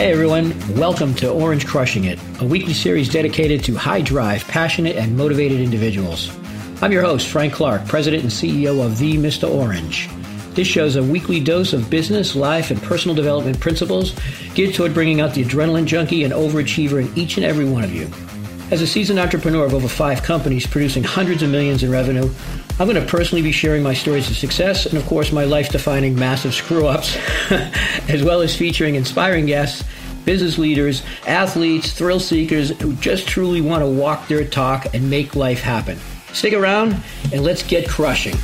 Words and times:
Hey 0.00 0.12
everyone, 0.12 0.54
welcome 0.78 1.14
to 1.16 1.30
Orange 1.30 1.66
Crushing 1.66 2.04
It, 2.04 2.18
a 2.40 2.44
weekly 2.46 2.72
series 2.72 3.10
dedicated 3.10 3.62
to 3.64 3.74
high 3.74 4.00
drive, 4.00 4.48
passionate, 4.48 4.96
and 4.96 5.14
motivated 5.14 5.60
individuals. 5.60 6.34
I'm 6.80 6.90
your 6.90 7.02
host, 7.02 7.28
Frank 7.28 7.52
Clark, 7.52 7.84
President 7.86 8.22
and 8.22 8.32
CEO 8.32 8.82
of 8.82 8.96
The 8.96 9.18
Mr. 9.18 9.46
Orange. 9.46 10.08
This 10.54 10.66
show 10.66 10.86
is 10.86 10.96
a 10.96 11.02
weekly 11.02 11.38
dose 11.38 11.74
of 11.74 11.90
business, 11.90 12.34
life, 12.34 12.70
and 12.70 12.82
personal 12.82 13.14
development 13.14 13.60
principles 13.60 14.18
geared 14.54 14.74
toward 14.74 14.94
bringing 14.94 15.20
out 15.20 15.34
the 15.34 15.44
adrenaline 15.44 15.84
junkie 15.84 16.24
and 16.24 16.32
overachiever 16.32 17.06
in 17.06 17.18
each 17.18 17.36
and 17.36 17.44
every 17.44 17.66
one 17.66 17.84
of 17.84 17.92
you. 17.92 18.08
As 18.70 18.80
a 18.80 18.86
seasoned 18.86 19.18
entrepreneur 19.18 19.66
of 19.66 19.74
over 19.74 19.88
five 19.88 20.22
companies 20.22 20.64
producing 20.64 21.02
hundreds 21.02 21.42
of 21.42 21.50
millions 21.50 21.82
in 21.82 21.90
revenue, 21.90 22.30
I'm 22.78 22.86
going 22.86 22.94
to 22.94 23.10
personally 23.10 23.42
be 23.42 23.50
sharing 23.50 23.82
my 23.82 23.94
stories 23.94 24.30
of 24.30 24.36
success 24.36 24.86
and, 24.86 24.96
of 24.96 25.04
course, 25.06 25.32
my 25.32 25.42
life 25.42 25.70
defining 25.70 26.14
massive 26.14 26.54
screw 26.54 26.86
ups, 26.86 27.16
as 28.08 28.22
well 28.22 28.42
as 28.42 28.54
featuring 28.54 28.94
inspiring 28.94 29.46
guests, 29.46 29.82
business 30.24 30.56
leaders, 30.56 31.02
athletes, 31.26 31.92
thrill 31.92 32.20
seekers 32.20 32.70
who 32.80 32.94
just 32.96 33.26
truly 33.26 33.60
want 33.60 33.82
to 33.82 33.90
walk 33.90 34.28
their 34.28 34.44
talk 34.44 34.94
and 34.94 35.10
make 35.10 35.34
life 35.34 35.60
happen. 35.60 35.98
Stick 36.32 36.54
around 36.54 36.96
and 37.32 37.42
let's 37.42 37.64
get 37.64 37.88
crushing. 37.88 38.36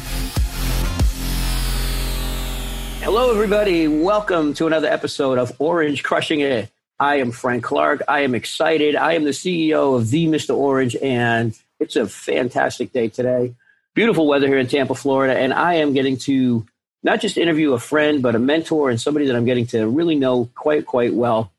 Hello, 3.00 3.30
everybody. 3.30 3.86
Welcome 3.86 4.54
to 4.54 4.66
another 4.66 4.88
episode 4.88 5.38
of 5.38 5.52
Orange 5.60 6.02
Crushing 6.02 6.40
It. 6.40 6.68
I 6.98 7.16
am 7.16 7.30
Frank 7.30 7.62
Clark. 7.62 8.02
I 8.08 8.20
am 8.20 8.34
excited. 8.34 8.96
I 8.96 9.12
am 9.14 9.24
the 9.24 9.30
CEO 9.30 9.96
of 9.96 10.08
The 10.08 10.26
Mr. 10.28 10.56
Orange, 10.56 10.96
and 10.96 11.58
it's 11.78 11.94
a 11.94 12.06
fantastic 12.06 12.92
day 12.92 13.08
today. 13.08 13.54
Beautiful 13.94 14.26
weather 14.26 14.46
here 14.46 14.58
in 14.58 14.66
Tampa, 14.66 14.94
Florida, 14.94 15.38
and 15.38 15.52
I 15.52 15.74
am 15.74 15.92
getting 15.92 16.16
to 16.18 16.66
not 17.02 17.20
just 17.20 17.36
interview 17.36 17.74
a 17.74 17.78
friend, 17.78 18.22
but 18.22 18.34
a 18.34 18.38
mentor 18.38 18.88
and 18.88 18.98
somebody 18.98 19.26
that 19.26 19.36
I'm 19.36 19.44
getting 19.44 19.66
to 19.68 19.86
really 19.86 20.14
know 20.14 20.50
quite, 20.54 20.86
quite 20.86 21.12
well. 21.12 21.52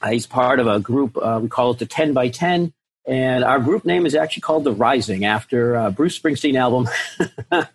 Uh, 0.00 0.10
he's 0.10 0.26
part 0.26 0.58
of 0.58 0.66
a 0.66 0.80
group, 0.80 1.16
we 1.16 1.48
call 1.48 1.72
it 1.72 1.78
the 1.78 1.86
10 1.86 2.14
by 2.14 2.28
10, 2.28 2.72
and 3.06 3.44
our 3.44 3.58
group 3.58 3.84
name 3.84 4.06
is 4.06 4.14
actually 4.14 4.42
called 4.42 4.64
The 4.64 4.72
Rising 4.72 5.26
after 5.26 5.76
uh, 5.76 5.90
Bruce 5.90 6.18
Springsteen 6.18 6.58
album 6.58 6.88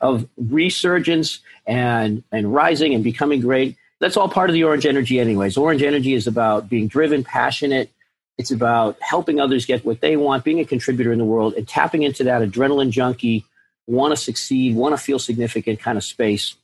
of 0.00 0.28
resurgence 0.36 1.38
and, 1.66 2.22
and 2.30 2.52
rising 2.52 2.92
and 2.94 3.02
becoming 3.02 3.40
great 3.40 3.76
that's 4.00 4.16
all 4.16 4.28
part 4.28 4.50
of 4.50 4.54
the 4.54 4.64
orange 4.64 4.86
energy 4.86 5.18
anyways. 5.20 5.56
Orange 5.56 5.82
energy 5.82 6.14
is 6.14 6.26
about 6.26 6.68
being 6.68 6.88
driven 6.88 7.24
passionate. 7.24 7.90
It's 8.36 8.50
about 8.50 8.96
helping 9.00 9.40
others 9.40 9.66
get 9.66 9.84
what 9.84 10.00
they 10.00 10.16
want 10.16 10.44
being 10.44 10.60
a 10.60 10.64
contributor 10.64 11.12
in 11.12 11.18
the 11.18 11.24
world 11.24 11.54
and 11.54 11.66
tapping 11.66 12.02
into 12.02 12.24
that 12.24 12.42
adrenaline 12.42 12.90
junkie 12.90 13.44
want 13.86 14.12
to 14.12 14.16
succeed 14.16 14.74
want 14.74 14.96
to 14.96 15.02
feel 15.02 15.18
significant 15.18 15.78
kind 15.78 15.98
of 15.98 16.04
space. 16.04 16.54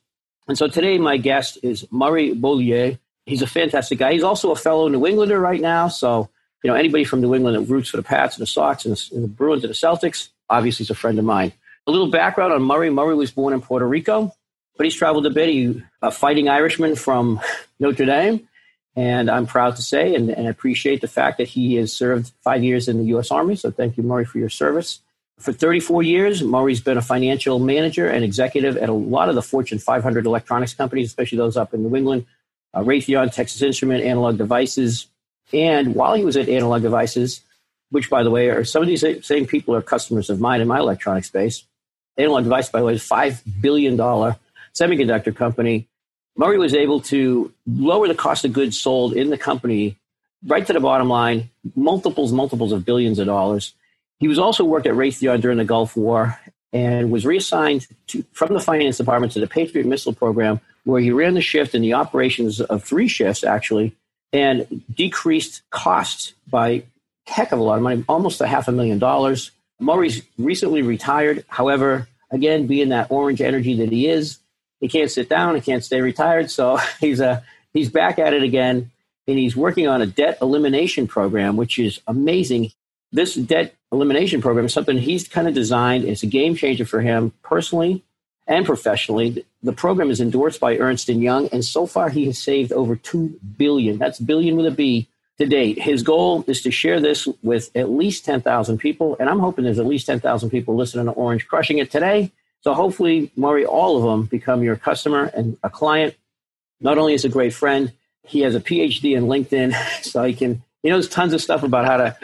And 0.47 0.57
so 0.57 0.67
today 0.67 0.97
my 0.97 1.17
guest 1.17 1.59
is 1.63 1.87
murray 1.91 2.33
beaulieu. 2.33 2.97
He's 3.25 3.41
a 3.41 3.47
fantastic 3.47 3.99
guy. 3.99 4.13
He's 4.13 4.23
also 4.23 4.51
a 4.51 4.55
fellow 4.55 4.87
new 4.87 5.05
englander 5.05 5.39
right 5.39 5.61
now. 5.61 5.87
So 5.87 6.29
you 6.63 6.69
know 6.69 6.75
anybody 6.75 7.03
from 7.03 7.21
new 7.21 7.33
england 7.33 7.55
that 7.55 7.71
roots 7.71 7.89
for 7.89 7.97
the 7.97 8.03
pats 8.03 8.35
and 8.35 8.41
the 8.41 8.47
sox 8.47 8.85
and 8.85 8.95
the, 8.95 9.15
and 9.15 9.23
the 9.23 9.27
bruins 9.27 9.63
and 9.63 9.69
the 9.71 9.75
celtics 9.75 10.29
obviously 10.49 10.83
is 10.83 10.89
a 10.89 10.95
friend 10.95 11.17
of 11.19 11.25
mine. 11.25 11.53
A 11.87 11.91
little 11.91 12.11
background 12.11 12.53
on 12.53 12.61
murray. 12.61 12.89
Murray 12.89 13.15
was 13.15 13.31
born 13.31 13.53
in 13.53 13.61
puerto 13.61 13.87
rico 13.87 14.33
but 14.77 14.85
he's 14.85 14.95
traveled 14.95 15.25
a 15.25 15.29
bit. 15.29 15.49
He's 15.49 15.81
a 16.01 16.11
fighting 16.11 16.49
Irishman 16.49 16.95
from 16.95 17.39
Notre 17.79 18.05
Dame. 18.05 18.47
And 18.95 19.29
I'm 19.29 19.47
proud 19.47 19.77
to 19.77 19.81
say 19.81 20.15
and, 20.15 20.29
and 20.29 20.47
appreciate 20.47 21.01
the 21.01 21.07
fact 21.07 21.37
that 21.37 21.47
he 21.47 21.75
has 21.75 21.93
served 21.93 22.31
five 22.43 22.63
years 22.63 22.87
in 22.87 22.97
the 22.97 23.05
U.S. 23.05 23.31
Army. 23.31 23.55
So 23.55 23.71
thank 23.71 23.95
you, 23.95 24.03
Murray, 24.03 24.25
for 24.25 24.37
your 24.37 24.49
service. 24.49 24.99
For 25.39 25.53
34 25.53 26.03
years, 26.03 26.43
Murray's 26.43 26.81
been 26.81 26.97
a 26.97 27.01
financial 27.01 27.57
manager 27.57 28.07
and 28.07 28.23
executive 28.23 28.77
at 28.77 28.89
a 28.89 28.93
lot 28.93 29.29
of 29.29 29.35
the 29.35 29.41
Fortune 29.41 29.79
500 29.79 30.25
electronics 30.25 30.73
companies, 30.73 31.07
especially 31.07 31.37
those 31.37 31.57
up 31.57 31.73
in 31.73 31.83
New 31.83 31.95
England, 31.95 32.25
uh, 32.73 32.81
Raytheon, 32.81 33.33
Texas 33.33 33.61
Instrument, 33.61 34.03
Analog 34.03 34.37
Devices. 34.37 35.07
And 35.53 35.95
while 35.95 36.13
he 36.13 36.25
was 36.25 36.37
at 36.37 36.49
Analog 36.49 36.81
Devices, 36.81 37.41
which, 37.89 38.09
by 38.09 38.23
the 38.23 38.29
way, 38.29 38.49
are 38.49 38.63
some 38.63 38.81
of 38.81 38.87
these 38.87 39.03
same 39.25 39.45
people 39.47 39.75
are 39.75 39.81
customers 39.81 40.29
of 40.29 40.39
mine 40.39 40.61
in 40.61 40.67
my 40.67 40.79
electronic 40.79 41.25
space. 41.25 41.65
Analog 42.17 42.43
Device, 42.43 42.69
by 42.69 42.79
the 42.79 42.85
way, 42.85 42.93
is 42.93 43.07
$5 43.07 43.41
billion 43.61 43.97
semiconductor 44.73 45.35
company, 45.35 45.87
Murray 46.37 46.57
was 46.57 46.73
able 46.73 47.01
to 47.01 47.53
lower 47.67 48.07
the 48.07 48.15
cost 48.15 48.45
of 48.45 48.53
goods 48.53 48.79
sold 48.79 49.13
in 49.13 49.29
the 49.29 49.37
company 49.37 49.97
right 50.45 50.65
to 50.65 50.73
the 50.73 50.79
bottom 50.79 51.09
line, 51.09 51.49
multiples, 51.75 52.31
multiples 52.31 52.71
of 52.71 52.85
billions 52.85 53.19
of 53.19 53.27
dollars. 53.27 53.73
He 54.19 54.27
was 54.27 54.39
also 54.39 54.63
worked 54.63 54.87
at 54.87 54.93
Raytheon 54.93 55.41
during 55.41 55.57
the 55.57 55.65
Gulf 55.65 55.95
War 55.95 56.39
and 56.73 57.11
was 57.11 57.25
reassigned 57.25 57.87
to, 58.07 58.23
from 58.31 58.53
the 58.53 58.59
finance 58.59 58.97
department 58.97 59.33
to 59.33 59.39
the 59.39 59.47
Patriot 59.47 59.85
Missile 59.85 60.13
Program, 60.13 60.59
where 60.83 61.01
he 61.01 61.11
ran 61.11 61.33
the 61.33 61.41
shift 61.41 61.75
in 61.75 61.81
the 61.81 61.93
operations 61.93 62.61
of 62.61 62.83
three 62.83 63.07
shifts, 63.07 63.43
actually, 63.43 63.95
and 64.31 64.83
decreased 64.93 65.63
costs 65.69 66.33
by 66.49 66.83
heck 67.27 67.51
of 67.51 67.59
a 67.59 67.63
lot 67.63 67.77
of 67.77 67.83
money, 67.83 68.03
almost 68.07 68.41
a 68.41 68.47
half 68.47 68.67
a 68.67 68.71
million 68.71 68.99
dollars. 68.99 69.51
Murray's 69.79 70.21
recently 70.37 70.81
retired. 70.81 71.43
However, 71.47 72.07
again, 72.31 72.67
being 72.67 72.89
that 72.89 73.11
orange 73.11 73.41
energy 73.41 73.75
that 73.77 73.91
he 73.91 74.07
is, 74.07 74.37
he 74.81 74.89
can't 74.89 75.09
sit 75.09 75.29
down. 75.29 75.55
He 75.55 75.61
can't 75.61 75.83
stay 75.83 76.01
retired. 76.01 76.51
So 76.51 76.77
he's 76.99 77.21
a 77.21 77.29
uh, 77.29 77.41
he's 77.73 77.89
back 77.89 78.19
at 78.19 78.33
it 78.33 78.43
again, 78.43 78.91
and 79.27 79.37
he's 79.37 79.55
working 79.55 79.87
on 79.87 80.01
a 80.01 80.05
debt 80.05 80.39
elimination 80.41 81.07
program, 81.07 81.55
which 81.55 81.79
is 81.79 82.01
amazing. 82.07 82.71
This 83.13 83.35
debt 83.35 83.75
elimination 83.91 84.41
program 84.41 84.65
is 84.65 84.73
something 84.73 84.97
he's 84.97 85.27
kind 85.27 85.47
of 85.47 85.53
designed. 85.53 86.05
It's 86.05 86.23
a 86.23 86.27
game 86.27 86.55
changer 86.55 86.85
for 86.85 87.01
him 87.01 87.33
personally 87.43 88.03
and 88.47 88.65
professionally. 88.65 89.45
The 89.63 89.73
program 89.73 90.09
is 90.09 90.21
endorsed 90.21 90.59
by 90.59 90.77
Ernst 90.77 91.09
and 91.09 91.21
Young, 91.21 91.47
and 91.49 91.63
so 91.63 91.85
far 91.85 92.09
he 92.09 92.25
has 92.25 92.37
saved 92.37 92.71
over 92.71 92.95
two 92.95 93.39
billion. 93.57 93.97
That's 93.97 94.19
billion 94.19 94.55
with 94.55 94.65
a 94.65 94.71
B 94.71 95.07
to 95.37 95.45
date. 95.45 95.81
His 95.81 96.03
goal 96.03 96.43
is 96.47 96.61
to 96.63 96.71
share 96.71 96.99
this 96.99 97.27
with 97.43 97.69
at 97.75 97.89
least 97.89 98.25
ten 98.25 98.41
thousand 98.41 98.79
people, 98.79 99.17
and 99.19 99.29
I'm 99.29 99.39
hoping 99.39 99.65
there's 99.65 99.79
at 99.79 99.85
least 99.85 100.07
ten 100.07 100.19
thousand 100.19 100.49
people 100.49 100.75
listening 100.75 101.05
to 101.05 101.11
Orange 101.11 101.47
crushing 101.47 101.77
it 101.77 101.91
today. 101.91 102.31
So 102.61 102.73
hopefully, 102.73 103.31
Murray, 103.35 103.65
all 103.65 103.97
of 103.97 104.03
them 104.03 104.25
become 104.25 104.63
your 104.63 104.75
customer 104.75 105.25
and 105.25 105.57
a 105.63 105.69
client. 105.69 106.15
Not 106.79 106.97
only 106.97 107.13
is 107.13 107.25
a 107.25 107.29
great 107.29 107.53
friend, 107.53 107.91
he 108.23 108.41
has 108.41 108.55
a 108.55 108.59
PhD 108.59 109.15
in 109.15 109.25
LinkedIn, 109.25 109.73
so 110.03 110.23
he 110.23 110.33
can 110.33 110.63
he 110.83 110.89
knows 110.89 111.07
tons 111.07 111.33
of 111.33 111.41
stuff 111.41 111.63
about 111.63 111.85
how 111.85 111.97
to, 111.97 112.17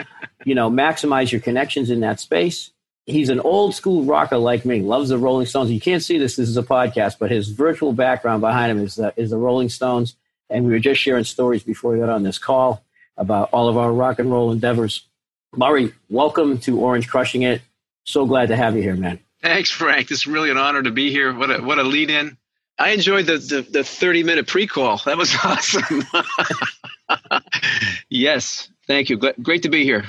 you 0.43 0.55
know, 0.55 0.69
maximize 0.69 1.31
your 1.31 1.41
connections 1.41 1.89
in 1.89 1.99
that 1.99 2.19
space. 2.19 2.71
He's 3.05 3.29
an 3.29 3.39
old 3.39 3.73
school 3.75 4.03
rocker 4.03 4.37
like 4.37 4.65
me, 4.65 4.81
loves 4.81 5.09
the 5.09 5.17
Rolling 5.17 5.45
Stones. 5.45 5.71
You 5.71 5.79
can't 5.79 6.03
see 6.03 6.17
this; 6.17 6.35
this 6.35 6.49
is 6.49 6.57
a 6.57 6.63
podcast, 6.63 7.17
but 7.19 7.31
his 7.31 7.49
virtual 7.49 7.93
background 7.93 8.41
behind 8.41 8.71
him 8.71 8.83
is 8.83 8.95
the, 8.95 9.13
is 9.15 9.29
the 9.29 9.37
Rolling 9.37 9.69
Stones. 9.69 10.15
And 10.49 10.65
we 10.65 10.71
were 10.71 10.79
just 10.79 11.01
sharing 11.01 11.23
stories 11.23 11.63
before 11.63 11.91
we 11.91 11.99
got 11.99 12.09
on 12.09 12.23
this 12.23 12.37
call 12.37 12.83
about 13.17 13.49
all 13.51 13.67
of 13.67 13.77
our 13.77 13.91
rock 13.91 14.19
and 14.19 14.31
roll 14.31 14.51
endeavors. 14.51 15.05
Murray, 15.55 15.93
welcome 16.09 16.57
to 16.59 16.79
Orange 16.79 17.07
Crushing 17.07 17.41
It. 17.41 17.61
So 18.05 18.25
glad 18.25 18.49
to 18.49 18.55
have 18.55 18.75
you 18.75 18.81
here, 18.81 18.95
man. 18.95 19.19
Thanks, 19.41 19.69
Frank. 19.69 20.11
It's 20.11 20.27
really 20.27 20.49
an 20.49 20.57
honor 20.57 20.81
to 20.83 20.91
be 20.91 21.11
here. 21.11 21.33
What 21.33 21.51
a 21.51 21.61
what 21.61 21.79
a 21.79 21.83
lead 21.83 22.09
in. 22.09 22.37
I 22.79 22.89
enjoyed 22.89 23.25
the 23.25 23.37
the, 23.37 23.61
the 23.61 23.83
thirty 23.83 24.23
minute 24.23 24.47
pre 24.47 24.67
call. 24.67 25.01
That 25.05 25.17
was 25.17 25.35
awesome. 25.43 26.03
yes, 28.09 28.69
thank 28.87 29.09
you. 29.09 29.17
Great 29.17 29.63
to 29.63 29.69
be 29.69 29.83
here. 29.83 30.05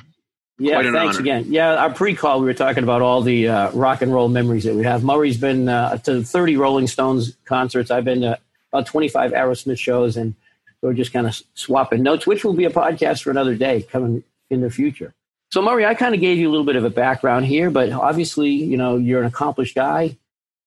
Yeah, 0.59 0.83
thanks 0.83 1.16
honor. 1.16 1.21
again. 1.21 1.44
Yeah, 1.49 1.77
our 1.77 1.91
pre-call 1.91 2.41
we 2.41 2.47
were 2.47 2.55
talking 2.55 2.83
about 2.83 3.00
all 3.00 3.22
the 3.22 3.49
uh, 3.49 3.71
rock 3.71 4.03
and 4.03 4.12
roll 4.12 4.28
memories 4.28 4.65
that 4.65 4.75
we 4.75 4.83
have. 4.83 5.05
Murray's 5.05 5.37
been 5.37 5.69
uh, 5.69 5.99
to 5.99 6.25
30 6.25 6.56
Rolling 6.56 6.89
Stones 6.89 7.37
concerts. 7.45 7.93
I've 7.93 8.05
been 8.05 8.22
to 8.22 8.39
about 8.72 8.87
25 8.87 9.33
Aerosmith 9.33 9.78
shows, 9.78 10.16
and 10.16 10.34
we're 10.83 10.95
just 10.95 11.12
kind 11.12 11.28
of 11.28 11.41
swapping 11.55 12.03
notes, 12.03 12.27
which 12.27 12.45
will 12.45 12.55
be 12.55 12.65
a 12.65 12.71
podcast 12.71 13.22
for 13.22 13.31
another 13.31 13.55
day 13.55 13.83
coming 13.83 14.25
in 14.50 14.60
the 14.60 14.71
future. 14.71 15.15
So, 15.50 15.62
Murray, 15.62 15.86
I 15.86 15.94
kind 15.94 16.14
of 16.14 16.20
gave 16.20 16.38
you 16.38 16.48
a 16.48 16.50
little 16.50 16.66
bit 16.66 16.77
of 16.77 16.84
a 16.84 16.91
background 16.91 17.47
here, 17.47 17.71
but 17.71 17.91
obviously, 17.91 18.50
you 18.50 18.77
know, 18.77 18.97
you're 18.97 19.21
an 19.21 19.27
accomplished 19.27 19.74
guy. 19.74 20.16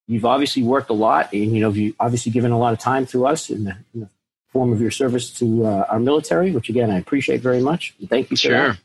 You've 0.08 0.24
obviously 0.24 0.64
worked 0.64 0.90
a 0.90 0.94
lot, 0.94 1.32
and 1.32 1.54
you 1.54 1.60
know, 1.60 1.70
you've 1.70 1.94
obviously 2.00 2.32
given 2.32 2.50
a 2.50 2.58
lot 2.58 2.72
of 2.72 2.80
time 2.80 3.06
to 3.06 3.26
us 3.26 3.48
in 3.48 3.64
the, 3.64 3.76
in 3.94 4.00
the 4.00 4.08
form 4.48 4.72
of 4.72 4.80
your 4.80 4.90
service 4.90 5.30
to 5.38 5.66
uh, 5.66 5.86
our 5.88 6.00
military, 6.00 6.50
which 6.50 6.68
again 6.68 6.90
I 6.90 6.98
appreciate 6.98 7.40
very 7.40 7.62
much. 7.62 7.94
Thank 8.08 8.30
you 8.30 8.36
sure. 8.36 8.52
that. 8.52 8.78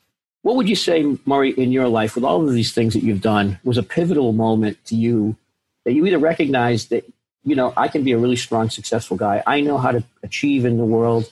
What 0.43 0.55
would 0.55 0.69
you 0.69 0.75
say, 0.75 1.17
Murray, 1.25 1.51
in 1.51 1.71
your 1.71 1.89
life, 1.89 2.15
with 2.15 2.23
all 2.23 2.47
of 2.47 2.53
these 2.53 2.73
things 2.73 2.93
that 2.93 3.03
you've 3.03 3.21
done, 3.21 3.59
was 3.63 3.77
a 3.77 3.83
pivotal 3.83 4.31
moment 4.31 4.77
to 4.85 4.95
you 4.95 5.35
that 5.83 5.93
you 5.93 6.05
either 6.05 6.19
recognized 6.19 6.91
that 6.91 7.11
you 7.43 7.55
know 7.55 7.73
I 7.75 7.87
can 7.87 8.03
be 8.03 8.11
a 8.11 8.17
really 8.17 8.35
strong, 8.35 8.69
successful 8.69 9.17
guy. 9.17 9.41
I 9.47 9.61
know 9.61 9.79
how 9.79 9.91
to 9.91 10.03
achieve 10.21 10.63
in 10.63 10.77
the 10.77 10.85
world. 10.85 11.31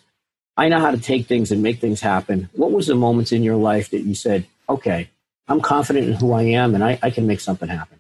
I 0.57 0.69
know 0.69 0.79
how 0.79 0.91
to 0.91 1.00
take 1.00 1.27
things 1.27 1.51
and 1.51 1.62
make 1.62 1.79
things 1.79 2.01
happen. 2.01 2.50
What 2.53 2.71
was 2.71 2.88
the 2.88 2.95
moments 2.95 3.31
in 3.31 3.44
your 3.44 3.57
life 3.57 3.91
that 3.91 4.01
you 4.01 4.15
said, 4.15 4.47
okay, 4.67 5.09
I'm 5.47 5.62
confident 5.62 6.07
in 6.07 6.13
who 6.13 6.33
I 6.33 6.44
am 6.44 6.75
and 6.75 6.83
I, 6.83 7.00
I 7.01 7.09
can 7.09 7.27
make 7.27 7.39
something 7.39 7.69
happen? 7.69 8.00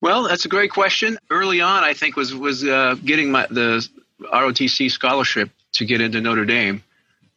Well, 0.00 0.28
that's 0.28 0.44
a 0.44 0.48
great 0.48 0.70
question. 0.70 1.18
Early 1.30 1.60
on, 1.60 1.82
I 1.82 1.94
think 1.94 2.16
was 2.16 2.34
was 2.34 2.62
uh, 2.64 2.96
getting 3.02 3.30
my 3.30 3.46
the 3.48 3.86
ROTC 4.20 4.90
scholarship 4.90 5.50
to 5.72 5.84
get 5.84 6.00
into 6.00 6.20
Notre 6.20 6.44
Dame 6.44 6.82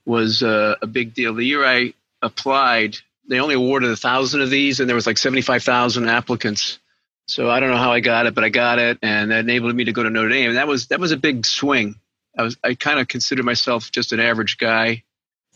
was 0.05 0.43
uh, 0.43 0.75
a 0.81 0.87
big 0.87 1.13
deal. 1.13 1.33
The 1.33 1.45
year 1.45 1.65
I 1.65 1.93
applied, 2.21 2.97
they 3.27 3.39
only 3.39 3.55
awarded 3.55 3.89
a 3.91 3.95
thousand 3.95 4.41
of 4.41 4.49
these, 4.49 4.79
and 4.79 4.89
there 4.89 4.95
was 4.95 5.07
like 5.07 5.17
seventy 5.17 5.41
five 5.41 5.63
thousand 5.63 6.09
applicants. 6.09 6.79
So 7.27 7.49
I 7.49 7.59
don't 7.59 7.69
know 7.69 7.77
how 7.77 7.91
I 7.91 8.01
got 8.01 8.25
it, 8.25 8.35
but 8.35 8.43
I 8.43 8.49
got 8.49 8.79
it, 8.79 8.97
and 9.01 9.31
that 9.31 9.39
enabled 9.39 9.75
me 9.75 9.85
to 9.85 9.93
go 9.93 10.03
to 10.03 10.09
Notre 10.09 10.29
Dame. 10.29 10.49
And 10.49 10.57
that 10.57 10.67
was 10.67 10.87
that 10.87 10.99
was 10.99 11.11
a 11.11 11.17
big 11.17 11.45
swing. 11.45 11.95
I 12.37 12.43
was 12.43 12.57
I 12.63 12.73
kind 12.73 12.99
of 12.99 13.07
considered 13.07 13.45
myself 13.45 13.89
just 13.89 14.11
an 14.11 14.19
average 14.19 14.57
guy 14.57 15.03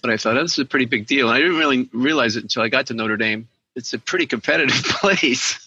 but 0.04 0.12
I 0.12 0.18
thought 0.18 0.38
oh, 0.38 0.42
this 0.42 0.52
is 0.52 0.60
a 0.60 0.66
pretty 0.66 0.86
big 0.86 1.08
deal. 1.08 1.30
And 1.30 1.36
I 1.36 1.40
didn't 1.40 1.58
really 1.58 1.90
realize 1.94 2.36
it 2.36 2.44
until 2.44 2.62
I 2.62 2.68
got 2.68 2.88
to 2.88 2.94
Notre 2.94 3.16
Dame. 3.16 3.48
It's 3.74 3.94
a 3.94 4.00
pretty 4.00 4.28
competitive 4.28 4.84
place. 4.84 5.66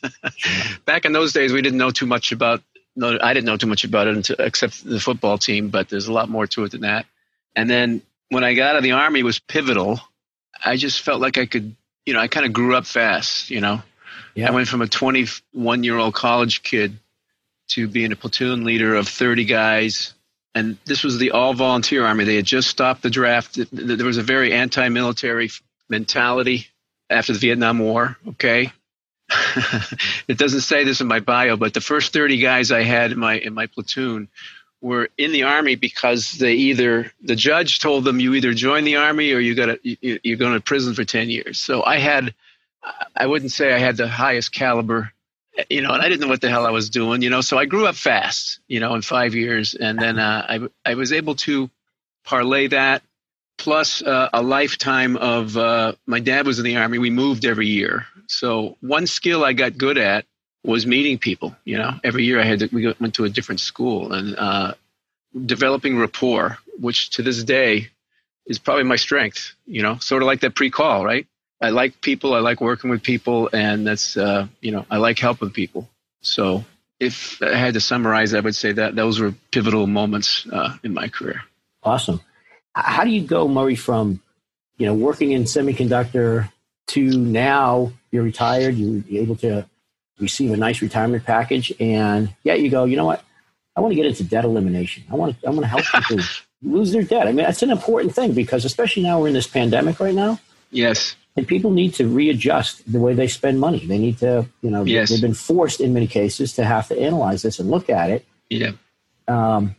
Back 0.84 1.06
in 1.06 1.12
those 1.12 1.32
days, 1.32 1.52
we 1.52 1.62
didn't 1.62 1.78
know 1.78 1.90
too 1.90 2.06
much 2.06 2.30
about. 2.30 2.62
No, 2.94 3.18
I 3.20 3.32
didn't 3.32 3.46
know 3.46 3.56
too 3.56 3.66
much 3.66 3.84
about 3.84 4.08
it 4.08 4.16
until, 4.16 4.36
except 4.38 4.84
the 4.84 5.00
football 5.00 5.38
team, 5.38 5.70
but 5.70 5.88
there's 5.88 6.06
a 6.06 6.12
lot 6.12 6.28
more 6.28 6.46
to 6.48 6.64
it 6.64 6.72
than 6.72 6.82
that. 6.82 7.06
And 7.54 7.68
then 7.68 8.02
when 8.28 8.44
I 8.44 8.54
got 8.54 8.70
out 8.70 8.76
of 8.76 8.82
the 8.82 8.92
army, 8.92 9.22
was 9.22 9.38
pivotal. 9.38 10.00
I 10.62 10.76
just 10.76 11.02
felt 11.02 11.20
like 11.20 11.38
I 11.38 11.46
could, 11.46 11.74
you 12.04 12.12
know, 12.12 12.20
I 12.20 12.28
kind 12.28 12.46
of 12.46 12.52
grew 12.52 12.76
up 12.76 12.86
fast. 12.86 13.50
You 13.50 13.62
know, 13.62 13.82
yeah. 14.34 14.48
I 14.48 14.50
went 14.50 14.68
from 14.68 14.82
a 14.82 14.86
21 14.86 15.82
year 15.82 15.96
old 15.96 16.14
college 16.14 16.62
kid 16.62 16.98
to 17.68 17.88
being 17.88 18.12
a 18.12 18.16
platoon 18.16 18.64
leader 18.64 18.94
of 18.94 19.08
30 19.08 19.46
guys 19.46 20.12
and 20.56 20.79
this 20.87 21.05
was 21.05 21.19
the 21.19 21.32
all 21.32 21.53
volunteer 21.53 22.06
army. 22.06 22.25
They 22.25 22.37
had 22.37 22.47
just 22.47 22.69
stopped 22.69 23.03
the 23.03 23.11
draft. 23.11 23.58
There 23.70 24.06
was 24.06 24.17
a 24.17 24.23
very 24.23 24.55
anti 24.55 24.88
military 24.88 25.50
mentality 25.91 26.67
after 27.11 27.35
the 27.35 27.38
Vietnam 27.38 27.79
War, 27.79 28.17
okay? 28.26 28.73
it 30.29 30.38
doesn't 30.38 30.62
say 30.62 30.85
this 30.85 31.03
in 31.03 31.08
my 31.08 31.20
bio, 31.20 31.56
but 31.56 31.75
the 31.75 31.82
first 31.82 32.14
30 32.14 32.38
guys 32.38 32.73
I 32.73 32.82
had 32.82 33.12
in 33.12 33.19
my 33.19 33.35
in 33.35 33.53
my 33.53 33.67
platoon 33.67 34.29
were 34.81 35.11
in 35.19 35.32
the 35.32 35.43
army 35.43 35.75
because 35.75 36.32
they 36.32 36.55
either 36.55 37.12
the 37.20 37.37
judge 37.37 37.81
told 37.81 38.05
them 38.05 38.19
you 38.19 38.32
either 38.35 38.55
join 38.55 38.85
the 38.85 38.97
army 38.97 39.32
or 39.32 39.41
you 39.41 39.55
got 39.55 39.85
you, 39.85 40.20
you're 40.23 40.38
going 40.38 40.55
to 40.55 40.61
prison 40.61 40.94
for 40.94 41.05
10 41.05 41.29
years. 41.29 41.61
So 41.61 41.85
I 41.85 41.99
had 41.99 42.35
I 43.14 43.26
wouldn't 43.26 43.53
say 43.53 43.75
I 43.75 43.79
had 43.79 43.99
the 43.99 44.08
highest 44.08 44.53
caliber 44.53 45.12
you 45.70 45.82
know, 45.82 45.93
and 45.93 46.03
I 46.03 46.08
didn't 46.08 46.20
know 46.20 46.29
what 46.29 46.41
the 46.41 46.50
hell 46.50 46.67
I 46.67 46.70
was 46.70 46.91
doing, 46.91 47.23
you 47.23 47.31
know. 47.31 47.41
So 47.41 47.58
I 47.58 47.64
grew 47.64 47.87
up 47.87 47.94
fast, 47.94 48.61
you 48.69 48.81
know, 48.81 48.94
in 48.94 49.03
five 49.03 49.35
years, 49.35 49.75
and 49.75 49.99
then 49.99 50.19
uh, 50.19 50.47
I 50.49 50.91
I 50.91 50.94
was 50.94 51.12
able 51.12 51.35
to 51.37 51.70
parlay 52.25 52.69
that 52.69 53.03
plus 53.58 54.03
uh, 54.03 54.29
a 54.32 54.43
lifetime 54.43 55.17
of 55.17 55.56
uh, 55.56 55.93
my 56.06 56.20
dad 56.20 56.47
was 56.47 56.58
in 56.58 56.64
the 56.64 56.76
army. 56.76 56.99
We 56.99 57.11
moved 57.11 57.44
every 57.44 57.69
year, 57.69 58.06
so 58.26 58.76
one 58.81 59.06
skill 59.06 59.44
I 59.44 59.53
got 59.53 59.79
good 59.79 59.99
at 59.99 60.26
was 60.64 60.87
meeting 60.87 61.19
people. 61.19 61.56
You 61.64 61.79
know, 61.79 61.93
every 62.05 62.25
year 62.25 62.41
I 62.41 62.44
had 62.44 62.58
to, 62.61 62.69
we 62.73 62.93
went 63.00 63.14
to 63.14 63.25
a 63.25 63.29
different 63.29 63.61
school 63.61 64.12
and 64.12 64.37
uh, 64.37 64.75
developing 65.47 65.99
rapport, 65.99 66.58
which 66.79 67.11
to 67.11 67.23
this 67.23 67.43
day 67.44 67.88
is 68.47 68.58
probably 68.58 68.85
my 68.85 68.97
strength. 68.97 69.55
You 69.67 69.82
know, 69.82 69.97
sort 69.99 70.23
of 70.23 70.26
like 70.26 70.41
that 70.41 70.55
pre-call, 70.55 71.05
right? 71.05 71.26
I 71.61 71.70
like 71.70 72.00
people. 72.00 72.35
I 72.35 72.41
like 72.41 72.61
working 72.61 72.91
with 72.91 73.03
people, 73.03 73.49
and 73.53 73.87
that's 73.87 74.17
uh, 74.17 74.47
you 74.61 74.73
know 74.73 74.85
I 74.91 74.99
like 74.99 75.19
helping 75.19 75.50
people. 75.50 75.88
So 76.20 76.64
if 77.00 77.41
I 77.43 77.55
had 77.55 77.75
to 77.75 77.81
summarize, 77.81 78.35
I 78.35 78.41
would 78.41 78.55
say 78.55 78.73
that 78.73 78.94
those 78.94 79.20
were 79.20 79.35
pivotal 79.53 79.87
moments 79.87 80.47
uh, 80.53 80.76
in 80.82 80.93
my 80.93 81.08
career. 81.08 81.43
Awesome. 81.82 82.20
How 82.75 83.05
do 83.05 83.11
you 83.11 83.23
go, 83.23 83.49
Murray, 83.49 83.75
from 83.75 84.20
you 84.76 84.87
know 84.87 84.94
working 84.94 85.32
in 85.32 85.44
semiconductor 85.44 86.50
to 86.88 87.11
now 87.11 87.93
you're 88.11 88.23
retired, 88.23 88.76
you're 88.76 89.23
able 89.23 89.37
to 89.37 89.67
receive 90.19 90.53
a 90.53 90.56
nice 90.56 90.82
retirement 90.82 91.25
package, 91.25 91.73
and 91.81 92.35
yet 92.43 92.61
you 92.61 92.70
go, 92.70 92.85
you 92.85 92.97
know 92.97 93.06
what? 93.06 93.25
I 93.75 93.81
want 93.81 93.93
to 93.93 93.97
get 93.97 94.06
into 94.06 94.25
debt 94.25 94.44
elimination. 94.44 95.05
I 95.11 95.14
want 95.14 95.41
to 95.41 95.47
I 95.47 95.50
want 95.50 95.62
to 95.62 95.69
help 95.69 95.85
people 95.85 96.23
lose 96.62 96.93
their 96.93 97.03
debt. 97.03 97.26
I 97.26 97.32
mean, 97.32 97.47
that's 97.47 97.62
an 97.62 97.70
important 97.70 98.14
thing 98.14 98.32
because 98.32 98.67
especially 98.67 99.05
now 99.05 99.20
we're 99.20 99.29
in 99.29 99.35
this 99.35 99.47
pandemic 99.47 100.00
right 100.00 100.14
now. 100.14 100.38
Yes 100.70 101.17
and 101.36 101.46
people 101.46 101.70
need 101.70 101.94
to 101.94 102.06
readjust 102.06 102.90
the 102.90 102.98
way 102.98 103.14
they 103.14 103.28
spend 103.28 103.60
money. 103.60 103.84
They 103.84 103.98
need 103.98 104.18
to, 104.18 104.46
you 104.62 104.70
know, 104.70 104.84
yes. 104.84 105.10
they've 105.10 105.20
been 105.20 105.34
forced 105.34 105.80
in 105.80 105.92
many 105.92 106.06
cases 106.06 106.54
to 106.54 106.64
have 106.64 106.88
to 106.88 106.98
analyze 106.98 107.42
this 107.42 107.58
and 107.58 107.70
look 107.70 107.90
at 107.90 108.10
it. 108.10 108.24
Yeah. 108.48 108.72
Um, 109.28 109.76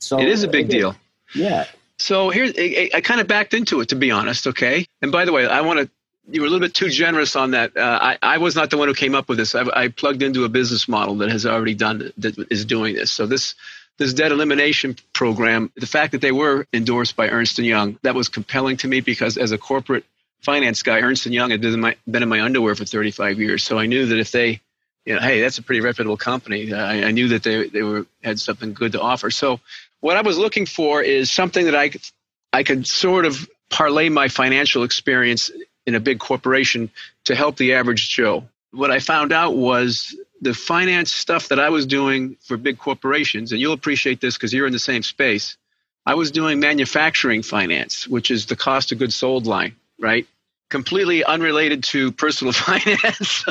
so 0.00 0.18
it 0.18 0.28
is 0.28 0.42
a 0.42 0.48
big 0.48 0.68
deal. 0.68 0.96
Yeah. 1.34 1.66
So 1.98 2.30
here, 2.30 2.52
I, 2.56 2.90
I, 2.94 3.00
kind 3.00 3.20
of 3.20 3.26
backed 3.26 3.54
into 3.54 3.80
it, 3.80 3.90
to 3.90 3.96
be 3.96 4.10
honest. 4.10 4.46
Okay. 4.48 4.86
And 5.00 5.12
by 5.12 5.24
the 5.24 5.32
way, 5.32 5.46
I 5.46 5.60
want 5.62 5.80
to. 5.80 5.90
You 6.28 6.40
were 6.40 6.48
a 6.48 6.50
little 6.50 6.66
bit 6.66 6.74
too 6.74 6.88
generous 6.88 7.36
on 7.36 7.52
that. 7.52 7.76
Uh, 7.76 7.98
I, 8.02 8.18
I 8.20 8.38
was 8.38 8.56
not 8.56 8.70
the 8.70 8.76
one 8.76 8.88
who 8.88 8.94
came 8.94 9.14
up 9.14 9.28
with 9.28 9.38
this. 9.38 9.54
I, 9.54 9.64
I 9.72 9.88
plugged 9.88 10.22
into 10.22 10.44
a 10.44 10.48
business 10.48 10.88
model 10.88 11.14
that 11.18 11.30
has 11.30 11.46
already 11.46 11.74
done 11.74 12.12
that 12.18 12.36
is 12.50 12.64
doing 12.64 12.96
this. 12.96 13.12
So 13.12 13.26
this 13.26 13.54
this 13.98 14.12
debt 14.12 14.32
elimination 14.32 14.96
program, 15.12 15.70
the 15.76 15.86
fact 15.86 16.12
that 16.12 16.20
they 16.20 16.32
were 16.32 16.66
endorsed 16.72 17.14
by 17.14 17.28
Ernst 17.28 17.60
and 17.60 17.66
Young, 17.66 17.98
that 18.02 18.16
was 18.16 18.28
compelling 18.28 18.76
to 18.78 18.88
me 18.88 19.00
because 19.00 19.38
as 19.38 19.52
a 19.52 19.58
corporate 19.58 20.04
finance 20.46 20.84
guy, 20.84 21.00
Ernst 21.00 21.26
and 21.26 21.34
Young, 21.34 21.50
had 21.50 21.60
been 21.60 21.74
in, 21.74 21.80
my, 21.80 21.96
been 22.08 22.22
in 22.22 22.28
my 22.28 22.40
underwear 22.40 22.76
for 22.76 22.84
35 22.84 23.40
years. 23.40 23.64
So 23.64 23.78
I 23.78 23.86
knew 23.86 24.06
that 24.06 24.18
if 24.18 24.30
they, 24.30 24.60
you 25.04 25.14
know, 25.14 25.20
hey, 25.20 25.40
that's 25.40 25.58
a 25.58 25.62
pretty 25.62 25.80
reputable 25.80 26.16
company. 26.16 26.72
Uh, 26.72 26.78
I, 26.78 27.04
I 27.04 27.10
knew 27.10 27.28
that 27.28 27.42
they 27.42 27.68
they 27.68 27.82
were 27.82 28.06
had 28.22 28.38
something 28.38 28.72
good 28.72 28.92
to 28.92 29.00
offer. 29.00 29.30
So 29.30 29.60
what 30.00 30.16
I 30.16 30.22
was 30.22 30.38
looking 30.38 30.64
for 30.64 31.02
is 31.02 31.30
something 31.30 31.64
that 31.66 31.74
I 31.74 31.90
I 32.52 32.62
could 32.62 32.86
sort 32.86 33.26
of 33.26 33.48
parlay 33.70 34.08
my 34.08 34.28
financial 34.28 34.84
experience 34.84 35.50
in 35.84 35.96
a 35.96 36.00
big 36.00 36.20
corporation 36.20 36.90
to 37.24 37.34
help 37.34 37.56
the 37.56 37.74
average 37.74 38.08
Joe. 38.08 38.44
What 38.70 38.90
I 38.90 39.00
found 39.00 39.32
out 39.32 39.56
was 39.56 40.14
the 40.40 40.54
finance 40.54 41.12
stuff 41.12 41.48
that 41.48 41.58
I 41.58 41.70
was 41.70 41.86
doing 41.86 42.36
for 42.40 42.56
big 42.56 42.78
corporations, 42.78 43.52
and 43.52 43.60
you'll 43.60 43.72
appreciate 43.72 44.20
this 44.20 44.36
because 44.36 44.52
you're 44.52 44.66
in 44.66 44.72
the 44.72 44.78
same 44.78 45.02
space. 45.02 45.56
I 46.04 46.14
was 46.14 46.30
doing 46.30 46.60
manufacturing 46.60 47.42
finance, 47.42 48.06
which 48.06 48.30
is 48.30 48.46
the 48.46 48.56
cost 48.56 48.92
of 48.92 48.98
goods 48.98 49.16
sold 49.16 49.46
line 49.46 49.74
right? 49.98 50.26
Completely 50.68 51.24
unrelated 51.24 51.84
to 51.84 52.10
personal 52.12 52.52
finance, 52.52 53.44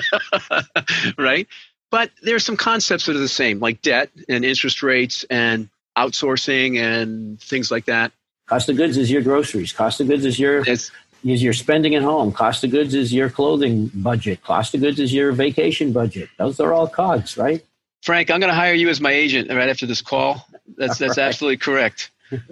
right? 1.17 1.47
But 1.91 2.11
there 2.23 2.35
are 2.35 2.39
some 2.39 2.57
concepts 2.57 3.05
that 3.05 3.15
are 3.15 3.19
the 3.19 3.27
same, 3.27 3.59
like 3.59 3.81
debt 3.81 4.09
and 4.27 4.43
interest 4.43 4.83
rates 4.83 5.23
and 5.29 5.69
outsourcing 5.97 6.77
and 6.77 7.39
things 7.39 7.71
like 7.71 7.85
that. 7.85 8.11
Cost 8.47 8.69
of 8.69 8.77
goods 8.77 8.97
is 8.97 9.09
your 9.09 9.21
groceries. 9.21 9.71
Cost 9.73 10.01
of 10.01 10.07
goods 10.07 10.25
is 10.25 10.37
your 10.37 10.67
it's, 10.67 10.91
is 11.23 11.41
your 11.41 11.53
spending 11.53 11.95
at 11.95 12.03
home. 12.03 12.31
Cost 12.31 12.63
of 12.63 12.71
goods 12.71 12.93
is 12.93 13.13
your 13.13 13.29
clothing 13.29 13.89
budget. 13.93 14.43
Cost 14.43 14.75
of 14.75 14.81
goods 14.81 14.99
is 14.99 15.13
your 15.13 15.31
vacation 15.31 15.91
budget. 15.91 16.29
Those 16.37 16.59
are 16.59 16.73
all 16.73 16.87
costs, 16.87 17.37
right? 17.37 17.65
Frank, 18.03 18.29
I'm 18.29 18.39
going 18.39 18.51
to 18.51 18.55
hire 18.55 18.73
you 18.73 18.89
as 18.89 19.01
my 19.01 19.11
agent 19.11 19.49
right 19.49 19.69
after 19.69 19.87
this 19.87 20.01
call. 20.01 20.47
That's 20.77 20.99
that's 20.99 21.17
right. 21.17 21.25
absolutely 21.25 21.57
correct. 21.57 22.11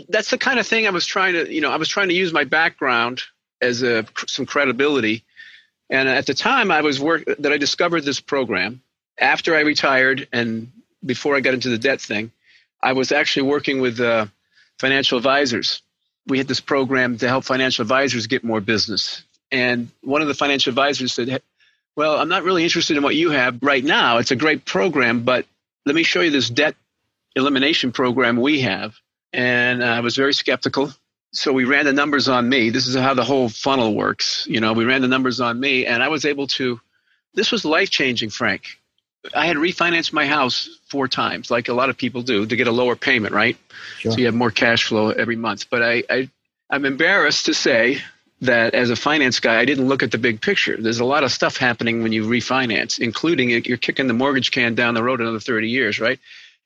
That's 0.10 0.32
the 0.32 0.38
kind 0.38 0.60
of 0.60 0.66
thing 0.66 0.88
I 0.88 0.90
was 0.90 1.06
trying 1.06 1.34
to, 1.34 1.54
you 1.54 1.62
know, 1.62 1.72
I 1.72 1.78
was 1.78 1.90
trying 1.90 2.08
to 2.08 2.16
use 2.16 2.34
my 2.34 2.44
background 2.44 3.24
as 3.64 3.82
a, 3.82 4.06
some 4.28 4.46
credibility. 4.46 5.24
And 5.90 6.08
at 6.08 6.26
the 6.26 6.34
time, 6.34 6.72
I 6.72 6.82
was 6.82 7.00
work 7.00 7.24
that 7.40 7.52
I 7.52 7.58
discovered 7.58 8.02
this 8.02 8.20
program 8.20 8.82
after 9.20 9.56
I 9.56 9.62
retired 9.62 10.28
and 10.32 10.72
before 11.06 11.36
I 11.36 11.40
got 11.40 11.54
into 11.54 11.70
the 11.70 11.78
debt 11.78 12.02
thing. 12.02 12.32
I 12.82 12.94
was 12.94 13.12
actually 13.12 13.44
working 13.50 13.82
with 13.82 14.00
uh, 14.00 14.26
financial 14.80 15.18
advisors. 15.18 15.82
We 16.28 16.38
had 16.38 16.48
this 16.48 16.60
program 16.60 17.18
to 17.18 17.28
help 17.28 17.44
financial 17.44 17.84
advisors 17.84 18.28
get 18.28 18.44
more 18.44 18.62
business. 18.62 19.24
And 19.52 19.90
one 20.02 20.22
of 20.22 20.28
the 20.28 20.34
financial 20.34 20.72
advisors 20.72 21.14
said, 21.14 21.42
Well, 21.96 22.18
I'm 22.18 22.30
not 22.30 22.44
really 22.44 22.64
interested 22.64 22.98
in 22.98 23.04
what 23.04 23.16
you 23.16 23.32
have 23.32 23.60
right 23.62 23.84
now. 23.84 24.18
It's 24.18 24.32
a 24.32 24.36
great 24.36 24.66
program, 24.66 25.24
but 25.24 25.46
let 25.86 25.96
me 25.96 26.04
show 26.04 26.22
you 26.22 26.32
this 26.32 26.50
debt 26.50 26.76
elimination 27.36 27.92
program 27.92 28.38
we 28.38 28.62
have. 28.62 28.96
And 29.32 29.84
I 29.84 30.00
was 30.00 30.16
very 30.16 30.34
skeptical 30.34 30.94
so 31.34 31.52
we 31.52 31.66
ran 31.66 31.86
the 31.86 31.94
numbers 31.94 32.30
on 32.30 32.48
me. 32.48 32.70
This 32.70 32.88
is 32.88 32.96
how 32.96 33.16
the 33.16 33.24
whole 33.24 33.50
funnel 33.50 33.96
works. 33.96 34.46
You 34.48 34.62
know, 34.62 34.74
we 34.74 34.86
ran 34.86 35.02
the 35.02 35.08
numbers 35.08 35.42
on 35.42 35.60
me, 35.60 35.86
and 35.86 36.02
I 36.02 36.08
was 36.08 36.26
able 36.26 36.48
to. 36.48 36.80
This 37.34 37.52
was 37.52 37.66
life 37.66 37.90
changing, 37.90 38.30
Frank. 38.30 38.80
I 39.36 39.48
had 39.48 39.58
refinanced 39.58 40.14
my 40.14 40.28
house 40.28 40.70
four 40.90 41.08
times, 41.08 41.50
like 41.50 41.70
a 41.70 41.74
lot 41.74 41.90
of 41.90 41.98
people 41.98 42.22
do, 42.22 42.46
to 42.46 42.56
get 42.56 42.68
a 42.68 42.72
lower 42.72 42.96
payment, 42.96 43.34
right? 43.34 43.58
Sure. 43.98 44.12
So 44.12 44.18
you 44.20 44.26
have 44.26 44.36
more 44.36 44.52
cash 44.52 44.84
flow 44.84 45.10
every 45.10 45.36
month. 45.36 45.70
But 45.70 45.82
I, 45.82 46.04
I, 46.10 46.30
I'm 46.70 46.86
embarrassed 46.86 47.46
to 47.48 47.54
say 47.54 48.00
that 48.42 48.76
as 48.76 48.92
a 48.92 48.96
finance 48.96 49.40
guy, 49.40 49.60
I 49.60 49.66
didn't 49.66 49.88
look 49.88 50.04
at 50.04 50.12
the 50.12 50.18
big 50.18 50.42
picture. 50.42 50.78
There's 50.80 51.00
a 51.00 51.06
lot 51.06 51.24
of 51.24 51.32
stuff 51.32 51.58
happening 51.58 52.04
when 52.04 52.12
you 52.12 52.26
refinance, 52.26 53.00
including 53.00 53.50
you're 53.50 53.78
kicking 53.78 54.08
the 54.08 54.14
mortgage 54.14 54.52
can 54.52 54.76
down 54.76 54.94
the 54.94 55.04
road 55.04 55.22
another 55.22 55.40
30 55.40 55.70
years, 55.70 56.00
right? 56.00 56.20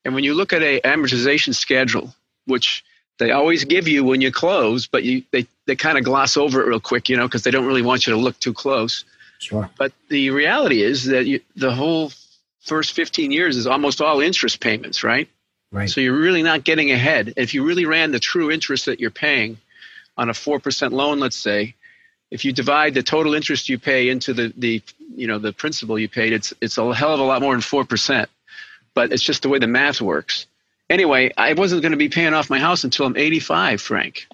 And 0.04 0.14
when 0.14 0.26
you 0.26 0.34
look 0.34 0.52
at 0.52 0.64
a 0.64 0.82
amortization 0.82 1.54
schedule, 1.54 2.14
which 2.46 2.84
they 3.20 3.32
always 3.32 3.64
give 3.64 3.88
you 3.88 4.04
when 4.04 4.22
you 4.22 4.32
close, 4.32 4.88
but 4.88 5.04
you 5.04 5.24
they, 5.32 5.48
they 5.66 5.76
kind 5.76 5.98
of 5.98 6.04
gloss 6.04 6.38
over 6.38 6.62
it 6.62 6.68
real 6.68 6.80
quick, 6.80 7.10
you 7.10 7.18
know, 7.18 7.28
because 7.28 7.44
they 7.44 7.52
don't 7.52 7.66
really 7.66 7.82
want 7.82 8.06
you 8.06 8.14
to 8.14 8.20
look 8.20 8.40
too 8.40 8.54
close. 8.54 9.06
Sure. 9.40 9.70
But 9.78 9.92
the 10.10 10.30
reality 10.32 10.82
is 10.82 11.06
that 11.06 11.26
you, 11.26 11.42
the 11.56 11.74
whole 11.74 12.12
first 12.62 12.94
15 12.94 13.32
years 13.32 13.58
is 13.58 13.68
almost 13.68 14.02
all 14.02 14.20
interest 14.20 14.60
payments, 14.60 15.04
right? 15.04 15.28
Right. 15.72 15.90
So 15.90 16.02
you're 16.02 16.18
really 16.18 16.44
not 16.44 16.64
getting 16.64 16.92
ahead. 16.92 17.34
If 17.38 17.54
you 17.54 17.66
really 17.66 17.86
ran 17.86 18.12
the 18.12 18.20
true 18.20 18.52
interest 18.52 18.86
that 18.86 19.00
you're 19.00 19.12
paying 19.12 19.58
on 20.18 20.30
a 20.30 20.34
4% 20.34 20.92
loan, 20.92 21.20
let's 21.20 21.36
say, 21.36 21.76
if 22.32 22.46
you 22.46 22.52
divide 22.52 22.94
the 22.94 23.04
total 23.04 23.34
interest 23.34 23.70
you 23.70 23.80
pay 23.80 24.10
into 24.10 24.34
the, 24.34 24.54
the 24.58 24.82
you 25.16 25.28
know 25.28 25.40
the 25.40 25.54
principal 25.54 25.98
you 25.98 26.10
paid, 26.10 26.34
it's 26.34 26.54
it's 26.60 26.78
a 26.78 26.94
hell 26.94 27.14
of 27.14 27.20
a 27.20 27.24
lot 27.24 27.42
more 27.42 27.54
than 27.54 27.62
4%. 27.62 28.26
But 28.94 29.14
it's 29.14 29.24
just 29.24 29.44
the 29.44 29.50
way 29.50 29.60
the 29.60 29.68
math 29.68 30.02
works 30.02 30.46
anyway, 30.90 31.32
I 31.38 31.54
wasn't 31.54 31.82
going 31.82 31.92
to 31.92 31.98
be 31.98 32.10
paying 32.10 32.34
off 32.34 32.50
my 32.50 32.60
house 32.60 32.84
until 32.84 33.06
I'm 33.06 33.18
85, 33.18 33.82
Frank. 33.82 34.28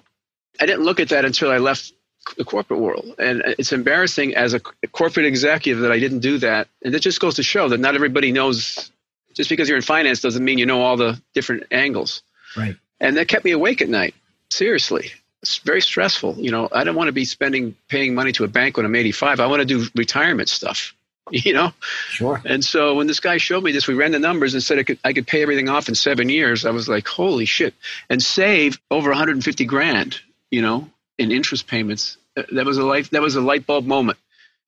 I 0.60 0.66
didn't 0.66 0.84
look 0.84 1.00
at 1.00 1.08
that 1.08 1.24
until 1.24 1.50
I 1.50 1.58
left 1.58 1.92
the 2.36 2.44
corporate 2.44 2.80
world. 2.80 3.14
And 3.18 3.42
it's 3.58 3.72
embarrassing 3.72 4.34
as 4.34 4.54
a 4.54 4.60
corporate 4.60 5.26
executive 5.26 5.82
that 5.82 5.92
I 5.92 5.98
didn't 5.98 6.20
do 6.20 6.38
that. 6.38 6.68
And 6.82 6.94
it 6.94 7.00
just 7.00 7.20
goes 7.20 7.34
to 7.36 7.42
show 7.42 7.68
that 7.68 7.80
not 7.80 7.94
everybody 7.94 8.32
knows, 8.32 8.90
just 9.34 9.50
because 9.50 9.68
you're 9.68 9.76
in 9.76 9.82
finance 9.82 10.20
doesn't 10.20 10.44
mean 10.44 10.58
you 10.58 10.66
know 10.66 10.82
all 10.82 10.96
the 10.96 11.20
different 11.34 11.64
angles. 11.70 12.22
Right. 12.56 12.76
And 13.00 13.16
that 13.16 13.28
kept 13.28 13.44
me 13.44 13.50
awake 13.50 13.82
at 13.82 13.88
night, 13.88 14.14
seriously. 14.50 15.10
it's 15.42 15.58
very 15.58 15.82
stressful. 15.82 16.36
You 16.38 16.50
know, 16.50 16.68
I 16.72 16.84
don't 16.84 16.94
want 16.94 17.08
to 17.08 17.12
be 17.12 17.24
spending 17.24 17.76
paying 17.88 18.14
money 18.14 18.32
to 18.32 18.44
a 18.44 18.48
bank 18.48 18.76
when 18.76 18.86
I'm 18.86 18.94
85. 18.94 19.40
I 19.40 19.46
want 19.46 19.60
to 19.60 19.66
do 19.66 19.86
retirement 19.94 20.48
stuff. 20.48 20.94
You 21.30 21.54
know, 21.54 21.72
sure. 22.10 22.42
And 22.44 22.62
so 22.62 22.96
when 22.96 23.06
this 23.06 23.18
guy 23.18 23.38
showed 23.38 23.64
me 23.64 23.72
this, 23.72 23.88
we 23.88 23.94
ran 23.94 24.12
the 24.12 24.18
numbers 24.18 24.52
and 24.52 24.62
said 24.62 24.78
I 24.78 24.82
could 24.82 24.98
I 25.04 25.14
could 25.14 25.26
pay 25.26 25.40
everything 25.40 25.70
off 25.70 25.88
in 25.88 25.94
seven 25.94 26.28
years. 26.28 26.66
I 26.66 26.70
was 26.70 26.86
like, 26.86 27.08
holy 27.08 27.46
shit, 27.46 27.72
and 28.10 28.22
save 28.22 28.78
over 28.90 29.08
150 29.08 29.64
grand. 29.64 30.20
You 30.50 30.60
know, 30.60 30.90
in 31.18 31.32
interest 31.32 31.66
payments. 31.66 32.16
That 32.34 32.66
was 32.66 32.78
a 32.78 32.84
life. 32.84 33.10
That 33.10 33.22
was 33.22 33.36
a 33.36 33.40
light 33.40 33.66
bulb 33.66 33.86
moment. 33.86 34.18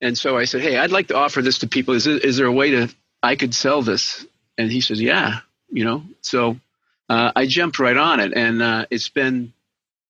And 0.01 0.17
so 0.17 0.37
I 0.37 0.45
said, 0.45 0.61
hey, 0.61 0.79
I'd 0.79 0.93
like 0.93 1.09
to 1.09 1.17
offer 1.17 1.43
this 1.43 1.59
to 1.59 1.67
people. 1.67 1.95
Is, 1.95 2.07
is 2.07 2.37
there 2.37 2.47
a 2.47 2.53
way 2.53 2.71
to 2.73 2.95
I 3.23 3.37
could 3.37 3.55
sell 3.55 3.83
this? 3.83 4.27
And 4.59 4.71
he 4.71 4.81
says, 4.81 5.01
yeah. 5.01 5.41
You 5.71 5.85
know, 5.85 6.05
so 6.21 6.57
uh, 7.09 7.33
I 7.35 7.47
jumped 7.47 7.81
right 7.81 7.97
on 7.97 8.21
it, 8.21 8.33
and 8.35 8.63
uh, 8.63 8.87
it's 8.89 9.09
been 9.09 9.53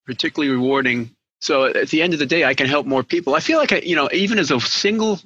particularly 0.04 0.54
rewarding. 0.54 1.10
So 1.40 1.64
at 1.64 1.88
the 1.88 2.02
end 2.02 2.12
of 2.12 2.18
the 2.18 2.26
day, 2.26 2.44
I 2.44 2.52
can 2.52 2.66
help 2.66 2.86
more 2.86 3.02
people. 3.02 3.34
I 3.34 3.40
feel 3.40 3.58
like 3.58 3.72
I, 3.72 3.78
you 3.78 3.96
know, 3.96 4.10
even 4.12 4.38
as 4.38 4.50
a 4.50 4.60
single, 4.60 5.18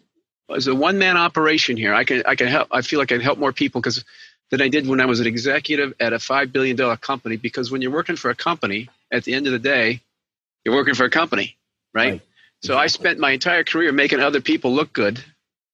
as 0.55 0.67
a 0.67 0.75
one 0.75 0.99
man 0.99 1.17
operation 1.17 1.77
here, 1.77 1.95
I 1.95 2.05
can 2.05 2.23
I 2.27 2.35
can 2.35 2.49
help. 2.49 2.69
I 2.71 2.83
feel 2.83 2.99
like 2.99 3.13
I 3.13 3.17
can 3.17 3.25
help 3.25 3.39
more 3.39 3.53
people 3.53 3.81
because 3.81 4.05
than 4.51 4.61
I 4.61 4.69
did 4.69 4.87
when 4.87 5.01
I 5.01 5.07
was 5.07 5.21
an 5.21 5.27
executive 5.27 5.95
at 6.01 6.13
a 6.13 6.19
five 6.19 6.53
billion 6.53 6.77
dollar 6.77 6.97
company. 6.97 7.37
Because 7.37 7.71
when 7.71 7.83
you're 7.83 7.93
working 7.93 8.17
for 8.17 8.31
a 8.31 8.35
company, 8.35 8.89
at 9.11 9.25
the 9.25 9.35
end 9.35 9.47
of 9.47 9.53
the 9.53 9.59
day, 9.59 10.01
you're 10.65 10.75
working 10.75 10.95
for 10.95 11.05
a 11.05 11.11
company, 11.11 11.57
right? 11.95 12.13
right. 12.13 12.21
So 12.63 12.77
I 12.77 12.89
spent 12.89 13.19
my 13.19 13.31
entire 13.33 13.65
career 13.65 13.93
making 13.93 14.21
other 14.21 14.41
people 14.41 14.75
look 14.75 14.93
good. 14.93 15.23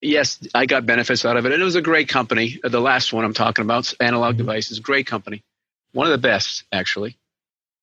Yes, 0.00 0.38
I 0.54 0.66
got 0.66 0.86
benefits 0.86 1.24
out 1.24 1.36
of 1.36 1.46
it, 1.46 1.52
and 1.52 1.60
it 1.60 1.64
was 1.64 1.74
a 1.74 1.82
great 1.82 2.08
company. 2.08 2.60
The 2.62 2.80
last 2.80 3.12
one 3.12 3.24
I'm 3.24 3.34
talking 3.34 3.64
about, 3.64 3.92
Analog 3.98 4.34
mm-hmm. 4.34 4.38
Devices, 4.38 4.78
great 4.78 5.06
company, 5.06 5.42
one 5.92 6.06
of 6.06 6.12
the 6.12 6.18
best 6.18 6.64
actually. 6.70 7.16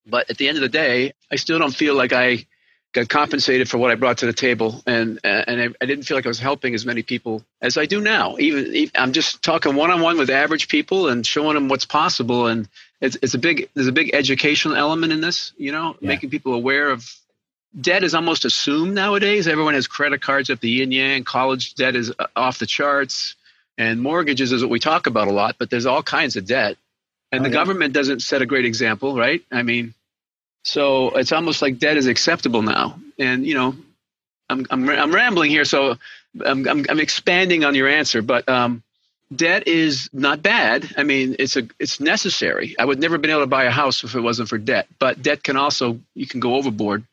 But 0.06 0.30
at 0.30 0.38
the 0.38 0.48
end 0.48 0.58
of 0.58 0.62
the 0.62 0.70
day, 0.70 1.14
I 1.32 1.38
still 1.38 1.60
don't 1.60 1.74
feel 1.74 1.96
like 1.96 2.14
I 2.14 2.46
got 2.94 3.10
compensated 3.10 3.68
for 3.68 3.80
what 3.80 3.92
I 3.92 3.96
brought 3.96 4.20
to 4.20 4.26
the 4.26 4.34
table, 4.34 4.82
and 4.86 5.20
and 5.24 5.62
I, 5.62 5.68
I, 5.82 5.86
didn't 5.86 6.04
feel 6.04 6.16
like 6.16 6.26
I 6.26 6.30
was 6.30 6.40
helping 6.40 6.76
as 6.76 6.86
many 6.86 7.02
people 7.02 7.44
as 7.62 7.78
I 7.78 7.86
do 7.86 8.00
now. 8.00 8.38
Even, 8.38 8.68
even 8.68 8.92
I'm 8.96 9.14
just 9.14 9.42
talking 9.44 9.76
one 9.76 9.92
on 9.92 10.02
one 10.02 10.18
with 10.18 10.30
average 10.30 10.68
people 10.68 11.10
and 11.10 11.26
showing 11.26 11.56
them 11.56 11.68
what's 11.70 11.86
possible, 11.86 12.48
and 12.48 12.70
it's 13.02 13.18
it's 13.22 13.34
a 13.34 13.40
big 13.40 13.70
there's 13.74 13.88
a 13.88 13.92
big 13.92 14.12
educational 14.14 14.78
element 14.78 15.12
in 15.12 15.22
this, 15.22 15.54
you 15.58 15.72
know, 15.72 15.96
yeah. 16.00 16.08
making 16.08 16.30
people 16.30 16.54
aware 16.54 16.90
of 16.90 17.10
debt 17.80 18.04
is 18.04 18.14
almost 18.14 18.46
assumed 18.46 18.94
nowadays. 18.94 19.48
Everyone 19.48 19.74
has 19.74 19.88
credit 19.88 20.22
cards 20.22 20.50
up 20.50 20.60
the 20.60 20.70
yin 20.70 20.92
yang. 20.92 21.24
College 21.24 21.74
debt 21.74 21.96
is 21.96 22.14
uh, 22.18 22.28
off 22.36 22.60
the 22.60 22.68
charts, 22.68 23.36
and 23.78 24.02
mortgages 24.02 24.52
is 24.52 24.62
what 24.62 24.70
we 24.70 24.80
talk 24.80 25.08
about 25.08 25.28
a 25.28 25.32
lot. 25.32 25.56
But 25.58 25.72
there's 25.72 25.88
all 25.88 26.04
kinds 26.04 26.36
of 26.36 26.46
debt, 26.46 26.78
and 27.32 27.42
oh, 27.42 27.44
the 27.44 27.50
yeah. 27.50 27.56
government 27.56 27.94
doesn't 27.94 28.22
set 28.22 28.44
a 28.44 28.46
great 28.46 28.66
example, 28.66 29.18
right? 29.18 29.42
I 29.52 29.64
mean, 29.64 29.96
so 30.64 31.10
it's 31.12 31.32
almost 31.32 31.62
like 31.62 31.78
debt 31.78 31.98
is 31.98 32.08
acceptable 32.08 32.62
now. 32.62 33.00
And 33.20 33.46
you 33.46 33.54
know, 33.54 33.76
I'm 34.50 34.66
I'm, 34.70 34.90
I'm 34.90 35.14
rambling 35.14 35.52
here, 35.52 35.66
so 35.66 35.98
I'm, 36.44 36.68
I'm, 36.68 36.86
I'm 36.90 37.00
expanding 37.00 37.64
on 37.64 37.76
your 37.76 37.88
answer, 37.88 38.22
but 38.22 38.48
um, 38.50 38.82
debt 39.36 39.68
is 39.68 40.10
not 40.14 40.42
bad. 40.42 40.94
I 40.98 41.04
mean, 41.04 41.36
it's 41.40 41.58
a 41.58 41.68
it's 41.80 42.00
necessary. 42.00 42.76
I 42.80 42.86
would 42.86 43.00
never 43.00 43.16
have 43.16 43.22
been 43.22 43.32
able 43.32 43.42
to 43.42 43.48
buy 43.48 43.66
a 43.66 43.72
house 43.72 44.04
if 44.04 44.16
it 44.16 44.22
wasn't 44.22 44.50
for 44.50 44.58
debt. 44.58 44.88
But 45.00 45.22
debt 45.22 45.44
can 45.44 45.58
also 45.58 46.00
you 46.16 46.28
can 46.28 46.40
go 46.40 46.56
overboard, 46.56 47.04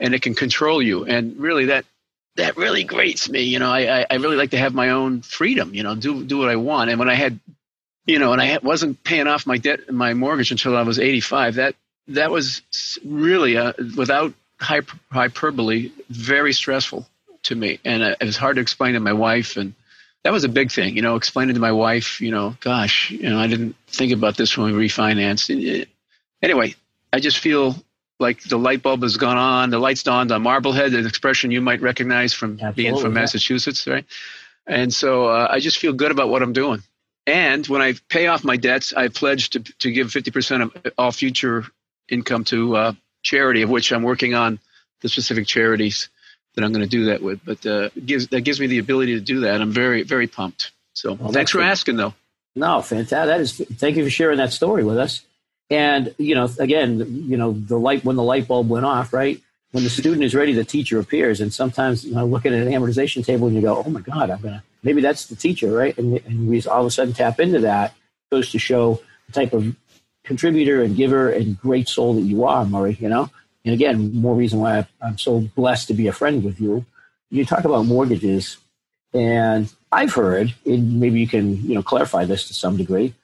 and 0.00 0.14
it 0.14 0.22
can 0.22 0.34
control 0.34 0.82
you. 0.82 1.04
And 1.04 1.36
really, 1.38 1.66
that 1.66 1.84
that 2.36 2.56
really 2.56 2.84
grates 2.84 3.28
me. 3.28 3.42
You 3.42 3.58
know, 3.58 3.70
I 3.70 4.06
I 4.10 4.14
really 4.16 4.36
like 4.36 4.50
to 4.50 4.58
have 4.58 4.74
my 4.74 4.90
own 4.90 5.20
freedom. 5.22 5.74
You 5.74 5.82
know, 5.82 5.94
do 5.94 6.24
do 6.24 6.38
what 6.38 6.48
I 6.48 6.56
want. 6.56 6.90
And 6.90 6.98
when 6.98 7.10
I 7.10 7.14
had 7.14 7.38
you 8.06 8.18
know, 8.18 8.32
and 8.32 8.40
I 8.40 8.58
wasn't 8.62 9.02
paying 9.02 9.26
off 9.26 9.46
my 9.46 9.56
debt, 9.56 9.90
my 9.90 10.12
mortgage 10.12 10.50
until 10.50 10.76
I 10.76 10.82
was 10.82 10.98
85. 10.98 11.54
That 11.54 11.74
that 12.08 12.30
was 12.30 12.62
really, 13.04 13.56
uh, 13.56 13.72
without 13.96 14.34
hyper, 14.60 14.98
hyperbole, 15.10 15.90
very 16.10 16.52
stressful 16.52 17.06
to 17.44 17.54
me, 17.54 17.78
and 17.84 18.02
uh, 18.02 18.16
it 18.20 18.24
was 18.24 18.36
hard 18.36 18.56
to 18.56 18.62
explain 18.62 18.94
to 18.94 19.00
my 19.00 19.12
wife. 19.12 19.56
And 19.56 19.74
that 20.22 20.32
was 20.32 20.44
a 20.44 20.48
big 20.48 20.72
thing, 20.72 20.96
you 20.96 21.02
know, 21.02 21.16
explaining 21.16 21.54
to 21.54 21.60
my 21.60 21.72
wife, 21.72 22.20
you 22.20 22.30
know, 22.30 22.56
gosh, 22.60 23.10
you 23.10 23.28
know, 23.28 23.38
I 23.38 23.46
didn't 23.46 23.76
think 23.88 24.12
about 24.12 24.36
this 24.36 24.56
when 24.56 24.74
we 24.74 24.86
refinanced. 24.86 25.86
Anyway, 26.42 26.74
I 27.12 27.20
just 27.20 27.38
feel 27.38 27.76
like 28.20 28.42
the 28.42 28.58
light 28.58 28.82
bulb 28.82 29.02
has 29.02 29.16
gone 29.16 29.36
on. 29.36 29.70
The 29.70 29.78
lights 29.78 30.02
dawned 30.02 30.32
on 30.32 30.42
Marblehead, 30.42 30.94
an 30.94 31.06
expression 31.06 31.50
you 31.50 31.60
might 31.60 31.80
recognize 31.80 32.32
from 32.32 32.52
Absolutely, 32.52 32.82
being 32.82 32.96
from 32.96 33.12
yeah. 33.12 33.20
Massachusetts, 33.20 33.86
right? 33.86 34.04
And 34.66 34.92
so 34.92 35.26
uh, 35.26 35.48
I 35.50 35.60
just 35.60 35.78
feel 35.78 35.92
good 35.92 36.10
about 36.10 36.28
what 36.28 36.42
I'm 36.42 36.52
doing. 36.52 36.82
And 37.26 37.66
when 37.66 37.82
I 37.82 37.94
pay 38.08 38.26
off 38.26 38.44
my 38.44 38.56
debts, 38.56 38.92
I 38.92 39.08
pledge 39.08 39.50
to, 39.50 39.60
to 39.60 39.90
give 39.90 40.08
50% 40.08 40.62
of 40.62 40.92
all 40.98 41.12
future 41.12 41.64
income 42.08 42.44
to 42.44 42.76
uh, 42.76 42.92
charity, 43.22 43.62
of 43.62 43.70
which 43.70 43.92
I'm 43.92 44.02
working 44.02 44.34
on 44.34 44.58
the 45.00 45.08
specific 45.08 45.46
charities 45.46 46.08
that 46.54 46.64
I'm 46.64 46.72
going 46.72 46.84
to 46.84 46.88
do 46.88 47.06
that 47.06 47.22
with. 47.22 47.40
But 47.44 47.66
uh, 47.66 47.90
gives, 48.04 48.28
that 48.28 48.42
gives 48.42 48.60
me 48.60 48.66
the 48.66 48.78
ability 48.78 49.14
to 49.14 49.20
do 49.20 49.40
that. 49.40 49.60
I'm 49.60 49.72
very, 49.72 50.02
very 50.02 50.26
pumped. 50.26 50.70
So 50.92 51.14
well, 51.14 51.32
thanks 51.32 51.50
for 51.50 51.58
good. 51.58 51.66
asking, 51.66 51.96
though. 51.96 52.14
No, 52.54 52.82
fantastic. 52.82 53.26
That 53.26 53.40
is, 53.40 53.78
thank 53.78 53.96
you 53.96 54.04
for 54.04 54.10
sharing 54.10 54.38
that 54.38 54.52
story 54.52 54.84
with 54.84 54.96
us. 54.96 55.22
And, 55.70 56.14
you 56.18 56.34
know, 56.34 56.48
again, 56.58 57.24
you 57.28 57.36
know, 57.36 57.52
the 57.52 57.78
light, 57.78 58.04
when 58.04 58.16
the 58.16 58.22
light 58.22 58.46
bulb 58.46 58.68
went 58.68 58.86
off, 58.86 59.12
right? 59.12 59.40
When 59.72 59.82
the 59.82 59.90
student 59.90 60.22
is 60.22 60.34
ready, 60.34 60.52
the 60.52 60.64
teacher 60.64 61.00
appears. 61.00 61.40
And 61.40 61.52
sometimes, 61.52 62.04
you 62.04 62.14
know, 62.14 62.24
looking 62.24 62.54
at 62.54 62.64
an 62.64 62.72
amortization 62.72 63.24
table 63.24 63.48
and 63.48 63.56
you 63.56 63.62
go, 63.62 63.82
oh 63.84 63.90
my 63.90 64.00
God, 64.00 64.30
I'm 64.30 64.40
going 64.40 64.54
to, 64.54 64.62
maybe 64.84 65.00
that's 65.00 65.26
the 65.26 65.34
teacher, 65.34 65.72
right? 65.72 65.96
And, 65.98 66.20
and 66.26 66.48
we 66.48 66.62
all 66.62 66.82
of 66.82 66.86
a 66.86 66.90
sudden 66.92 67.12
tap 67.12 67.40
into 67.40 67.60
that 67.60 67.94
goes 68.30 68.52
to 68.52 68.58
show 68.60 69.00
the 69.26 69.32
type 69.32 69.52
of 69.52 69.74
contributor 70.24 70.82
and 70.82 70.96
giver 70.96 71.30
and 71.30 71.58
great 71.60 71.88
soul 71.88 72.14
that 72.14 72.22
you 72.22 72.44
are, 72.44 72.64
Murray, 72.64 72.96
you 73.00 73.08
know? 73.08 73.30
And 73.64 73.74
again, 73.74 74.14
more 74.14 74.34
reason 74.34 74.60
why 74.60 74.86
I'm 75.00 75.18
so 75.18 75.40
blessed 75.40 75.88
to 75.88 75.94
be 75.94 76.08
a 76.08 76.12
friend 76.12 76.44
with 76.44 76.60
you. 76.60 76.84
You 77.30 77.44
talk 77.44 77.64
about 77.64 77.86
mortgages, 77.86 78.58
and 79.12 79.72
I've 79.90 80.12
heard, 80.12 80.54
and 80.66 81.00
maybe 81.00 81.20
you 81.20 81.28
can, 81.28 81.56
you 81.62 81.74
know, 81.74 81.82
clarify 81.82 82.24
this 82.24 82.48
to 82.48 82.54
some 82.54 82.76
degree. 82.76 83.14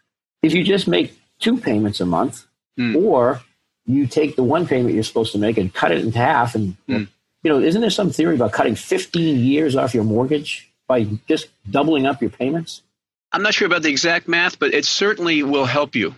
If 0.42 0.54
you 0.54 0.64
just 0.64 0.88
make 0.88 1.18
two 1.38 1.58
payments 1.58 2.00
a 2.00 2.06
month, 2.06 2.46
mm. 2.78 2.96
or 2.96 3.42
you 3.86 4.06
take 4.06 4.36
the 4.36 4.42
one 4.42 4.66
payment 4.66 4.94
you're 4.94 5.02
supposed 5.02 5.32
to 5.32 5.38
make 5.38 5.58
and 5.58 5.72
cut 5.72 5.92
it 5.92 6.04
in 6.04 6.12
half, 6.12 6.54
and 6.54 6.76
mm. 6.88 7.06
you 7.42 7.50
know, 7.50 7.60
isn't 7.60 7.80
there 7.80 7.90
some 7.90 8.10
theory 8.10 8.34
about 8.34 8.52
cutting 8.52 8.74
15 8.74 9.38
years 9.38 9.76
off 9.76 9.94
your 9.94 10.04
mortgage? 10.04 10.70
by 10.90 11.04
just 11.28 11.46
doubling 11.70 12.04
up 12.04 12.20
your 12.20 12.30
payments? 12.30 12.82
I'm 13.30 13.44
not 13.44 13.54
sure 13.54 13.66
about 13.66 13.82
the 13.82 13.90
exact 13.90 14.26
math, 14.26 14.58
but 14.58 14.74
it 14.74 14.84
certainly 14.84 15.44
will 15.44 15.64
help 15.64 15.94
you 15.94 16.16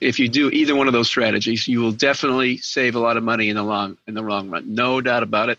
if 0.00 0.18
you 0.18 0.28
do 0.28 0.50
either 0.50 0.74
one 0.74 0.86
of 0.86 0.92
those 0.92 1.08
strategies. 1.08 1.66
You 1.66 1.80
will 1.80 1.92
definitely 1.92 2.58
save 2.58 2.94
a 2.94 2.98
lot 2.98 3.16
of 3.16 3.22
money 3.22 3.48
in 3.48 3.56
the 3.56 3.62
long 3.62 3.98
in 4.06 4.14
the 4.14 4.22
long 4.22 4.50
run, 4.50 4.74
no 4.74 5.00
doubt 5.00 5.22
about 5.22 5.48
it. 5.48 5.58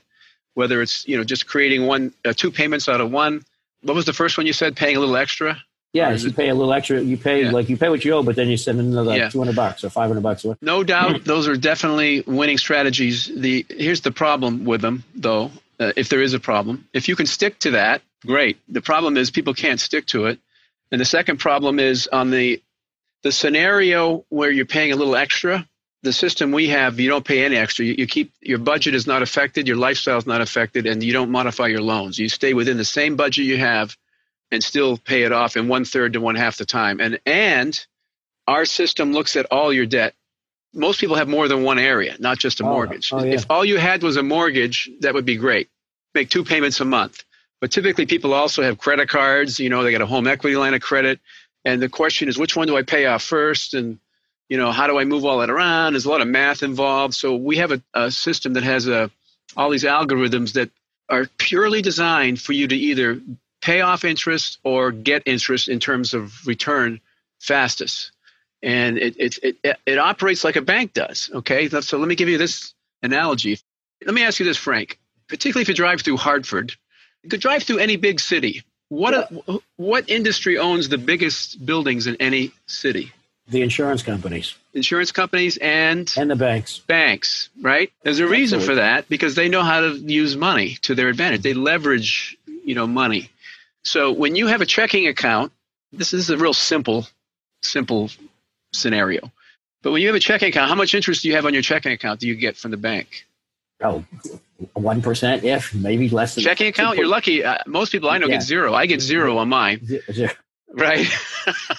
Whether 0.54 0.82
it's 0.82 1.08
you 1.08 1.18
know 1.18 1.24
just 1.24 1.48
creating 1.48 1.86
one 1.86 2.14
uh, 2.24 2.34
two 2.34 2.52
payments 2.52 2.88
out 2.88 3.02
of 3.02 3.12
one. 3.12 3.44
What 3.82 3.96
was 3.96 4.06
the 4.06 4.14
first 4.14 4.38
one 4.38 4.48
you 4.48 4.54
said? 4.54 4.76
Paying 4.76 4.96
a 4.96 5.00
little 5.00 5.18
extra. 5.18 5.58
Yeah, 5.94 6.12
you 6.12 6.28
it, 6.28 6.36
pay 6.36 6.50
a 6.50 6.56
little 6.56 6.74
extra. 6.74 7.02
You 7.02 7.18
pay 7.18 7.44
yeah. 7.44 7.52
like 7.52 7.70
you 7.70 7.78
pay 7.78 7.90
what 7.90 8.04
you 8.04 8.14
owe, 8.14 8.24
but 8.24 8.36
then 8.36 8.50
you 8.50 8.58
send 8.58 8.80
another 8.80 9.16
yeah. 9.16 9.30
two 9.30 9.40
hundred 9.40 9.56
bucks 9.56 9.84
or 9.84 9.90
five 9.90 10.08
hundred 10.08 10.24
bucks. 10.24 10.46
No 10.62 10.84
doubt, 10.84 11.24
those 11.26 11.48
are 11.48 11.56
definitely 11.56 12.22
winning 12.22 12.58
strategies. 12.58 13.32
The 13.34 13.66
here's 13.70 14.02
the 14.02 14.12
problem 14.12 14.66
with 14.66 14.82
them, 14.82 15.04
though. 15.14 15.52
Uh, 15.78 15.92
if 15.98 16.08
there 16.08 16.22
is 16.22 16.34
a 16.34 16.40
problem, 16.40 16.88
if 16.94 17.10
you 17.10 17.18
can 17.18 17.26
stick 17.26 17.60
to 17.60 17.72
that, 17.72 18.02
Great. 18.26 18.58
The 18.68 18.82
problem 18.82 19.18
is 19.18 19.32
people 19.32 19.54
can't 19.54 19.80
stick 19.80 20.08
to 20.08 20.26
it. 20.26 20.40
And 20.92 21.00
the 21.00 21.06
second 21.06 21.38
problem 21.38 21.80
is 21.80 22.08
on 22.08 22.32
the 22.32 22.62
the 23.26 23.32
scenario 23.32 24.24
where 24.30 24.52
you're 24.52 24.68
paying 24.68 24.92
a 24.92 24.96
little 24.96 25.16
extra, 25.16 25.68
the 26.04 26.14
system 26.14 26.52
we 26.52 26.70
have, 26.70 27.00
you 27.00 27.10
don't 27.10 27.26
pay 27.26 27.44
any 27.44 27.56
extra. 27.56 27.84
You, 27.84 27.96
you, 27.98 28.06
keep 28.06 28.32
your 28.40 28.60
budget 28.60 28.94
is 28.94 29.08
not 29.08 29.24
affected, 29.24 29.68
your 29.68 29.78
lifestyle 29.78 30.20
is 30.20 30.28
not 30.28 30.42
affected, 30.42 30.86
and 30.86 31.04
you 31.04 31.12
don't 31.12 31.32
modify 31.32 31.66
your 31.66 31.82
loans. 31.82 32.20
You 32.20 32.30
stay 32.30 32.54
within 32.54 32.78
the 32.78 32.86
same 32.86 33.16
budget 33.16 33.46
you 33.46 33.58
have, 33.58 33.98
and 34.52 34.64
still 34.64 34.96
pay 34.96 35.24
it 35.24 35.32
off 35.32 35.58
in 35.58 35.68
one 35.68 35.86
third 35.86 36.14
to 36.14 36.22
one 36.22 36.36
half 36.36 36.58
the 36.58 36.66
time. 36.66 37.00
And 37.02 37.20
and 37.26 37.84
our 38.48 38.64
system 38.64 39.12
looks 39.12 39.36
at 39.36 39.48
all 39.50 39.74
your 39.74 39.88
debt. 39.88 40.14
Most 40.72 41.00
people 41.00 41.16
have 41.16 41.28
more 41.28 41.48
than 41.48 41.64
one 41.64 41.80
area, 41.80 42.18
not 42.20 42.38
just 42.38 42.60
a 42.60 42.64
oh, 42.64 42.70
mortgage. 42.70 43.12
Oh, 43.12 43.24
yeah. 43.24 43.34
If 43.34 43.48
all 43.50 43.66
you 43.66 43.80
had 43.80 44.04
was 44.04 44.18
a 44.18 44.24
mortgage, 44.24 44.88
that 45.00 45.16
would 45.16 45.26
be 45.26 45.38
great. 45.38 45.68
Make 46.14 46.30
two 46.30 46.44
payments 46.44 46.80
a 46.80 46.86
month. 46.86 47.24
But 47.60 47.72
typically, 47.72 48.06
people 48.06 48.36
also 48.36 48.62
have 48.62 48.78
credit 48.78 49.10
cards. 49.10 49.60
You 49.60 49.72
know, 49.72 49.82
they 49.82 49.92
got 49.92 50.02
a 50.02 50.06
home 50.06 50.28
equity 50.28 50.58
line 50.58 50.76
of 50.76 50.82
credit, 50.82 51.20
and 51.66 51.82
the 51.82 51.90
question 51.90 52.30
is, 52.30 52.38
which 52.38 52.56
one 52.56 52.68
do 52.68 52.78
I 52.78 52.84
pay 52.84 53.08
off 53.08 53.24
first? 53.24 53.74
And 53.74 54.00
you 54.48 54.58
know, 54.58 54.72
how 54.72 54.88
do 54.88 55.00
I 55.00 55.04
move 55.04 55.26
all 55.26 55.40
that 55.40 55.50
around? 55.50 55.94
There's 55.94 56.06
a 56.06 56.10
lot 56.10 56.22
of 56.22 56.28
math 56.28 56.62
involved. 56.62 57.16
So 57.16 57.36
we 57.36 57.58
have 57.58 57.72
a, 57.72 57.82
a 57.94 58.12
system 58.12 58.54
that 58.54 58.64
has 58.64 58.88
a 58.88 59.10
all 59.58 59.70
these 59.70 59.84
algorithms 59.84 60.54
that 60.54 60.70
are 61.10 61.28
purely 61.38 61.82
designed 61.82 62.40
for 62.42 62.54
you 62.54 62.68
to 62.68 62.76
either 62.76 63.20
pay 63.62 63.82
off 63.82 64.06
interest 64.06 64.60
or 64.64 64.92
get 64.92 65.24
interest 65.26 65.68
in 65.68 65.80
terms 65.80 66.14
of 66.14 66.46
return 66.46 67.00
fastest. 67.40 68.12
And 68.62 68.98
it, 68.98 69.16
it, 69.18 69.58
it, 69.64 69.80
it 69.86 69.98
operates 69.98 70.44
like 70.44 70.56
a 70.56 70.62
bank 70.62 70.94
does. 70.94 71.30
Okay. 71.34 71.70
So 71.70 71.98
let 71.98 72.08
me 72.08 72.16
give 72.16 72.30
you 72.30 72.38
this 72.38 72.74
analogy. 73.04 73.60
Let 74.06 74.14
me 74.14 74.24
ask 74.24 74.40
you 74.40 74.46
this, 74.46 74.58
Frank. 74.58 75.00
Particularly 75.28 75.64
if 75.64 75.70
you 75.70 75.76
drive 75.76 76.02
through 76.02 76.18
Hartford, 76.18 76.74
you 77.24 77.30
could 77.30 77.40
drive 77.40 77.64
through 77.64 77.80
any 77.80 77.96
big 77.96 78.20
city. 78.20 78.64
What 78.90 79.14
yeah. 79.14 79.40
a, 79.48 79.60
what 79.78 80.10
industry 80.10 80.58
owns 80.58 80.90
the 80.90 80.98
biggest 80.98 81.66
buildings 81.66 82.08
in 82.08 82.16
any 82.20 82.52
city? 82.68 83.12
The 83.48 83.62
insurance 83.62 84.02
companies. 84.02 84.56
Insurance 84.74 85.12
companies 85.12 85.58
and 85.58 86.12
and 86.18 86.30
the 86.30 86.36
banks. 86.36 86.80
Banks, 86.80 87.50
right? 87.62 87.92
There's 88.04 88.20
a 88.20 88.28
reason 88.28 88.58
Absolutely. 88.58 88.68
for 88.68 88.76
that 88.76 89.10
because 89.10 89.36
they 89.36 89.50
know 89.50 89.64
how 89.64 89.82
to 89.82 89.96
use 89.96 90.36
money 90.36 90.78
to 90.84 90.96
their 90.96 91.10
advantage. 91.10 91.42
They 91.44 91.54
leverage, 91.54 92.38
you 92.48 92.76
know, 92.76 92.88
money. 92.88 93.30
So 93.84 94.12
when 94.12 94.36
you 94.36 94.48
have 94.48 94.62
a 94.62 94.66
checking 94.66 95.08
account, 95.08 95.52
this 95.94 96.14
is 96.14 96.30
a 96.30 96.38
real 96.38 96.54
simple, 96.54 97.08
simple 97.62 98.10
scenario. 98.74 99.32
But 99.84 99.92
when 99.92 100.02
you 100.02 100.08
have 100.08 100.16
a 100.16 100.20
checking 100.20 100.50
account, 100.50 100.70
how 100.70 100.76
much 100.76 100.96
interest 100.96 101.22
do 101.22 101.30
you 101.30 101.36
have 101.36 101.46
on 101.46 101.54
your 101.54 101.62
checking 101.62 101.92
account 101.92 102.20
do 102.20 102.28
you 102.28 102.36
get 102.36 102.58
from 102.58 102.72
the 102.72 102.78
bank? 102.78 103.28
Oh, 103.84 104.04
one 104.74 105.02
percent, 105.02 105.44
if 105.44 105.74
maybe 105.74 106.10
less. 106.10 106.36
Than 106.36 106.44
checking 106.44 106.68
account, 106.68 106.98
you're 106.98 107.08
lucky. 107.08 107.44
Uh, 107.44 107.58
most 107.68 107.92
people 107.92 108.10
I 108.10 108.18
know 108.18 108.28
yeah. 108.28 108.36
get 108.36 108.44
zero. 108.44 108.74
I 108.74 108.86
get 108.86 109.02
zero 109.02 109.38
on 109.38 109.50
mine. 109.50 109.86
Zero. 110.12 110.32
Right. 110.74 111.08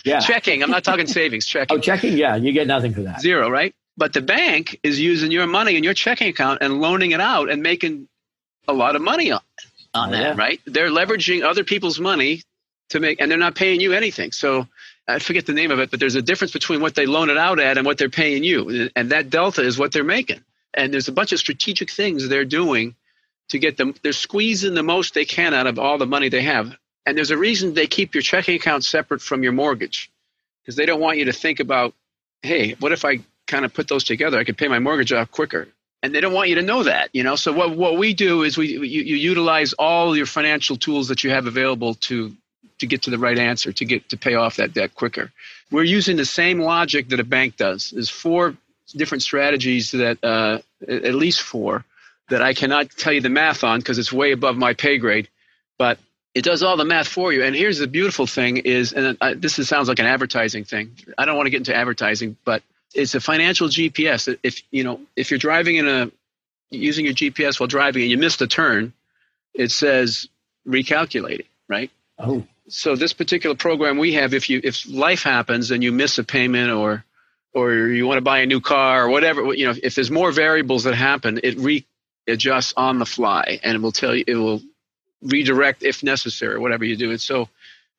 Yeah. 0.04 0.20
checking. 0.20 0.62
I'm 0.62 0.70
not 0.70 0.84
talking 0.84 1.08
savings. 1.08 1.44
Checking. 1.44 1.76
Oh, 1.76 1.80
checking. 1.80 2.16
Yeah, 2.16 2.36
you 2.36 2.52
get 2.52 2.68
nothing 2.68 2.94
for 2.94 3.02
that. 3.02 3.20
Zero, 3.20 3.50
right? 3.50 3.74
But 3.96 4.12
the 4.12 4.22
bank 4.22 4.78
is 4.84 5.00
using 5.00 5.32
your 5.32 5.48
money 5.48 5.76
in 5.76 5.82
your 5.82 5.92
checking 5.92 6.28
account 6.28 6.58
and 6.60 6.80
loaning 6.80 7.10
it 7.10 7.20
out 7.20 7.50
and 7.50 7.64
making 7.64 8.06
a 8.68 8.72
lot 8.72 8.94
of 8.94 9.02
money 9.02 9.32
on, 9.32 9.40
on 9.92 10.10
oh, 10.10 10.12
that, 10.12 10.22
yeah. 10.22 10.34
right? 10.36 10.60
They're 10.66 10.90
leveraging 10.90 11.42
other 11.42 11.64
people's 11.64 11.98
money 11.98 12.42
to 12.90 13.00
make, 13.00 13.20
and 13.20 13.28
they're 13.28 13.38
not 13.38 13.56
paying 13.56 13.80
you 13.80 13.92
anything. 13.92 14.30
So 14.30 14.68
I 15.08 15.18
forget 15.18 15.46
the 15.46 15.52
name 15.52 15.70
of 15.70 15.78
it, 15.80 15.90
but 15.90 15.98
there's 15.98 16.14
a 16.14 16.22
difference 16.22 16.52
between 16.52 16.80
what 16.80 16.94
they 16.94 17.06
loan 17.06 17.30
it 17.30 17.38
out 17.38 17.58
at 17.58 17.78
and 17.78 17.86
what 17.86 17.98
they're 17.98 18.08
paying 18.08 18.44
you. 18.44 18.90
And 18.94 19.10
that 19.10 19.30
delta 19.30 19.62
is 19.62 19.78
what 19.78 19.92
they're 19.92 20.04
making. 20.04 20.42
And 20.74 20.92
there's 20.92 21.08
a 21.08 21.12
bunch 21.12 21.32
of 21.32 21.38
strategic 21.38 21.90
things 21.90 22.28
they're 22.28 22.44
doing 22.44 22.94
to 23.48 23.58
get 23.58 23.76
them, 23.76 23.94
they're 24.02 24.12
squeezing 24.12 24.74
the 24.74 24.82
most 24.82 25.14
they 25.14 25.24
can 25.24 25.54
out 25.54 25.66
of 25.66 25.78
all 25.78 25.98
the 25.98 26.06
money 26.06 26.28
they 26.28 26.42
have. 26.42 26.76
And 27.04 27.16
there's 27.16 27.30
a 27.30 27.38
reason 27.38 27.74
they 27.74 27.86
keep 27.86 28.14
your 28.14 28.22
checking 28.22 28.56
account 28.56 28.84
separate 28.84 29.22
from 29.22 29.42
your 29.42 29.52
mortgage 29.52 30.10
because 30.62 30.76
they 30.76 30.86
don't 30.86 31.00
want 31.00 31.18
you 31.18 31.26
to 31.26 31.32
think 31.32 31.60
about, 31.60 31.94
hey, 32.42 32.72
what 32.80 32.92
if 32.92 33.04
I 33.04 33.20
kind 33.46 33.64
of 33.64 33.72
put 33.72 33.86
those 33.86 34.02
together? 34.02 34.38
I 34.38 34.44
could 34.44 34.58
pay 34.58 34.68
my 34.68 34.80
mortgage 34.80 35.12
off 35.12 35.30
quicker. 35.30 35.68
And 36.02 36.14
they 36.14 36.20
don't 36.20 36.32
want 36.32 36.48
you 36.48 36.56
to 36.56 36.62
know 36.62 36.82
that, 36.82 37.10
you 37.12 37.22
know. 37.22 37.36
So 37.36 37.52
what 37.52 37.76
what 37.76 37.96
we 37.96 38.12
do 38.12 38.42
is 38.42 38.56
we 38.56 38.68
you, 38.68 38.82
you 38.82 39.16
utilize 39.16 39.72
all 39.72 40.16
your 40.16 40.26
financial 40.26 40.76
tools 40.76 41.08
that 41.08 41.24
you 41.24 41.30
have 41.30 41.46
available 41.46 41.94
to 41.94 42.36
to 42.78 42.86
get 42.86 43.02
to 43.02 43.10
the 43.10 43.18
right 43.18 43.38
answer 43.38 43.72
to 43.72 43.84
get 43.84 44.10
to 44.10 44.16
pay 44.16 44.34
off 44.34 44.56
that 44.56 44.74
debt 44.74 44.94
quicker. 44.94 45.32
We're 45.70 45.84
using 45.84 46.16
the 46.16 46.26
same 46.26 46.60
logic 46.60 47.08
that 47.08 47.18
a 47.18 47.24
bank 47.24 47.56
does. 47.56 47.90
There's 47.90 48.10
four 48.10 48.56
different 48.92 49.22
strategies 49.22 49.90
that 49.92 50.22
uh, 50.22 50.58
at 50.86 51.14
least 51.14 51.42
four 51.42 51.84
that 52.28 52.42
I 52.42 52.54
cannot 52.54 52.90
tell 52.90 53.12
you 53.12 53.20
the 53.20 53.28
math 53.28 53.64
on 53.64 53.78
because 53.78 53.98
it's 53.98 54.12
way 54.12 54.32
above 54.32 54.56
my 54.56 54.74
pay 54.74 54.98
grade, 54.98 55.28
but 55.78 55.98
it 56.34 56.44
does 56.44 56.62
all 56.62 56.76
the 56.76 56.84
math 56.84 57.08
for 57.08 57.32
you. 57.32 57.44
And 57.44 57.54
here's 57.54 57.78
the 57.78 57.86
beautiful 57.86 58.26
thing 58.26 58.58
is, 58.58 58.92
and 58.92 59.16
I, 59.20 59.34
this 59.34 59.58
is, 59.58 59.68
sounds 59.68 59.88
like 59.88 59.98
an 59.98 60.06
advertising 60.06 60.64
thing. 60.64 60.96
I 61.16 61.24
don't 61.24 61.36
want 61.36 61.46
to 61.46 61.50
get 61.50 61.58
into 61.58 61.74
advertising, 61.74 62.36
but 62.44 62.62
it's 62.94 63.14
a 63.14 63.20
financial 63.20 63.68
GPS. 63.68 64.36
If 64.42 64.62
you 64.70 64.84
know, 64.84 65.00
if 65.14 65.30
you're 65.30 65.38
driving 65.38 65.76
in 65.76 65.88
a 65.88 66.10
using 66.70 67.04
your 67.04 67.14
GPS 67.14 67.60
while 67.60 67.68
driving 67.68 68.02
and 68.02 68.10
you 68.10 68.18
missed 68.18 68.42
a 68.42 68.46
turn, 68.46 68.92
it 69.54 69.70
says 69.70 70.28
recalculate 70.66 71.40
it, 71.40 71.46
right? 71.68 71.90
Oh 72.18 72.44
so 72.68 72.96
this 72.96 73.12
particular 73.12 73.54
program 73.54 73.98
we 73.98 74.14
have, 74.14 74.34
if 74.34 74.50
you 74.50 74.60
if 74.62 74.88
life 74.88 75.22
happens 75.22 75.70
and 75.70 75.82
you 75.82 75.92
miss 75.92 76.18
a 76.18 76.24
payment 76.24 76.70
or 76.70 77.04
or 77.56 77.88
you 77.88 78.06
want 78.06 78.18
to 78.18 78.22
buy 78.22 78.40
a 78.40 78.46
new 78.46 78.60
car 78.60 79.06
or 79.06 79.08
whatever, 79.08 79.54
you 79.54 79.64
know, 79.64 79.74
if 79.82 79.94
there's 79.94 80.10
more 80.10 80.30
variables 80.30 80.84
that 80.84 80.94
happen, 80.94 81.40
it 81.42 81.56
readjusts 81.56 82.74
on 82.76 82.98
the 82.98 83.06
fly 83.06 83.58
and 83.62 83.74
it 83.74 83.78
will 83.80 83.92
tell 83.92 84.14
you 84.14 84.24
it 84.26 84.34
will 84.34 84.60
redirect 85.22 85.82
if 85.82 86.02
necessary, 86.02 86.58
whatever 86.58 86.84
you 86.84 86.96
do. 86.96 87.10
And 87.10 87.20
so 87.20 87.48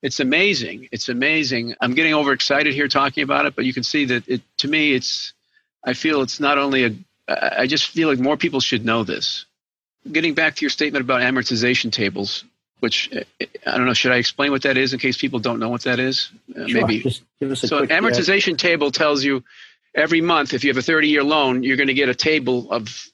it's 0.04 0.20
amazing. 0.20 0.90
It's 0.92 1.10
amazing. 1.10 1.74
I'm 1.82 1.96
getting 1.96 2.14
overexcited 2.14 2.76
here 2.76 2.88
talking 2.88 3.24
about 3.24 3.48
it, 3.48 3.56
but 3.56 3.66
you 3.66 3.74
can 3.74 3.82
see 3.82 4.06
that 4.06 4.30
it 4.30 4.42
to 4.60 4.68
me 4.68 4.94
it's 4.94 5.34
I 5.84 5.94
feel 5.94 6.22
it's 6.22 6.40
not 6.40 6.60
only 6.60 6.86
a 6.86 6.94
I 7.28 7.66
just 7.66 7.88
feel 7.88 8.10
like 8.10 8.20
more 8.20 8.38
people 8.38 8.60
should 8.60 8.86
know 8.86 9.04
this. 9.04 9.48
Getting 10.10 10.36
back 10.36 10.56
to 10.58 10.62
your 10.62 10.70
statement 10.70 11.04
about 11.04 11.22
amortization 11.22 11.92
tables, 11.92 12.44
which 12.80 13.10
I 13.42 13.78
don't 13.78 13.86
know. 13.86 13.94
Should 13.94 14.12
I 14.12 14.18
explain 14.18 14.52
what 14.52 14.64
that 14.64 14.78
is 14.78 14.94
in 14.94 15.00
case 15.00 15.18
people 15.18 15.40
don't 15.40 15.60
know 15.60 15.70
what 15.70 15.84
that 15.84 16.00
is? 16.00 16.32
Uh, 16.50 16.68
sure. 16.68 16.82
Maybe. 16.82 17.00
Just 17.02 17.24
give 17.40 17.52
us 17.52 17.64
a 17.64 17.68
so, 17.68 17.78
quick, 17.80 17.90
amortization 17.90 18.54
uh, 18.54 18.58
table 18.58 18.92
tells 18.92 19.24
you 19.24 19.44
every 19.96 20.22
month 20.22 20.54
if 20.54 20.64
you 20.64 20.70
have 20.70 20.78
a 20.78 20.82
30 20.82 21.08
year 21.08 21.24
loan, 21.24 21.64
you're 21.64 21.78
going 21.78 21.88
to 21.88 21.94
get 21.94 22.10
a 22.10 22.16
table 22.16 22.72
of 22.72 23.10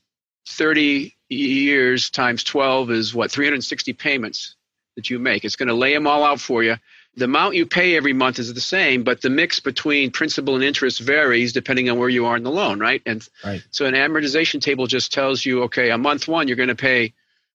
30 0.49 1.15
years 1.29 2.09
times 2.09 2.43
12 2.43 2.91
is 2.91 3.15
what 3.15 3.31
360 3.31 3.93
payments 3.93 4.55
that 4.95 5.09
you 5.09 5.17
make. 5.17 5.45
It's 5.45 5.55
going 5.55 5.69
to 5.69 5.73
lay 5.73 5.93
them 5.93 6.05
all 6.05 6.23
out 6.23 6.39
for 6.39 6.61
you. 6.61 6.75
The 7.15 7.25
amount 7.25 7.55
you 7.55 7.67
pay 7.67 7.95
every 7.95 8.13
month 8.13 8.39
is 8.39 8.53
the 8.53 8.61
same, 8.61 9.03
but 9.03 9.21
the 9.21 9.29
mix 9.29 9.59
between 9.59 10.09
principal 10.09 10.55
and 10.55 10.63
interest 10.63 10.99
varies 10.99 11.53
depending 11.53 11.89
on 11.89 11.97
where 11.97 12.09
you 12.09 12.25
are 12.25 12.35
in 12.35 12.43
the 12.43 12.51
loan, 12.51 12.79
right? 12.79 13.01
And 13.05 13.27
right. 13.45 13.63
so 13.69 13.85
an 13.85 13.93
amortization 13.93 14.61
table 14.61 14.87
just 14.87 15.13
tells 15.13 15.45
you, 15.45 15.63
okay, 15.63 15.91
a 15.91 15.97
month 15.97 16.27
one 16.27 16.47
you're 16.47 16.57
going 16.57 16.69
to 16.69 16.75
pay 16.75 17.13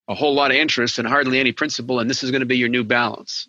a 0.08 0.14
whole 0.14 0.34
lot 0.34 0.50
of 0.50 0.56
interest 0.56 0.98
and 0.98 1.06
hardly 1.06 1.38
any 1.38 1.52
principal, 1.52 2.00
and 2.00 2.08
this 2.08 2.22
is 2.22 2.30
going 2.30 2.40
to 2.40 2.46
be 2.46 2.56
your 2.56 2.68
new 2.68 2.84
balance. 2.84 3.46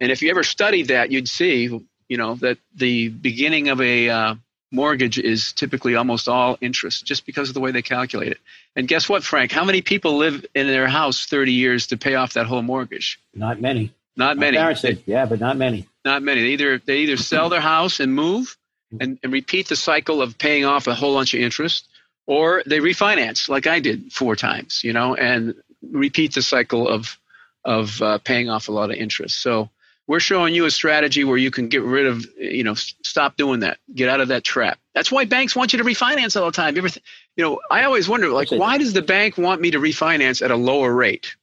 And 0.00 0.10
if 0.10 0.22
you 0.22 0.30
ever 0.30 0.42
studied 0.42 0.88
that, 0.88 1.12
you'd 1.12 1.28
see, 1.28 1.68
you 2.08 2.16
know, 2.16 2.34
that 2.36 2.58
the 2.74 3.08
beginning 3.08 3.68
of 3.68 3.80
a 3.80 4.08
uh, 4.08 4.34
mortgage 4.72 5.18
is 5.18 5.52
typically 5.52 5.94
almost 5.94 6.28
all 6.28 6.56
interest, 6.60 7.04
just 7.04 7.26
because 7.26 7.48
of 7.48 7.54
the 7.54 7.60
way 7.60 7.70
they 7.70 7.82
calculate 7.82 8.32
it. 8.32 8.38
And 8.74 8.88
guess 8.88 9.08
what, 9.08 9.22
Frank? 9.22 9.52
How 9.52 9.64
many 9.64 9.82
people 9.82 10.16
live 10.16 10.44
in 10.54 10.66
their 10.66 10.88
house 10.88 11.26
30 11.26 11.52
years 11.52 11.88
to 11.88 11.96
pay 11.96 12.14
off 12.14 12.32
that 12.32 12.46
whole 12.46 12.62
mortgage? 12.62 13.20
Not 13.34 13.60
many. 13.60 13.92
Not 14.16 14.36
many. 14.36 14.58
They, 14.74 15.02
yeah, 15.06 15.26
but 15.26 15.40
not 15.40 15.56
many. 15.56 15.88
Not 16.04 16.22
many. 16.22 16.42
They 16.42 16.48
either 16.48 16.78
they 16.78 16.98
either 16.98 17.16
sell 17.16 17.48
their 17.48 17.60
house 17.60 18.00
and 18.00 18.14
move, 18.14 18.58
and, 19.00 19.18
and 19.22 19.32
repeat 19.32 19.68
the 19.68 19.76
cycle 19.76 20.20
of 20.20 20.36
paying 20.36 20.64
off 20.64 20.86
a 20.86 20.94
whole 20.94 21.14
bunch 21.14 21.32
of 21.32 21.40
interest, 21.40 21.86
or 22.26 22.62
they 22.66 22.78
refinance 22.78 23.48
like 23.48 23.66
I 23.66 23.80
did 23.80 24.12
four 24.12 24.36
times, 24.36 24.84
you 24.84 24.92
know, 24.92 25.14
and 25.14 25.54
repeat 25.90 26.34
the 26.34 26.42
cycle 26.42 26.88
of 26.88 27.18
of 27.64 28.02
uh, 28.02 28.18
paying 28.18 28.50
off 28.50 28.68
a 28.68 28.72
lot 28.72 28.90
of 28.90 28.96
interest. 28.96 29.38
So 29.40 29.70
we're 30.06 30.20
showing 30.20 30.54
you 30.54 30.64
a 30.64 30.70
strategy 30.70 31.24
where 31.24 31.36
you 31.36 31.50
can 31.50 31.68
get 31.68 31.82
rid 31.82 32.06
of, 32.06 32.26
you 32.36 32.64
know, 32.64 32.74
stop 32.74 33.36
doing 33.36 33.60
that, 33.60 33.78
get 33.94 34.08
out 34.08 34.20
of 34.20 34.28
that 34.28 34.42
trap. 34.42 34.78
That's 34.94 35.12
why 35.12 35.24
banks 35.24 35.54
want 35.54 35.72
you 35.72 35.78
to 35.78 35.84
refinance 35.84 36.38
all 36.38 36.46
the 36.46 36.52
time. 36.52 36.74
You, 36.74 36.80
ever 36.80 36.88
th- 36.88 37.04
you 37.36 37.44
know, 37.44 37.60
I 37.70 37.84
always 37.84 38.08
wonder, 38.08 38.28
like, 38.30 38.50
why 38.50 38.78
does 38.78 38.92
the 38.92 39.02
bank 39.02 39.38
want 39.38 39.60
me 39.60 39.70
to 39.70 39.78
refinance 39.78 40.42
at 40.42 40.50
a 40.50 40.56
lower 40.56 40.92
rate? 40.92 41.36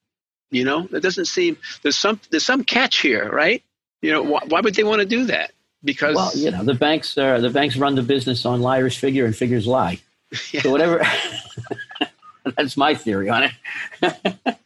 You 0.51 0.65
know, 0.65 0.87
that 0.87 1.01
doesn't 1.01 1.25
seem 1.25 1.57
there's 1.83 1.97
some 1.97 2.19
there's 2.31 2.45
some 2.45 2.63
catch 2.63 3.01
here, 3.01 3.29
right? 3.29 3.63
You 4.01 4.11
know, 4.11 4.23
why, 4.23 4.41
why 4.47 4.61
would 4.61 4.73
they 4.75 4.83
want 4.83 4.99
to 4.99 5.05
do 5.05 5.25
that? 5.25 5.51
Because 5.83 6.15
well, 6.15 6.31
you 6.35 6.51
know, 6.51 6.63
the 6.63 6.73
banks 6.73 7.17
are 7.17 7.39
the 7.39 7.51
banks 7.51 7.77
run 7.77 7.95
the 7.95 8.01
business 8.01 8.45
on 8.45 8.59
liars 8.61 8.97
figure 8.97 9.25
and 9.25 9.35
figures 9.35 9.67
lie. 9.67 9.99
Yeah. 10.51 10.61
So 10.61 10.69
whatever. 10.69 11.03
That's 12.57 12.77
my 12.77 12.95
theory 12.95 13.29
on 13.29 13.43
it. 13.43 13.51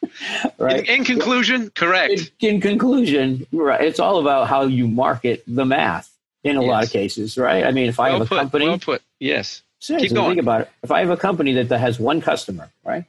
right. 0.58 0.88
In, 0.88 1.00
in, 1.00 1.04
conclusion, 1.06 1.70
correct. 1.72 2.32
In, 2.40 2.56
in, 2.56 2.62
conclusion, 2.62 3.48
right. 3.52 3.82
It's 3.82 4.00
all 4.00 4.20
about 4.20 4.48
how 4.48 4.64
you 4.64 4.88
market 4.88 5.44
the 5.48 5.66
math 5.66 6.12
in 6.44 6.58
a 6.58 6.62
yes. 6.62 6.70
lot 6.70 6.84
of 6.84 6.92
cases, 6.92 7.38
right? 7.38 7.66
I 7.66 7.72
mean, 7.72 7.88
if 7.88 8.00
I 8.00 8.10
well 8.10 8.20
have 8.20 8.28
a 8.28 8.30
put, 8.30 8.38
company, 8.40 8.68
well 8.68 8.80
put. 8.80 9.02
Yes. 9.20 9.62
Seriously, 9.80 10.10
Keep 10.10 10.16
going. 10.16 10.30
think 10.32 10.42
about 10.42 10.62
it. 10.62 10.72
If 10.82 10.92
I 10.92 11.02
have 11.02 11.10
a 11.10 11.18
company 11.18 11.54
that, 11.54 11.70
that 11.70 11.80
has 11.80 12.00
one 12.00 12.22
customer, 12.22 12.70
right, 12.86 13.04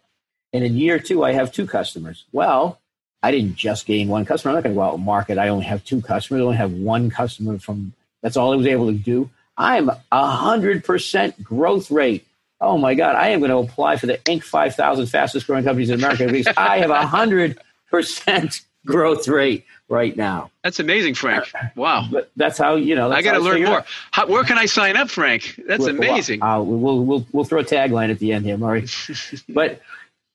and 0.53 0.65
in 0.65 0.77
year 0.77 0.99
two 0.99 1.25
I 1.25 1.33
have 1.33 1.53
two 1.53 1.67
customers, 1.67 2.25
well, 2.33 2.81
I 3.23 3.31
didn't 3.31 3.55
just 3.55 3.87
gain 3.87 4.09
one 4.09 4.25
customer. 4.25 4.51
I'm 4.51 4.57
not 4.57 4.65
going 4.65 4.75
to 4.75 4.79
go 4.79 4.83
out 4.83 4.95
and 4.95 5.05
market. 5.05 5.39
I 5.39 5.49
only 5.49 5.65
have 5.67 5.85
two 5.85 6.03
customers. 6.03 6.41
I 6.41 6.45
only 6.45 6.57
have 6.57 6.73
one 6.73 7.11
customer 7.11 7.59
from. 7.59 7.93
That's 8.23 8.37
all 8.37 8.53
I 8.53 8.57
was 8.57 8.67
able 8.67 8.87
to 8.87 8.93
do. 8.93 9.31
I'm 9.57 9.89
a 9.89 10.27
hundred 10.27 10.85
percent 10.85 11.43
growth 11.43 11.91
rate 11.91 12.27
oh 12.65 12.79
my 12.79 12.95
God, 12.95 13.17
I 13.17 13.29
am 13.29 13.41
going 13.41 13.51
to 13.51 13.59
apply 13.59 13.97
for 13.97 14.07
the 14.07 14.19
Inc. 14.19 14.43
5000 14.43 15.07
fastest 15.07 15.47
growing 15.47 15.65
companies 15.65 15.91
in 15.91 16.01
America 16.01 16.27
because 16.27 16.55
I 16.57 16.79
have 16.79 16.91
a 16.91 17.07
hundred 17.07 17.59
percent 17.91 18.63
growth 18.87 19.29
rate 19.29 19.65
right 19.89 20.17
now. 20.17 20.51
That's 20.63 20.81
amazing, 20.81 21.15
Frank. 21.15 21.51
Wow. 21.77 22.07
But 22.11 22.31
that's 22.37 22.59
how, 22.59 22.77
you 22.77 22.95
know, 22.95 23.11
I 23.11 23.23
got 23.23 23.33
to 23.33 23.41
learn 23.41 23.65
more. 23.65 23.85
How, 24.13 24.27
where 24.27 24.45
can 24.45 24.59
I 24.59 24.67
sign 24.67 24.97
up, 24.97 25.11
Frank? 25.11 25.61
That's 25.67 25.87
amazing. 25.87 26.41
Well, 26.41 26.65
we'll, 26.65 27.05
we'll, 27.05 27.27
we'll 27.33 27.45
throw 27.45 27.61
a 27.61 27.65
tagline 27.65 28.11
at 28.11 28.19
the 28.19 28.33
end 28.33 28.45
here, 28.45 28.57
Murray. 28.57 28.87
but, 29.49 29.81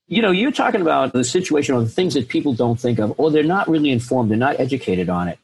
you 0.08 0.22
know, 0.22 0.32
you're 0.32 0.52
talking 0.52 0.82
about 0.82 1.14
the 1.14 1.24
situation 1.24 1.76
or 1.76 1.82
the 1.82 1.90
things 1.90 2.14
that 2.16 2.28
people 2.28 2.54
don't 2.54 2.80
think 2.80 3.00
of, 3.00 3.18
or 3.20 3.32
they're 3.32 3.44
not 3.44 3.68
really 3.68 3.90
informed, 3.90 4.30
they're 4.32 4.38
not 4.38 4.60
educated 4.60 5.10
on 5.10 5.28
it. 5.28 5.40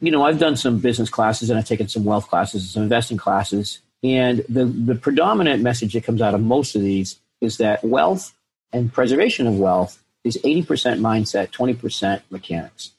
You 0.00 0.10
know, 0.10 0.24
I've 0.24 0.38
done 0.38 0.56
some 0.56 0.78
business 0.78 1.10
classes 1.10 1.50
and 1.50 1.58
I've 1.58 1.66
taken 1.66 1.88
some 1.88 2.04
wealth 2.04 2.28
classes, 2.28 2.70
some 2.70 2.84
investing 2.84 3.16
classes. 3.16 3.80
And 4.02 4.44
the, 4.48 4.64
the 4.64 4.94
predominant 4.94 5.62
message 5.62 5.94
that 5.94 6.04
comes 6.04 6.22
out 6.22 6.34
of 6.34 6.40
most 6.40 6.76
of 6.76 6.82
these 6.82 7.18
is 7.40 7.58
that 7.58 7.82
wealth 7.84 8.34
and 8.72 8.92
preservation 8.92 9.46
of 9.46 9.58
wealth 9.58 10.02
is 10.24 10.38
80% 10.44 11.00
mindset, 11.00 11.50
20% 11.50 12.22
mechanics. 12.30 12.92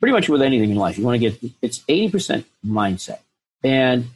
Pretty 0.00 0.12
much 0.12 0.28
with 0.28 0.42
anything 0.42 0.70
in 0.70 0.76
life, 0.76 0.98
you 0.98 1.04
want 1.04 1.20
to 1.20 1.30
get 1.30 1.52
it's 1.62 1.80
80% 1.80 2.44
mindset. 2.64 3.20
And 3.62 4.10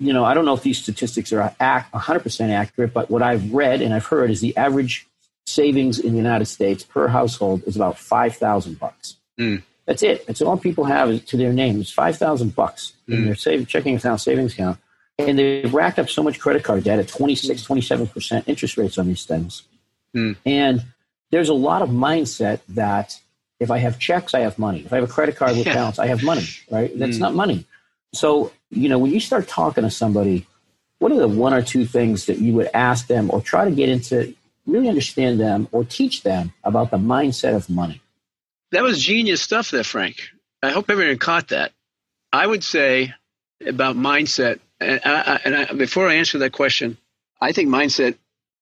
you 0.00 0.12
know, 0.12 0.24
I 0.24 0.34
don't 0.34 0.44
know 0.44 0.54
if 0.54 0.62
these 0.62 0.78
statistics 0.78 1.32
are 1.32 1.54
100% 1.60 2.50
accurate, 2.50 2.92
but 2.92 3.10
what 3.10 3.22
I've 3.22 3.52
read 3.52 3.80
and 3.80 3.94
I've 3.94 4.06
heard 4.06 4.30
is 4.30 4.40
the 4.40 4.56
average 4.56 5.06
savings 5.46 5.98
in 5.98 6.12
the 6.12 6.16
United 6.16 6.46
States 6.46 6.84
per 6.84 7.08
household 7.08 7.62
is 7.66 7.76
about 7.76 7.98
5,000 7.98 8.78
bucks. 8.78 9.16
Mm. 9.38 9.62
That's 9.86 10.02
it. 10.02 10.26
That's 10.26 10.42
all 10.42 10.58
people 10.58 10.84
have 10.84 11.24
to 11.26 11.36
their 11.36 11.52
name. 11.52 11.80
is 11.80 11.90
5,000 11.90 12.54
bucks 12.54 12.92
in 13.06 13.18
mm. 13.20 13.24
their 13.26 13.34
save, 13.34 13.68
checking 13.68 13.96
account, 13.96 14.20
savings 14.20 14.52
account. 14.52 14.78
And 15.18 15.38
they've 15.38 15.72
racked 15.72 15.98
up 15.98 16.08
so 16.08 16.22
much 16.22 16.38
credit 16.38 16.62
card 16.62 16.84
debt 16.84 16.98
at 16.98 17.08
26, 17.08 17.66
27% 17.66 18.44
interest 18.46 18.76
rates 18.76 18.98
on 18.98 19.08
these 19.08 19.24
things. 19.24 19.62
Mm. 20.14 20.36
And 20.46 20.84
there's 21.30 21.48
a 21.48 21.54
lot 21.54 21.82
of 21.82 21.90
mindset 21.90 22.60
that 22.70 23.20
if 23.60 23.70
I 23.70 23.78
have 23.78 23.98
checks, 23.98 24.34
I 24.34 24.40
have 24.40 24.58
money. 24.58 24.80
If 24.84 24.92
I 24.92 24.96
have 24.96 25.04
a 25.04 25.12
credit 25.12 25.36
card 25.36 25.56
with 25.56 25.66
yeah. 25.66 25.74
balance, 25.74 25.98
I 25.98 26.06
have 26.06 26.22
money, 26.22 26.46
right? 26.70 26.96
That's 26.96 27.16
mm. 27.16 27.20
not 27.20 27.34
money. 27.34 27.66
So, 28.14 28.52
you 28.70 28.88
know, 28.88 28.98
when 28.98 29.10
you 29.10 29.20
start 29.20 29.48
talking 29.48 29.84
to 29.84 29.90
somebody, 29.90 30.46
what 30.98 31.12
are 31.12 31.18
the 31.18 31.28
one 31.28 31.52
or 31.52 31.62
two 31.62 31.84
things 31.84 32.26
that 32.26 32.38
you 32.38 32.54
would 32.54 32.70
ask 32.72 33.06
them 33.06 33.30
or 33.30 33.40
try 33.40 33.64
to 33.64 33.70
get 33.70 33.88
into 33.88 34.34
really 34.66 34.88
understand 34.88 35.40
them 35.40 35.66
or 35.72 35.84
teach 35.84 36.22
them 36.22 36.52
about 36.64 36.90
the 36.90 36.98
mindset 36.98 37.54
of 37.54 37.68
money? 37.68 38.00
That 38.70 38.82
was 38.82 39.02
genius 39.02 39.42
stuff 39.42 39.70
there, 39.70 39.84
Frank. 39.84 40.28
I 40.62 40.70
hope 40.70 40.90
everyone 40.90 41.18
caught 41.18 41.48
that. 41.48 41.72
I 42.32 42.46
would 42.46 42.62
say 42.62 43.14
about 43.64 43.96
mindset, 43.96 44.60
and, 44.80 45.00
I, 45.04 45.40
and 45.44 45.56
I, 45.56 45.72
before 45.72 46.08
I 46.08 46.14
answer 46.14 46.38
that 46.38 46.52
question, 46.52 46.96
I 47.40 47.52
think 47.52 47.68
mindset. 47.68 48.16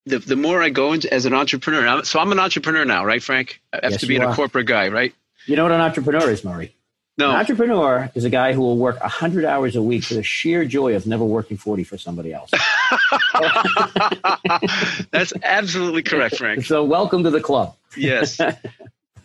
The, 0.06 0.20
the 0.20 0.36
more 0.36 0.62
I 0.62 0.68
go 0.68 0.92
into 0.92 1.12
as 1.12 1.26
an 1.26 1.34
entrepreneur, 1.34 2.04
so 2.04 2.20
I'm 2.20 2.30
an 2.30 2.38
entrepreneur 2.38 2.84
now, 2.84 3.04
right, 3.04 3.20
Frank? 3.20 3.60
After 3.72 3.88
yes, 3.88 4.04
being 4.04 4.22
a 4.22 4.32
corporate 4.34 4.66
guy, 4.66 4.86
right? 4.86 5.12
You 5.46 5.56
know 5.56 5.64
what 5.64 5.72
an 5.72 5.80
entrepreneur 5.80 6.30
is, 6.30 6.44
Murray? 6.44 6.76
No. 7.18 7.30
An 7.30 7.36
entrepreneur 7.36 8.08
is 8.14 8.24
a 8.24 8.30
guy 8.30 8.52
who 8.52 8.60
will 8.60 8.76
work 8.76 9.00
100 9.00 9.44
hours 9.44 9.74
a 9.74 9.82
week 9.82 10.04
for 10.04 10.14
the 10.14 10.22
sheer 10.22 10.64
joy 10.64 10.94
of 10.94 11.08
never 11.08 11.24
working 11.24 11.56
40 11.56 11.82
for 11.82 11.98
somebody 11.98 12.32
else. 12.32 12.50
That's 15.10 15.32
absolutely 15.42 16.02
correct, 16.02 16.36
Frank. 16.36 16.66
So, 16.66 16.84
welcome 16.84 17.24
to 17.24 17.30
the 17.30 17.40
club. 17.40 17.74
yes. 17.96 18.40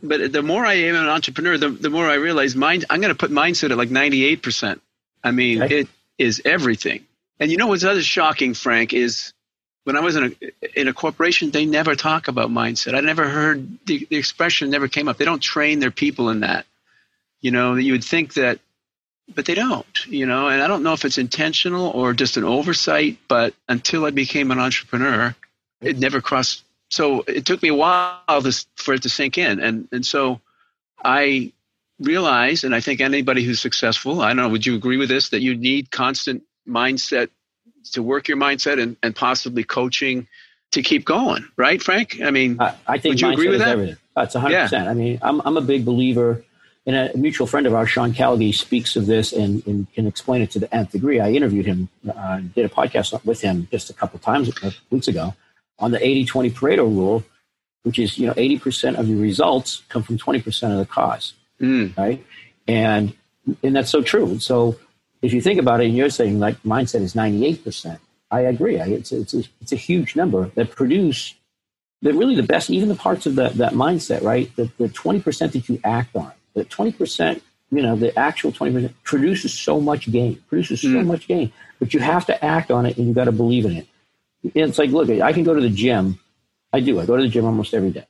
But 0.04 0.32
the 0.32 0.42
more 0.42 0.66
I 0.66 0.74
am 0.74 0.96
an 0.96 1.08
entrepreneur, 1.08 1.60
the, 1.60 1.70
the 1.70 1.92
more 1.92 2.10
I 2.10 2.16
realize 2.16 2.56
mind, 2.56 2.86
I'm 2.90 3.02
going 3.02 3.14
to 3.14 3.18
put 3.18 3.30
mindset 3.30 3.70
at 3.70 3.78
like 3.78 3.90
98%. 3.90 4.80
I 5.24 5.30
mean, 5.30 5.62
okay. 5.62 5.82
it 5.82 5.88
is 6.22 6.42
everything. 6.46 7.06
And 7.40 7.52
you 7.52 7.58
know 7.58 7.68
what's 7.68 7.84
other 7.84 8.04
shocking, 8.04 8.54
Frank, 8.54 8.94
is 8.94 9.34
when 9.84 9.98
I 9.98 10.02
was 10.02 10.16
in 10.16 10.24
a 10.26 10.80
in 10.80 10.88
a 10.88 10.94
corporation, 10.94 11.52
they 11.52 11.66
never 11.66 11.96
talk 11.96 12.28
about 12.28 12.50
mindset. 12.50 12.96
I 12.96 13.02
never 13.02 13.28
heard 13.28 13.86
the, 13.86 14.06
the 14.10 14.18
expression 14.18 14.70
never 14.70 14.88
came 14.88 15.08
up. 15.08 15.18
They 15.18 15.26
don't 15.26 15.42
train 15.42 15.80
their 15.80 15.92
people 15.92 16.30
in 16.30 16.42
that. 16.42 16.66
You 17.42 17.52
know, 17.52 17.76
you 17.76 17.94
would 17.94 18.04
think 18.04 18.36
that, 18.36 18.60
but 19.34 19.46
they 19.46 19.56
don't. 19.56 20.06
You 20.06 20.28
know, 20.28 20.50
and 20.50 20.62
I 20.62 20.68
don't 20.68 20.84
know 20.84 20.94
if 20.94 21.04
it's 21.04 21.18
intentional 21.18 21.88
or 21.90 22.14
just 22.14 22.38
an 22.38 22.44
oversight. 22.44 23.18
But 23.28 23.56
until 23.68 24.06
I 24.06 24.12
became 24.12 24.52
an 24.52 24.60
entrepreneur, 24.60 25.36
it 25.82 25.98
never 25.98 26.22
crossed. 26.22 26.64
So 26.90 27.24
it 27.28 27.46
took 27.46 27.64
me 27.64 27.70
a 27.70 27.76
while 27.76 28.42
for 28.76 28.94
it 28.94 29.02
to 29.04 29.10
sink 29.10 29.40
in, 29.40 29.60
and 29.60 29.88
and 29.92 30.06
so 30.06 30.42
I 31.04 31.54
realize, 32.02 32.64
and 32.64 32.76
I 32.76 32.82
think 32.82 33.00
anybody 33.00 33.44
who's 33.44 33.62
successful, 33.62 34.22
I 34.22 34.30
don't 34.30 34.38
know, 34.38 34.50
would 34.50 34.66
you 34.66 34.76
agree 34.76 34.98
with 34.98 35.10
this, 35.10 35.30
that 35.30 35.42
you 35.42 35.56
need 35.56 35.92
constant 35.92 36.44
mindset 36.68 37.30
to 37.94 38.04
work 38.04 38.28
your 38.28 38.38
mindset 38.38 38.82
and, 38.82 38.98
and 39.02 39.16
possibly 39.16 39.64
coaching 39.64 40.28
to 40.72 40.82
keep 40.82 41.06
going, 41.06 41.48
right, 41.58 41.82
Frank? 41.82 42.20
I 42.22 42.32
mean, 42.32 42.60
I, 42.60 42.76
I 42.88 42.98
think 42.98 43.14
would 43.14 43.22
you 43.22 43.30
agree 43.32 43.50
with 43.50 43.60
that? 43.60 43.70
Everything. 43.70 43.98
That's 44.16 44.36
100%. 44.36 44.72
Yeah. 44.72 44.90
I 44.90 44.94
mean, 44.94 45.20
I'm, 45.22 45.42
I'm 45.46 45.58
a 45.58 45.62
big 45.62 45.86
believer, 45.86 46.44
and 46.86 46.96
a 46.96 47.16
mutual 47.16 47.46
friend 47.46 47.68
of 47.68 47.74
ours, 47.76 47.90
Sean 47.90 48.14
Callaghan, 48.14 48.54
speaks 48.54 48.96
of 48.96 49.06
this 49.06 49.34
and, 49.34 49.66
and 49.68 49.92
can 49.94 50.08
explain 50.08 50.42
it 50.42 50.52
to 50.52 50.60
the 50.60 50.74
nth 50.74 50.92
degree. 50.92 51.20
I 51.20 51.32
interviewed 51.32 51.66
him, 51.66 51.90
uh, 52.14 52.40
did 52.40 52.66
a 52.66 52.70
podcast 52.70 53.24
with 53.24 53.42
him 53.42 53.68
just 53.72 53.90
a 53.90 53.94
couple 53.94 54.20
times, 54.20 54.52
uh, 54.64 54.72
weeks 54.90 55.08
ago, 55.08 55.36
on 55.78 55.92
the 55.92 56.06
80 56.06 56.26
20 56.26 56.52
Pareto 56.52 56.78
rule, 56.80 57.24
which 57.84 58.00
is, 58.00 58.18
you 58.18 58.28
know, 58.28 58.34
80% 58.34 58.98
of 58.98 59.08
your 59.08 59.20
results 59.20 59.84
come 59.90 60.04
from 60.04 60.18
20% 60.18 60.72
of 60.72 60.78
the 60.78 60.86
cause 60.86 61.34
mm. 61.62 61.98
right? 61.98 62.24
And 62.68 63.14
and 63.64 63.76
that's 63.76 63.90
so 63.90 64.02
true. 64.02 64.40
So 64.40 64.78
if 65.22 65.34
you 65.34 65.42
think 65.42 65.60
about 65.60 65.82
it, 65.82 65.88
and 65.88 65.96
you're 65.96 66.10
saying 66.10 66.40
like 66.40 66.62
mindset 66.64 67.02
is 67.02 67.16
98 67.16 67.64
percent, 67.64 68.00
I 68.30 68.42
agree. 68.42 68.78
It's 68.78 69.12
it's 69.12 69.34
a, 69.34 69.44
it's 69.62 69.72
a 69.72 69.78
huge 69.78 70.16
number 70.16 70.48
that 70.56 70.72
produce 70.72 71.36
that 72.02 72.14
really 72.14 72.36
the 72.36 72.44
best, 72.44 72.70
even 72.70 72.90
the 72.90 72.96
parts 72.96 73.26
of 73.26 73.36
that 73.36 73.54
that 73.56 73.74
mindset, 73.74 74.24
right? 74.24 74.54
The 74.56 74.72
the 74.78 74.90
20 74.90 75.22
percent 75.22 75.54
that 75.54 75.70
you 75.70 75.80
act 75.84 76.16
on, 76.16 76.32
the 76.54 76.64
20 76.64 76.94
percent, 76.94 77.44
you 77.72 77.82
know, 77.82 77.96
the 77.96 78.18
actual 78.18 78.52
20 78.52 78.74
percent 78.74 79.04
produces 79.04 79.54
so 79.54 79.80
much 79.80 80.12
gain, 80.12 80.42
produces 80.48 80.82
so 80.82 80.88
mm. 80.88 81.06
much 81.06 81.28
gain, 81.28 81.52
but 81.80 81.94
you 81.94 82.00
have 82.00 82.26
to 82.28 82.46
act 82.46 82.72
on 82.72 82.86
it 82.86 82.98
and 82.98 83.08
you 83.08 83.14
got 83.14 83.26
to 83.26 83.32
believe 83.32 83.66
in 83.66 83.78
it. 83.78 83.88
It's 84.56 84.80
like, 84.80 84.90
look, 84.90 85.10
I 85.10 85.34
can 85.34 85.44
go 85.44 85.54
to 85.54 85.62
the 85.62 85.70
gym. 85.70 86.20
I 86.74 86.80
do. 86.80 87.00
I 87.00 87.06
go 87.06 87.18
to 87.18 87.24
the 87.24 87.30
gym 87.30 87.46
almost 87.46 87.74
every 87.74 87.92
day. 87.92 88.08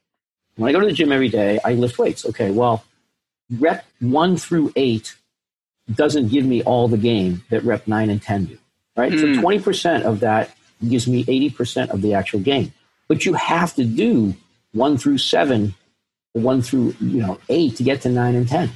When 0.56 0.70
I 0.70 0.72
go 0.72 0.80
to 0.80 0.86
the 0.86 0.94
gym 0.94 1.12
every 1.12 1.30
day, 1.30 1.60
I 1.64 1.74
lift 1.74 1.98
weights. 1.98 2.26
Okay, 2.26 2.52
well, 2.52 2.84
rep 3.60 3.86
one 4.00 4.38
through 4.38 4.72
eight 4.76 5.16
doesn't 5.94 6.30
give 6.30 6.46
me 6.46 6.64
all 6.64 6.88
the 6.88 6.98
game 6.98 7.44
that 7.50 7.64
rep 7.64 7.88
nine 7.88 8.10
and 8.10 8.22
10 8.22 8.46
do, 8.46 8.58
right? 8.96 9.12
Mm. 9.12 9.36
So 9.36 9.42
20% 9.42 10.04
of 10.04 10.22
that 10.22 10.56
gives 10.88 11.08
me 11.08 11.24
80% 11.26 11.90
of 11.90 12.02
the 12.02 12.14
actual 12.14 12.40
game. 12.40 12.74
But 13.08 13.26
you 13.26 13.34
have 13.34 13.76
to 13.76 13.84
do 13.84 14.36
one 14.72 14.98
through 14.98 15.18
seven, 15.18 15.76
one 16.34 16.62
through, 16.62 16.96
you 17.00 17.22
know, 17.22 17.40
eight 17.50 17.76
to 17.78 17.84
get 17.84 18.02
to 18.02 18.10
nine 18.10 18.36
and 18.36 18.48
10, 18.48 18.72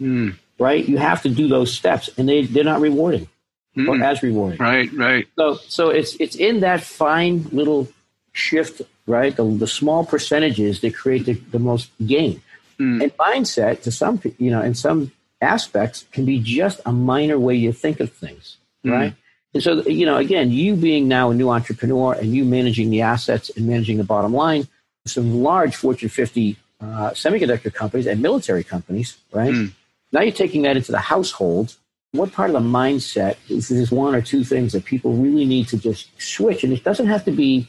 mm. 0.00 0.36
right? 0.58 0.88
You 0.88 0.98
have 0.98 1.22
to 1.22 1.28
do 1.28 1.48
those 1.48 1.72
steps 1.72 2.08
and 2.16 2.28
they, 2.28 2.44
they're 2.44 2.64
not 2.64 2.80
rewarding 2.80 3.28
mm. 3.76 3.88
or 3.88 4.02
as 4.02 4.22
rewarding. 4.22 4.58
Right, 4.58 4.92
right. 4.92 5.26
So, 5.36 5.54
so 5.66 5.90
it's, 5.90 6.14
it's 6.16 6.36
in 6.36 6.60
that 6.60 6.82
fine 6.82 7.48
little 7.50 7.88
shift, 8.32 8.82
right? 9.06 9.34
The, 9.34 9.44
the 9.44 9.66
small 9.66 10.04
percentages 10.04 10.80
that 10.82 10.94
create 10.94 11.26
the, 11.26 11.32
the 11.32 11.58
most 11.58 11.90
gain. 12.06 12.42
Mm. 12.80 13.02
And 13.02 13.16
mindset, 13.18 13.82
to 13.82 13.92
some, 13.92 14.20
you 14.38 14.50
know, 14.50 14.62
in 14.62 14.74
some 14.74 15.12
aspects, 15.42 16.06
can 16.12 16.24
be 16.24 16.40
just 16.40 16.80
a 16.86 16.92
minor 16.92 17.38
way 17.38 17.54
you 17.54 17.72
think 17.72 18.00
of 18.00 18.10
things, 18.10 18.56
mm. 18.84 18.92
right? 18.92 19.14
And 19.52 19.62
so, 19.62 19.82
you 19.82 20.06
know, 20.06 20.16
again, 20.16 20.50
you 20.50 20.76
being 20.76 21.06
now 21.08 21.30
a 21.30 21.34
new 21.34 21.50
entrepreneur 21.50 22.14
and 22.14 22.34
you 22.34 22.44
managing 22.44 22.90
the 22.90 23.02
assets 23.02 23.50
and 23.56 23.66
managing 23.66 23.98
the 23.98 24.04
bottom 24.04 24.32
line, 24.32 24.66
some 25.06 25.42
large 25.42 25.76
Fortune 25.76 26.08
50 26.08 26.56
uh, 26.80 27.10
semiconductor 27.10 27.72
companies 27.72 28.06
and 28.06 28.22
military 28.22 28.64
companies, 28.64 29.18
right? 29.32 29.52
Mm. 29.52 29.72
Now 30.12 30.22
you're 30.22 30.32
taking 30.32 30.62
that 30.62 30.76
into 30.76 30.92
the 30.92 30.98
household. 30.98 31.76
What 32.12 32.32
part 32.32 32.50
of 32.50 32.54
the 32.54 32.68
mindset 32.68 33.36
is 33.48 33.68
this 33.68 33.90
one 33.90 34.14
or 34.14 34.22
two 34.22 34.42
things 34.42 34.72
that 34.72 34.84
people 34.84 35.12
really 35.14 35.44
need 35.44 35.68
to 35.68 35.78
just 35.78 36.08
switch? 36.20 36.64
And 36.64 36.72
it 36.72 36.82
doesn't 36.82 37.06
have 37.06 37.24
to 37.26 37.30
be, 37.30 37.68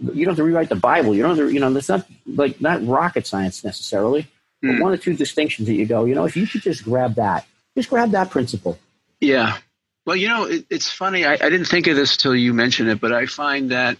you 0.00 0.24
don't 0.24 0.32
have 0.32 0.36
to 0.36 0.44
rewrite 0.44 0.68
the 0.68 0.76
Bible. 0.76 1.14
You 1.14 1.22
don't 1.22 1.36
have 1.36 1.46
to, 1.46 1.52
you 1.52 1.60
know, 1.60 1.74
it's 1.74 1.88
not 1.88 2.06
like 2.26 2.60
not 2.60 2.86
rocket 2.86 3.26
science 3.26 3.64
necessarily. 3.64 4.28
Mm. 4.64 4.82
One 4.82 4.92
or 4.92 4.96
two 4.98 5.14
distinctions 5.14 5.68
that 5.68 5.74
you 5.74 5.86
go, 5.86 6.04
you 6.04 6.14
know, 6.14 6.24
if 6.24 6.36
you 6.36 6.46
could 6.46 6.62
just 6.62 6.84
grab 6.84 7.14
that, 7.14 7.46
just 7.76 7.88
grab 7.88 8.10
that 8.10 8.30
principle. 8.30 8.78
Yeah. 9.20 9.56
Well, 10.04 10.16
you 10.16 10.28
know, 10.28 10.44
it, 10.44 10.66
it's 10.70 10.90
funny. 10.90 11.24
I, 11.24 11.32
I 11.34 11.50
didn't 11.50 11.66
think 11.66 11.86
of 11.86 11.96
this 11.96 12.16
till 12.16 12.34
you 12.34 12.52
mentioned 12.52 12.88
it, 12.88 13.00
but 13.00 13.12
I 13.12 13.26
find 13.26 13.70
that 13.70 13.96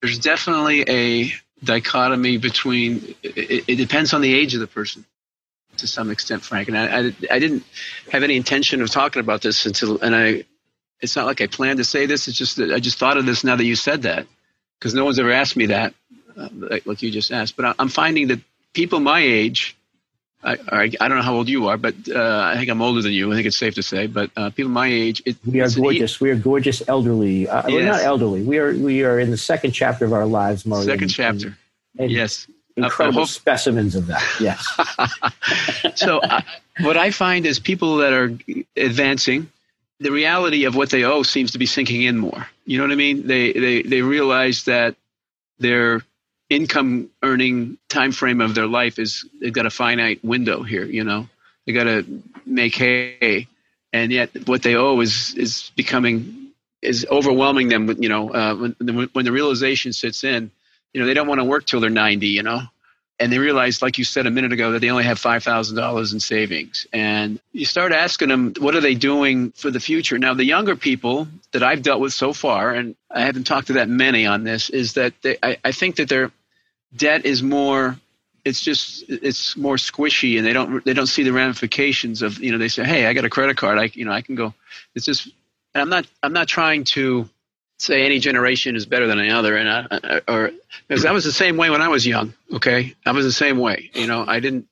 there's 0.00 0.18
definitely 0.18 0.84
a 0.88 1.32
dichotomy 1.62 2.38
between. 2.38 3.14
It, 3.22 3.64
it, 3.68 3.76
depends 3.76 4.14
on 4.14 4.20
the 4.20 4.34
age 4.34 4.54
of 4.54 4.60
the 4.60 4.66
person, 4.66 5.04
to 5.76 5.86
some 5.86 6.10
extent, 6.10 6.42
Frank. 6.42 6.68
And 6.68 6.78
I, 6.78 6.84
I, 6.86 7.12
I, 7.34 7.38
didn't 7.38 7.64
have 8.10 8.22
any 8.22 8.36
intention 8.36 8.80
of 8.82 8.90
talking 8.90 9.20
about 9.20 9.42
this 9.42 9.66
until, 9.66 10.00
and 10.00 10.14
I. 10.14 10.44
It's 11.00 11.16
not 11.16 11.24
like 11.24 11.40
I 11.40 11.46
planned 11.46 11.78
to 11.78 11.84
say 11.84 12.04
this. 12.04 12.28
It's 12.28 12.36
just 12.36 12.56
that 12.56 12.72
I 12.72 12.78
just 12.78 12.98
thought 12.98 13.16
of 13.16 13.24
this 13.24 13.42
now 13.42 13.56
that 13.56 13.64
you 13.64 13.74
said 13.74 14.02
that, 14.02 14.26
because 14.78 14.92
no 14.92 15.04
one's 15.04 15.18
ever 15.18 15.32
asked 15.32 15.56
me 15.56 15.66
that, 15.66 15.94
uh, 16.36 16.48
like, 16.52 16.84
like 16.84 17.02
you 17.02 17.10
just 17.10 17.32
asked. 17.32 17.56
But 17.56 17.64
I, 17.64 17.74
I'm 17.78 17.88
finding 17.88 18.28
that 18.28 18.40
people 18.74 19.00
my 19.00 19.20
age 19.20 19.78
I, 20.42 20.52
I, 20.52 20.82
I, 21.00 21.08
don't 21.08 21.18
know 21.18 21.22
how 21.22 21.34
old 21.34 21.48
you 21.48 21.68
are, 21.68 21.76
but 21.76 21.94
uh, 22.08 22.50
I 22.52 22.56
think 22.56 22.70
I'm 22.70 22.80
older 22.80 23.02
than 23.02 23.12
you. 23.12 23.30
I 23.30 23.34
think 23.34 23.46
it's 23.46 23.58
safe 23.58 23.74
to 23.74 23.82
say. 23.82 24.06
But 24.06 24.30
uh, 24.36 24.50
people 24.50 24.70
my 24.70 24.86
age, 24.86 25.22
it, 25.26 25.36
we 25.46 25.60
are 25.60 25.68
gorgeous. 25.70 26.20
we 26.20 26.30
are 26.30 26.36
gorgeous 26.36 26.82
elderly. 26.88 27.46
Uh, 27.46 27.62
yes. 27.68 27.72
We're 27.72 27.84
not 27.84 28.02
elderly. 28.02 28.42
We 28.42 28.58
are 28.58 28.72
we 28.72 29.04
are 29.04 29.20
in 29.20 29.30
the 29.30 29.36
second 29.36 29.72
chapter 29.72 30.04
of 30.04 30.12
our 30.12 30.26
lives, 30.26 30.64
Mario. 30.64 30.86
Second 30.86 31.08
chapter. 31.08 31.48
And, 31.48 31.56
and 31.98 32.10
yes. 32.10 32.46
Incredible 32.76 33.26
specimens 33.26 33.94
of 33.94 34.06
that. 34.06 34.22
Yes. 34.40 35.98
so 35.98 36.18
uh, 36.18 36.40
what 36.80 36.96
I 36.96 37.10
find 37.10 37.44
is 37.44 37.58
people 37.58 37.96
that 37.96 38.12
are 38.12 38.32
advancing, 38.76 39.50
the 39.98 40.10
reality 40.10 40.64
of 40.64 40.76
what 40.76 40.88
they 40.90 41.04
owe 41.04 41.22
seems 41.22 41.50
to 41.52 41.58
be 41.58 41.66
sinking 41.66 42.02
in 42.02 42.16
more. 42.16 42.46
You 42.64 42.78
know 42.78 42.84
what 42.84 42.92
I 42.92 42.96
mean? 42.96 43.26
They 43.26 43.52
they 43.52 43.82
they 43.82 44.00
realize 44.00 44.64
that 44.64 44.96
they're 45.58 46.00
income 46.50 47.08
earning 47.22 47.78
time 47.88 48.12
frame 48.12 48.40
of 48.40 48.54
their 48.54 48.66
life 48.66 48.98
is 48.98 49.24
they've 49.40 49.52
got 49.52 49.66
a 49.66 49.70
finite 49.70 50.22
window 50.22 50.62
here 50.62 50.84
you 50.84 51.04
know? 51.04 51.28
They 51.66 51.72
got 51.72 51.84
to 51.84 52.22
make 52.44 52.74
hay. 52.74 53.46
And 53.92 54.12
yet 54.12 54.48
what 54.48 54.62
they 54.62 54.74
owe 54.74 55.00
is 55.00 55.34
is 55.34 55.70
becoming 55.76 56.48
is 56.82 57.06
overwhelming 57.10 57.68
them 57.68 57.86
with 57.86 58.02
you 58.02 58.08
know 58.08 58.30
uh, 58.32 58.54
when, 58.54 58.76
the, 58.78 59.10
when 59.12 59.24
the 59.24 59.32
realization 59.32 59.92
sits 59.92 60.24
in 60.24 60.50
you 60.92 61.00
know 61.00 61.06
they 61.06 61.14
don't 61.14 61.28
want 61.28 61.40
to 61.40 61.44
work 61.44 61.66
till 61.66 61.80
they're 61.80 61.90
90 61.90 62.26
you 62.26 62.42
know? 62.42 62.62
And 63.18 63.30
they 63.30 63.38
realize 63.38 63.82
like 63.82 63.98
you 63.98 64.04
said 64.04 64.26
a 64.26 64.30
minute 64.30 64.52
ago 64.52 64.72
that 64.72 64.78
they 64.80 64.90
only 64.90 65.04
have 65.04 65.20
$5000 65.20 66.12
in 66.12 66.20
savings. 66.20 66.86
And 66.90 67.38
you 67.52 67.66
start 67.66 67.92
asking 67.92 68.28
them 68.28 68.54
what 68.58 68.74
are 68.74 68.80
they 68.80 68.94
doing 68.94 69.52
for 69.52 69.70
the 69.70 69.80
future? 69.80 70.18
Now 70.18 70.34
the 70.34 70.44
younger 70.44 70.76
people 70.76 71.28
that 71.52 71.62
i've 71.62 71.82
dealt 71.82 72.00
with 72.00 72.12
so 72.12 72.32
far 72.32 72.72
and 72.72 72.94
i 73.10 73.22
haven't 73.22 73.44
talked 73.44 73.68
to 73.68 73.72
that 73.74 73.88
many 73.88 74.26
on 74.26 74.44
this 74.44 74.70
is 74.70 74.94
that 74.94 75.12
they, 75.22 75.36
I, 75.42 75.56
I 75.64 75.72
think 75.72 75.96
that 75.96 76.08
they're 76.08 76.30
debt 76.94 77.24
is 77.24 77.42
more 77.42 77.96
it's 78.44 78.62
just 78.62 79.04
it's 79.08 79.56
more 79.56 79.76
squishy 79.76 80.38
and 80.38 80.46
they 80.46 80.52
don't 80.52 80.84
they 80.84 80.94
don't 80.94 81.06
see 81.06 81.22
the 81.22 81.32
ramifications 81.32 82.22
of 82.22 82.38
you 82.38 82.50
know 82.50 82.58
they 82.58 82.68
say 82.68 82.84
hey 82.84 83.06
i 83.06 83.12
got 83.12 83.24
a 83.24 83.30
credit 83.30 83.56
card 83.56 83.78
i 83.78 83.90
you 83.92 84.04
know 84.04 84.12
i 84.12 84.22
can 84.22 84.34
go 84.34 84.54
it's 84.94 85.04
just 85.04 85.28
and 85.74 85.82
I'm 85.82 85.88
not 85.88 86.06
I'm 86.22 86.32
not 86.32 86.48
trying 86.48 86.84
to 86.84 87.28
say 87.78 88.04
any 88.04 88.18
generation 88.18 88.76
is 88.76 88.86
better 88.86 89.06
than 89.06 89.18
another, 89.18 89.56
and 89.56 89.68
I, 89.68 90.20
or 90.28 90.50
because 90.88 91.04
I 91.04 91.12
was 91.12 91.24
the 91.24 91.32
same 91.32 91.56
way 91.56 91.70
when 91.70 91.82
I 91.82 91.88
was 91.88 92.06
young. 92.06 92.34
Okay, 92.52 92.94
I 93.06 93.12
was 93.12 93.24
the 93.24 93.32
same 93.32 93.58
way. 93.58 93.90
You 93.94 94.06
know, 94.06 94.24
I 94.26 94.40
didn't 94.40 94.66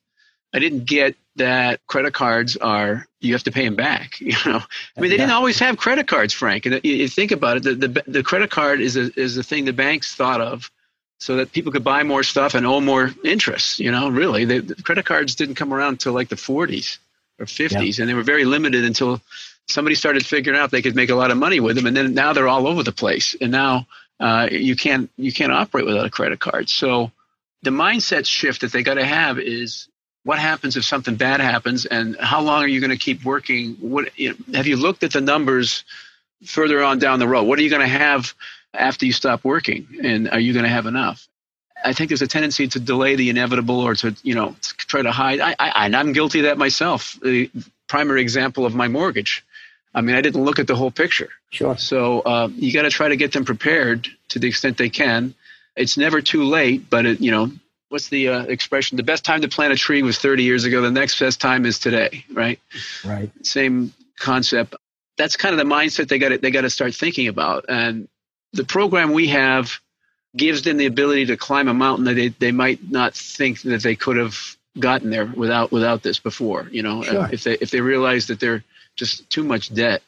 I 0.53 0.59
didn't 0.59 0.85
get 0.85 1.15
that 1.37 1.85
credit 1.87 2.13
cards 2.13 2.57
are 2.57 3.07
you 3.21 3.33
have 3.33 3.43
to 3.43 3.51
pay 3.51 3.65
them 3.65 3.75
back. 3.75 4.19
You 4.21 4.35
know, 4.45 4.61
I 4.97 5.01
mean, 5.01 5.09
they 5.09 5.17
didn't 5.17 5.31
always 5.31 5.59
have 5.59 5.77
credit 5.77 6.07
cards, 6.07 6.33
Frank. 6.33 6.65
And 6.65 6.75
uh, 6.75 6.79
you, 6.83 6.93
you 6.93 7.07
think 7.07 7.31
about 7.31 7.57
it, 7.57 7.63
the, 7.63 7.75
the 7.75 8.03
the 8.07 8.23
credit 8.23 8.51
card 8.51 8.81
is 8.81 8.95
a 8.95 9.11
is 9.19 9.35
the 9.35 9.43
thing 9.43 9.65
the 9.65 9.73
banks 9.73 10.15
thought 10.15 10.41
of 10.41 10.69
so 11.19 11.35
that 11.35 11.51
people 11.51 11.71
could 11.71 11.83
buy 11.83 12.03
more 12.03 12.23
stuff 12.23 12.55
and 12.55 12.65
owe 12.65 12.81
more 12.81 13.11
interest. 13.23 13.79
You 13.79 13.91
know, 13.91 14.09
really, 14.09 14.45
they, 14.45 14.59
the 14.59 14.81
credit 14.81 15.05
cards 15.05 15.35
didn't 15.35 15.55
come 15.55 15.73
around 15.73 15.93
until 15.93 16.13
like 16.13 16.29
the 16.29 16.35
40s 16.35 16.97
or 17.37 17.45
50s, 17.45 17.97
yeah. 17.97 18.01
and 18.01 18.09
they 18.09 18.13
were 18.13 18.23
very 18.23 18.45
limited 18.45 18.85
until 18.85 19.21
somebody 19.67 19.95
started 19.95 20.25
figuring 20.25 20.59
out 20.59 20.71
they 20.71 20.81
could 20.81 20.95
make 20.95 21.09
a 21.09 21.15
lot 21.15 21.31
of 21.31 21.37
money 21.37 21.59
with 21.59 21.75
them, 21.75 21.85
and 21.85 21.95
then 21.95 22.13
now 22.13 22.33
they're 22.33 22.47
all 22.47 22.67
over 22.67 22.83
the 22.83 22.91
place, 22.91 23.35
and 23.39 23.51
now 23.51 23.85
uh, 24.19 24.47
you 24.51 24.75
can't 24.75 25.09
you 25.17 25.31
can't 25.31 25.51
operate 25.51 25.85
without 25.85 26.05
a 26.05 26.09
credit 26.09 26.39
card. 26.39 26.69
So 26.69 27.11
the 27.61 27.69
mindset 27.69 28.25
shift 28.25 28.61
that 28.61 28.71
they 28.71 28.83
got 28.83 28.95
to 28.95 29.05
have 29.05 29.39
is 29.39 29.87
what 30.23 30.39
happens 30.39 30.77
if 30.77 30.85
something 30.85 31.15
bad 31.15 31.41
happens, 31.41 31.85
and 31.85 32.17
how 32.17 32.41
long 32.41 32.63
are 32.63 32.67
you 32.67 32.79
going 32.79 32.91
to 32.91 32.97
keep 32.97 33.23
working? 33.23 33.75
What 33.75 34.17
you 34.17 34.29
know, 34.29 34.35
have 34.55 34.67
you 34.67 34.77
looked 34.77 35.03
at 35.03 35.11
the 35.11 35.21
numbers 35.21 35.83
further 36.45 36.81
on 36.81 36.99
down 36.99 37.19
the 37.19 37.27
road? 37.27 37.43
What 37.43 37.59
are 37.59 37.61
you 37.61 37.69
going 37.69 37.81
to 37.81 37.87
have 37.87 38.33
after 38.73 39.05
you 39.05 39.13
stop 39.13 39.43
working, 39.43 39.87
and 40.03 40.29
are 40.29 40.39
you 40.39 40.53
going 40.53 40.63
to 40.63 40.69
have 40.69 40.85
enough? 40.85 41.27
I 41.83 41.93
think 41.93 42.09
there's 42.09 42.21
a 42.21 42.27
tendency 42.27 42.67
to 42.67 42.79
delay 42.79 43.15
the 43.15 43.29
inevitable 43.29 43.79
or 43.79 43.95
to, 43.95 44.15
you 44.21 44.35
know, 44.35 44.55
to 44.61 44.77
try 44.77 45.01
to 45.01 45.11
hide. 45.11 45.39
I, 45.39 45.55
I, 45.57 45.85
I'm 45.85 46.13
guilty 46.13 46.39
of 46.39 46.45
that 46.45 46.57
myself. 46.57 47.17
The 47.21 47.49
primary 47.87 48.21
example 48.21 48.65
of 48.65 48.75
my 48.75 48.87
mortgage. 48.87 49.45
I 49.93 50.01
mean, 50.01 50.15
I 50.15 50.21
didn't 50.21 50.43
look 50.43 50.59
at 50.59 50.67
the 50.67 50.75
whole 50.75 50.91
picture. 50.91 51.29
Sure. 51.51 51.77
So 51.77 52.19
uh, 52.21 52.49
you 52.53 52.71
got 52.73 52.83
to 52.83 52.89
try 52.89 53.07
to 53.07 53.15
get 53.15 53.31
them 53.31 53.45
prepared 53.45 54.07
to 54.29 54.39
the 54.39 54.47
extent 54.47 54.77
they 54.77 54.89
can. 54.89 55.33
It's 55.75 55.97
never 55.97 56.21
too 56.21 56.43
late, 56.43 56.89
but 56.89 57.05
it, 57.05 57.21
you 57.21 57.31
know, 57.31 57.51
what's 57.89 58.09
the 58.09 58.29
uh, 58.29 58.43
expression? 58.43 58.97
The 58.97 59.03
best 59.03 59.25
time 59.25 59.41
to 59.41 59.47
plant 59.47 59.73
a 59.73 59.75
tree 59.75 60.03
was 60.03 60.19
30 60.19 60.43
years 60.43 60.65
ago. 60.65 60.81
The 60.81 60.91
next 60.91 61.19
best 61.19 61.41
time 61.41 61.65
is 61.65 61.79
today, 61.79 62.23
right? 62.31 62.59
Right. 63.03 63.31
Same 63.45 63.93
concept. 64.17 64.75
That's 65.17 65.35
kind 65.35 65.53
of 65.53 65.57
the 65.57 65.73
mindset 65.73 66.07
they 66.07 66.19
got. 66.19 66.39
They 66.41 66.51
got 66.51 66.61
to 66.61 66.69
start 66.69 66.93
thinking 66.93 67.27
about. 67.27 67.65
And 67.67 68.07
the 68.53 68.63
program 68.63 69.11
we 69.11 69.27
have 69.27 69.79
gives 70.35 70.61
them 70.61 70.77
the 70.77 70.85
ability 70.85 71.27
to 71.27 71.37
climb 71.37 71.67
a 71.67 71.73
mountain 71.73 72.05
that 72.05 72.15
they, 72.15 72.27
they 72.29 72.51
might 72.51 72.89
not 72.89 73.13
think 73.13 73.61
that 73.61 73.81
they 73.81 73.95
could 73.95 74.17
have 74.17 74.37
gotten 74.77 75.09
there 75.09 75.25
without 75.25 75.71
without 75.71 76.03
this 76.03 76.19
before. 76.19 76.67
You 76.71 76.83
know, 76.83 77.03
sure. 77.03 77.29
if 77.31 77.43
they 77.43 77.53
if 77.55 77.71
they 77.71 77.81
realize 77.81 78.27
that 78.27 78.39
they're 78.39 78.63
just 78.95 79.29
too 79.29 79.43
much 79.43 79.73
debt, 79.73 80.01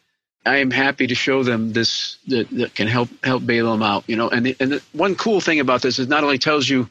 I 0.45 0.57
am 0.57 0.71
happy 0.71 1.07
to 1.07 1.15
show 1.15 1.43
them 1.43 1.73
this 1.73 2.17
that, 2.27 2.49
that 2.51 2.75
can 2.75 2.87
help 2.87 3.09
help 3.23 3.45
bail 3.45 3.71
them 3.71 3.83
out. 3.83 4.03
You 4.07 4.15
know, 4.15 4.29
and 4.29 4.45
the, 4.45 4.55
and 4.59 4.73
the 4.73 4.83
one 4.93 5.15
cool 5.15 5.41
thing 5.41 5.59
about 5.59 5.81
this 5.81 5.99
is 5.99 6.07
not 6.07 6.23
only 6.23 6.37
tells 6.37 6.67
you 6.67 6.89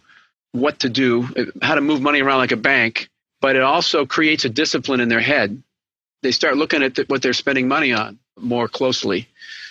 what 0.53 0.81
to 0.81 0.89
do, 0.89 1.29
how 1.63 1.77
to 1.77 1.81
move 1.81 2.01
money 2.01 2.21
around 2.21 2.39
like 2.39 2.53
a 2.53 2.57
bank, 2.57 3.09
but 3.41 3.57
it 3.57 3.63
also 3.63 4.07
creates 4.07 4.45
a 4.45 4.49
discipline 4.49 5.01
in 5.01 5.09
their 5.09 5.21
head. 5.21 5.63
They 6.23 6.33
start 6.33 6.57
looking 6.57 6.83
at 6.83 6.97
the, 6.97 7.05
what 7.07 7.23
they're 7.23 7.33
spending 7.33 7.69
money 7.69 7.93
on 7.93 8.19
more 8.39 8.69
closely. 8.69 9.29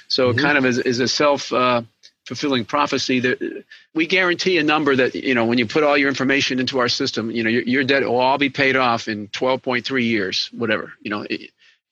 So 0.10 0.30
mm-hmm. 0.30 0.40
it 0.40 0.42
kind 0.42 0.58
of 0.58 0.66
is, 0.66 0.80
is 0.80 1.00
a 1.00 1.08
self 1.08 1.54
uh, 1.54 1.84
fulfilling 2.26 2.66
prophecy 2.66 3.22
that 3.22 3.64
we 3.96 4.06
guarantee 4.06 4.58
a 4.58 4.64
number 4.64 4.96
that 4.96 5.16
you 5.16 5.34
know 5.34 5.46
when 5.46 5.58
you 5.58 5.66
put 5.66 5.84
all 5.84 5.98
your 5.98 6.10
information 6.10 6.60
into 6.60 6.80
our 6.80 6.90
system, 6.90 7.32
you 7.32 7.44
know 7.44 7.50
your, 7.50 7.64
your 7.64 7.84
debt 7.84 8.04
will 8.04 8.20
all 8.20 8.38
be 8.38 8.50
paid 8.50 8.76
off 8.76 9.08
in 9.08 9.28
12.3 9.30 10.04
years, 10.04 10.50
whatever 10.52 10.94
you 11.02 11.10
know, 11.10 11.26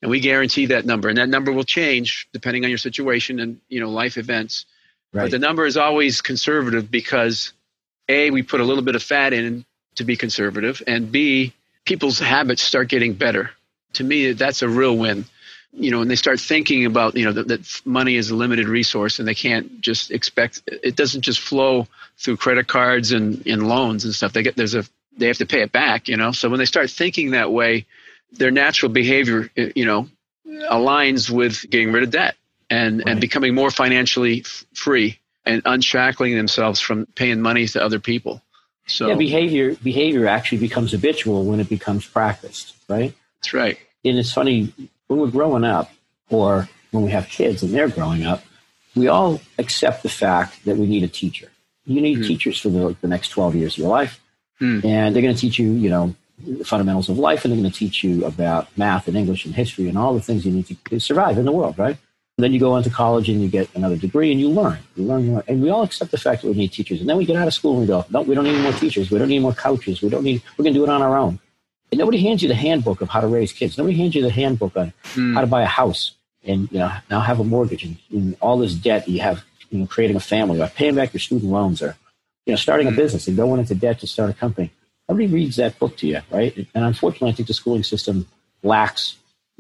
and 0.02 0.12
we 0.12 0.20
guarantee 0.20 0.68
that 0.68 0.86
number, 0.86 1.10
and 1.10 1.18
that 1.18 1.30
number 1.30 1.52
will 1.52 1.64
change 1.64 2.28
depending 2.34 2.64
on 2.64 2.70
your 2.70 2.78
situation 2.78 3.40
and 3.40 3.60
you 3.70 3.80
know 3.80 3.90
life 3.90 4.18
events. 4.18 4.66
Right. 5.14 5.24
But 5.24 5.32
the 5.32 5.40
number 5.40 5.66
is 5.66 5.78
always 5.78 6.22
conservative 6.22 6.92
because 6.92 7.54
a 8.10 8.30
we 8.32 8.44
put 8.44 8.60
a 8.60 8.64
little 8.64 8.84
bit 8.84 8.96
of 8.96 9.04
fat 9.04 9.34
in 9.34 9.66
to 9.96 10.04
be 10.04 10.16
conservative, 10.16 10.84
and 10.86 11.12
b 11.12 11.54
people's 11.86 12.20
habits 12.20 12.62
start 12.62 12.90
getting 12.90 13.14
better. 13.14 13.52
To 13.94 14.04
me, 14.04 14.34
that's 14.34 14.62
a 14.62 14.70
real 14.70 14.96
win 14.96 15.26
you 15.74 15.92
know, 15.92 16.00
when 16.00 16.08
they 16.08 16.16
start 16.16 16.40
thinking 16.40 16.86
about, 16.86 17.16
you 17.16 17.26
know, 17.26 17.34
that, 17.34 17.48
that, 17.48 17.82
money 17.86 18.16
is 18.16 18.30
a 18.30 18.36
limited 18.36 18.68
resource 18.68 19.20
and 19.20 19.28
they 19.28 19.36
can't 19.36 19.80
just 19.82 20.12
expect, 20.12 20.64
it 20.68 20.96
doesn't 20.96 21.22
just 21.22 21.40
flow 21.40 21.88
through 22.18 22.38
credit 22.38 22.68
cards 22.68 23.12
and, 23.12 23.46
and 23.46 23.68
loans 23.68 24.06
and 24.06 24.14
stuff. 24.14 24.34
They 24.34 24.44
get, 24.44 24.56
there's 24.56 24.76
a, 24.76 24.84
they 25.18 25.28
have 25.28 25.38
to 25.38 25.46
pay 25.46 25.62
it 25.62 25.72
back, 25.72 26.08
you 26.08 26.18
know? 26.18 26.32
So 26.32 26.50
when 26.50 26.60
they 26.60 26.66
start 26.66 26.90
thinking 26.90 27.32
that 27.32 27.52
way, 27.52 27.86
their 28.32 28.52
natural 28.52 28.92
behavior, 28.92 29.50
eh, 29.56 29.72
you 29.76 29.86
know, 29.86 30.10
aligns 30.48 31.30
with 31.30 31.70
getting 31.70 31.92
rid 31.92 32.04
of 32.04 32.12
debt 32.12 32.36
and, 32.70 33.00
right. 33.00 33.10
and 33.10 33.22
becoming 33.22 33.54
more 33.54 33.72
financially 33.72 34.42
f- 34.42 34.66
free 34.74 35.20
and 35.46 35.62
unshackling 35.66 36.36
themselves 36.36 36.80
from 36.80 37.06
paying 37.16 37.42
money 37.42 37.68
to 37.68 37.84
other 37.84 38.00
people. 38.00 38.42
So 38.88 39.10
yeah, 39.10 39.16
behavior, 39.16 39.76
behavior 39.76 40.28
actually 40.28 40.60
becomes 40.60 40.92
habitual 40.92 41.46
when 41.46 41.60
it 41.60 41.70
becomes 41.70 42.06
practiced, 42.06 42.76
right? 42.88 43.14
That's 43.40 43.54
right. 43.54 43.78
And 44.06 44.18
it's 44.18 44.32
funny, 44.32 44.74
when 45.08 45.20
we're 45.20 45.32
growing 45.32 45.64
up 45.64 45.92
or 46.30 46.68
when 46.92 47.04
we 47.04 47.12
have 47.12 47.28
kids 47.28 47.64
and 47.64 47.74
they're 47.74 47.90
growing 47.90 48.26
up, 48.26 48.44
we 48.96 49.08
all 49.08 49.40
accept 49.58 50.04
the 50.04 50.10
fact 50.10 50.64
that 50.66 50.78
we 50.78 50.88
need 50.88 51.04
a 51.04 51.08
teacher. 51.08 51.50
You 51.86 52.02
need 52.02 52.20
mm. 52.20 52.28
teachers 52.28 52.60
for 52.60 52.70
the, 52.70 52.96
the, 53.02 53.08
next 53.08 53.30
12 53.30 53.56
years 53.56 53.74
of 53.74 53.80
your 53.80 53.90
life. 53.90 54.20
Mm. 54.60 54.84
And 54.84 55.16
they're 55.16 55.22
going 55.22 55.36
to 55.36 55.40
teach 55.40 55.60
you, 55.60 55.72
you 55.72 55.90
know, 55.90 56.16
the 56.46 56.66
fundamentals 56.66 57.10
of 57.10 57.18
life 57.18 57.46
and 57.46 57.54
they're 57.54 57.60
going 57.60 57.72
to 57.72 57.78
teach 57.78 58.04
you 58.04 58.26
about 58.26 58.76
math 58.78 59.08
and 59.08 59.16
English 59.16 59.46
and 59.46 59.56
history 59.56 59.88
and 59.88 59.98
all 59.98 60.14
the 60.14 60.22
things 60.22 60.46
you 60.46 60.52
need 60.52 60.68
to, 60.68 60.76
to 60.90 61.00
survive 61.00 61.38
in 61.38 61.46
the 61.46 61.52
world, 61.52 61.78
right? 61.80 61.98
And 62.38 62.44
then 62.44 62.54
you 62.54 62.60
go 62.60 62.78
into 62.78 62.92
college 62.92 63.30
and 63.30 63.42
you 63.42 63.48
get 63.48 63.68
another 63.74 63.96
degree 63.96 64.32
and 64.32 64.40
you 64.40 64.50
learn. 64.50 64.78
You 64.96 65.06
learn, 65.06 65.26
you 65.26 65.32
learn. 65.34 65.44
And 65.48 65.62
we 65.62 65.70
all 65.70 65.82
accept 65.82 66.12
the 66.12 66.20
fact 66.20 66.44
that 66.44 66.50
we 66.50 66.54
need 66.54 66.72
teachers. 66.72 67.00
And 67.00 67.10
then 67.10 67.18
we 67.18 67.26
get 67.26 67.36
out 67.36 67.48
of 67.48 67.54
school 67.54 67.72
and 67.72 67.82
we 67.82 67.88
go, 67.88 68.06
no, 68.12 68.22
we 68.22 68.36
don't 68.36 68.44
need 68.44 68.62
more 68.62 68.74
teachers. 68.74 69.10
We 69.10 69.18
don't 69.18 69.30
need 69.30 69.40
more 69.40 69.54
coaches. 69.54 70.04
We 70.04 70.10
don't 70.10 70.24
need, 70.24 70.44
we're 70.56 70.64
going 70.64 70.74
to 70.74 70.80
do 70.80 70.84
it 70.84 70.90
on 70.90 71.02
our 71.02 71.18
own. 71.18 71.40
And 71.92 72.00
nobody 72.00 72.20
hands 72.20 72.42
you 72.42 72.50
the 72.50 72.56
handbook 72.56 73.02
of 73.02 73.10
how 73.10 73.22
to 73.22 73.28
raise 73.28 73.54
kids. 73.54 73.78
Nobody 73.78 73.98
hands 73.98 74.16
you 74.16 74.22
the 74.22 74.30
handbook 74.30 74.76
on 74.76 74.94
mm. 75.14 75.34
how 75.34 75.42
to 75.42 75.48
buy 75.48 75.62
a 75.62 75.68
house 75.68 76.14
and 76.44 76.72
you 76.72 76.80
know 76.80 76.92
now 77.10 77.20
have 77.20 77.40
a 77.40 77.44
mortgage 77.44 77.84
and, 77.84 77.98
and 78.12 78.36
all 78.40 78.58
this 78.58 78.74
debt 78.74 79.08
you 79.08 79.20
have 79.20 79.44
you 79.70 79.80
know 79.80 79.88
creating 79.88 80.16
a 80.16 80.20
family 80.20 80.62
or 80.62 80.68
paying 80.68 80.96
back 80.96 81.14
your 81.14 81.20
student 81.20 81.52
loans 81.52 81.82
or 81.82 81.96
you 82.46 82.54
know 82.54 82.58
starting 82.58 82.88
mm. 82.88 82.92
a 82.92 82.94
hmm. 82.94 82.98
business 82.98 83.28
and 83.28 83.38
going 83.38 83.60
into 83.60 83.76
debt 83.76 84.00
to 84.00 84.08
start 84.08 84.30
a 84.30 84.34
company. 84.34 84.72
Nobody 85.10 85.28
reads 85.28 85.56
that 85.56 85.80
book 85.80 85.96
to 85.98 86.08
you, 86.08 86.22
right? 86.32 86.56
And 86.76 86.84
unfortunately, 86.84 87.30
I 87.30 87.34
think 87.34 87.48
the 87.48 87.54
schooling 87.54 87.84
system 87.84 88.28
lacks 88.62 89.16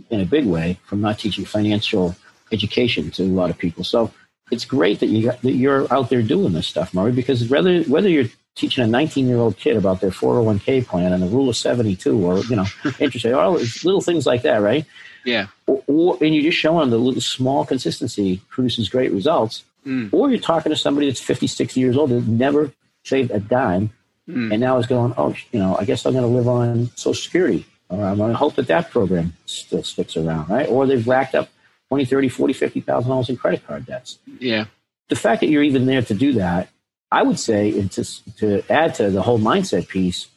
in 0.09 0.19
a 0.19 0.25
big 0.25 0.45
way 0.45 0.77
from 0.83 0.99
not 0.99 1.19
teaching 1.19 1.45
financial 1.45 2.15
education 2.51 3.11
to 3.11 3.23
a 3.23 3.25
lot 3.25 3.49
of 3.49 3.57
people. 3.57 3.85
So 3.85 4.11
it's 4.51 4.65
great 4.65 4.99
that 4.99 5.07
you 5.07 5.27
got, 5.27 5.41
that 5.41 5.53
you're 5.53 5.91
out 5.91 6.09
there 6.09 6.21
doing 6.21 6.53
this 6.53 6.67
stuff, 6.67 6.93
Murray, 6.93 7.11
because 7.11 7.49
whether 7.49 7.83
whether 7.83 8.09
you're 8.09 8.29
teaching 8.57 8.83
a 8.83 8.87
19 8.87 9.27
year 9.27 9.37
old 9.37 9.55
kid 9.57 9.77
about 9.77 10.01
their 10.01 10.09
401k 10.09 10.85
plan 10.85 11.13
and 11.13 11.23
the 11.23 11.27
rule 11.27 11.47
of 11.47 11.55
72 11.55 12.25
or, 12.25 12.39
you 12.39 12.55
know, 12.55 12.65
interest 12.99 13.23
rate, 13.23 13.33
all 13.33 13.53
little 13.53 14.01
things 14.01 14.25
like 14.25 14.41
that, 14.41 14.57
right? 14.57 14.85
Yeah. 15.23 15.47
Or, 15.67 15.83
or, 15.87 16.17
and 16.21 16.33
you're 16.33 16.43
just 16.43 16.57
show 16.57 16.79
them 16.79 16.89
the 16.89 16.97
little 16.97 17.21
small 17.21 17.65
consistency 17.65 18.41
produces 18.49 18.89
great 18.89 19.11
results. 19.11 19.63
Mm. 19.85 20.11
Or 20.11 20.29
you're 20.29 20.39
talking 20.39 20.71
to 20.71 20.75
somebody 20.75 21.07
that's 21.07 21.21
50, 21.21 21.47
60 21.47 21.79
years 21.79 21.95
old 21.95 22.09
that 22.09 22.27
never 22.27 22.71
saved 23.03 23.31
a 23.31 23.39
dime 23.39 23.91
mm. 24.27 24.51
and 24.51 24.59
now 24.59 24.77
is 24.77 24.87
going, 24.87 25.13
oh, 25.17 25.33
you 25.51 25.59
know, 25.59 25.77
I 25.77 25.85
guess 25.85 26.05
I'm 26.05 26.13
going 26.13 26.23
to 26.23 26.29
live 26.29 26.47
on 26.47 26.89
Social 26.95 27.13
Security. 27.13 27.65
Or 27.89 28.03
I'm 28.03 28.17
going 28.17 28.31
to 28.31 28.37
hope 28.37 28.55
that 28.55 28.67
that 28.67 28.91
program 28.91 29.33
still 29.45 29.83
sticks 29.83 30.17
around, 30.17 30.49
right? 30.49 30.67
Or 30.67 30.85
they've 30.85 31.07
racked 31.07 31.35
up 31.35 31.47
20, 31.87 32.03
30, 32.03 32.27
40, 32.27 32.53
50,000 32.53 33.09
dollars 33.09 33.29
in 33.29 33.37
credit 33.37 33.65
card 33.65 33.85
debts. 33.85 34.19
Yeah. 34.39 34.65
The 35.07 35.15
fact 35.15 35.39
that 35.39 35.47
you're 35.47 35.63
even 35.63 35.85
there 35.85 36.01
to 36.01 36.13
do 36.13 36.33
that 36.33 36.67
I 37.11 37.23
would 37.23 37.39
say, 37.39 37.77
and 37.79 37.91
to, 37.93 38.35
to 38.37 38.63
add 38.69 38.95
to 38.95 39.09
the 39.09 39.21
whole 39.21 39.39
mindset 39.39 39.87
piece, 39.87 40.27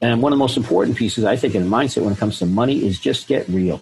and 0.00 0.22
one 0.22 0.32
of 0.32 0.38
the 0.38 0.42
most 0.42 0.56
important 0.56 0.96
pieces 0.96 1.24
I 1.24 1.36
think 1.36 1.54
in 1.54 1.68
mindset 1.68 2.02
when 2.02 2.12
it 2.12 2.18
comes 2.18 2.38
to 2.38 2.46
money 2.46 2.84
is 2.84 2.98
just 2.98 3.26
get 3.26 3.48
real. 3.48 3.78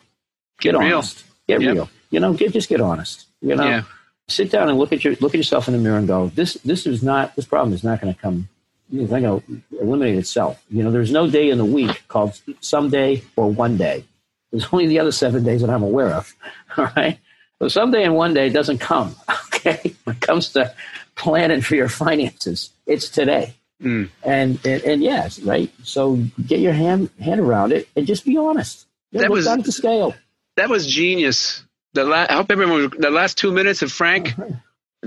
Get, 0.61 0.73
get 0.73 0.75
honest. 0.77 1.25
Real. 1.49 1.59
Get 1.59 1.67
yep. 1.67 1.75
real. 1.75 1.91
You 2.11 2.21
know, 2.21 2.33
get 2.33 2.53
just 2.53 2.69
get 2.69 2.81
honest. 2.81 3.27
You 3.41 3.57
know, 3.57 3.65
yeah. 3.65 3.83
sit 4.29 4.51
down 4.51 4.69
and 4.69 4.79
look 4.79 4.93
at 4.93 5.05
your 5.05 5.17
look 5.21 5.35
at 5.35 5.39
yourself 5.39 5.69
in 5.69 5.75
the 5.75 5.81
mirror 5.81 5.99
and 5.99 6.07
go, 6.07 6.29
this 6.29 6.55
this 6.65 6.87
is 6.87 7.03
not 7.03 7.35
this 7.37 7.45
problem 7.45 7.73
is 7.73 7.83
not 7.83 8.01
going 8.01 8.15
to 8.15 8.21
come. 8.21 8.49
It's 8.93 9.11
not 9.11 9.23
going 9.23 9.41
to 9.41 9.81
eliminate 9.81 10.17
itself. 10.17 10.63
You 10.69 10.83
know, 10.83 10.91
there's 10.91 11.11
no 11.11 11.29
day 11.29 11.49
in 11.49 11.59
the 11.59 11.65
week 11.65 12.03
called 12.09 12.39
someday 12.61 13.23
or 13.37 13.51
one 13.51 13.79
day. 13.79 14.05
There's 14.51 14.69
only 14.71 14.87
the 14.87 14.99
other 14.99 15.13
seven 15.13 15.43
days 15.45 15.63
that 15.63 15.71
I'm 15.71 15.83
aware 15.83 16.11
of. 16.11 16.35
All 16.77 16.91
right. 16.95 17.19
So 17.59 17.69
someday 17.69 18.05
and 18.05 18.15
one 18.15 18.35
day 18.35 18.49
doesn't 18.49 18.79
come. 18.79 19.15
Okay. 19.55 19.95
When 20.03 20.17
it 20.17 20.21
comes 20.21 20.49
to 20.55 20.75
planning 21.15 21.61
for 21.61 21.75
your 21.75 21.89
finances. 21.89 22.71
It's 22.87 23.09
today. 23.09 23.55
Mm. 23.83 24.11
And, 24.23 24.65
and, 24.65 24.83
and 24.83 25.03
yes, 25.03 25.41
right. 25.41 25.71
So 25.83 26.17
get 26.47 26.61
your 26.61 26.73
hand 26.73 27.11
hand 27.21 27.41
around 27.41 27.73
it 27.73 27.89
and 27.97 28.07
just 28.07 28.25
be 28.25 28.37
honest. 28.37 28.87
that 29.13 29.31
was 29.31 29.47
down 29.47 29.63
to 29.65 29.73
scale. 29.73 30.15
That 30.57 30.69
was 30.69 30.87
genius. 30.87 31.65
The 31.95 32.05
la- 32.05 32.27
I 32.29 32.35
hope 32.35 32.51
everyone 32.51 32.93
the 32.97 33.11
last 33.11 33.39
two 33.39 33.53
minutes 33.53 33.83
of 33.83 33.91
Frank. 33.91 34.35
Right. 34.37 34.53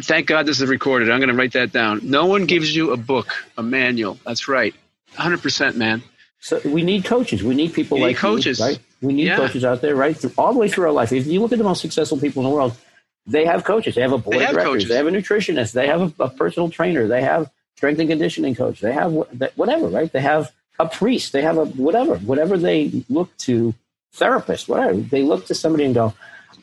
Thank 0.02 0.28
God 0.28 0.46
this 0.46 0.60
is 0.60 0.70
recorded. 0.70 1.10
I'm 1.10 1.20
going 1.20 1.30
to 1.30 1.36
write 1.36 1.54
that 1.54 1.72
down. 1.72 2.02
No 2.04 2.26
one 2.26 2.48
gives 2.48 2.76
you 2.76 2.92
a 2.92 2.98
book, 2.98 3.34
a 3.58 3.64
manual. 3.64 4.20
That's 4.26 4.50
right. 4.50 4.76
100 5.16 5.42
percent, 5.42 5.78
man. 5.78 6.04
So 6.40 6.60
we 6.66 6.84
need 6.84 7.06
coaches. 7.06 7.44
We 7.44 7.56
need 7.56 7.74
people 7.74 7.98
you 7.98 8.04
like 8.04 8.16
need 8.16 8.20
coaches, 8.20 8.60
you, 8.60 8.66
right? 8.66 8.80
We 9.02 9.14
need 9.14 9.28
yeah. 9.28 9.38
coaches 9.38 9.64
out 9.64 9.82
there, 9.82 9.96
right? 9.96 10.16
Through, 10.16 10.34
all 10.38 10.54
the 10.54 10.60
way 10.60 10.68
through 10.68 10.86
our 10.86 10.92
life. 10.92 11.12
If 11.12 11.26
you 11.26 11.42
look 11.42 11.52
at 11.54 11.58
the 11.58 11.64
most 11.64 11.82
successful 11.82 12.20
people 12.20 12.44
in 12.44 12.50
the 12.50 12.56
world, 12.56 12.78
they 13.28 13.46
have 13.46 13.64
coaches. 13.64 13.96
They 13.96 14.02
have 14.02 14.12
a 14.14 14.18
board 14.18 14.38
They 14.38 14.44
of 14.46 14.52
directors. 14.52 14.66
coaches. 14.66 14.90
They 14.90 14.96
have 14.98 15.08
a 15.08 15.12
nutritionist. 15.12 15.72
They 15.74 15.88
have 15.88 16.02
a, 16.20 16.24
a 16.24 16.30
personal 16.30 16.70
trainer. 16.70 17.08
They 17.08 17.22
have 17.22 17.50
strength 17.76 18.00
and 18.00 18.10
conditioning 18.10 18.56
coach. 18.56 18.80
They 18.82 18.94
have 18.94 19.12
whatever, 19.56 19.88
right? 19.88 20.12
They 20.12 20.22
have 20.22 20.52
a 20.80 20.88
priest. 20.88 21.32
They 21.34 21.42
have 21.42 21.58
a 21.58 21.66
whatever, 21.66 22.16
whatever 22.18 22.58
they 22.58 23.04
look 23.10 23.36
to, 23.40 23.74
therapist, 24.14 24.70
whatever. 24.70 24.96
They 24.98 25.24
look 25.24 25.46
to 25.48 25.56
somebody 25.56 25.86
and 25.86 25.94
go, 25.96 26.14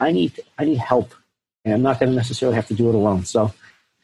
I 0.00 0.12
need, 0.12 0.38
I 0.58 0.64
need 0.64 0.78
help, 0.78 1.14
and 1.64 1.74
I'm 1.74 1.82
not 1.82 2.00
going 2.00 2.10
to 2.10 2.16
necessarily 2.16 2.56
have 2.56 2.66
to 2.68 2.74
do 2.74 2.88
it 2.88 2.94
alone. 2.94 3.24
So, 3.24 3.52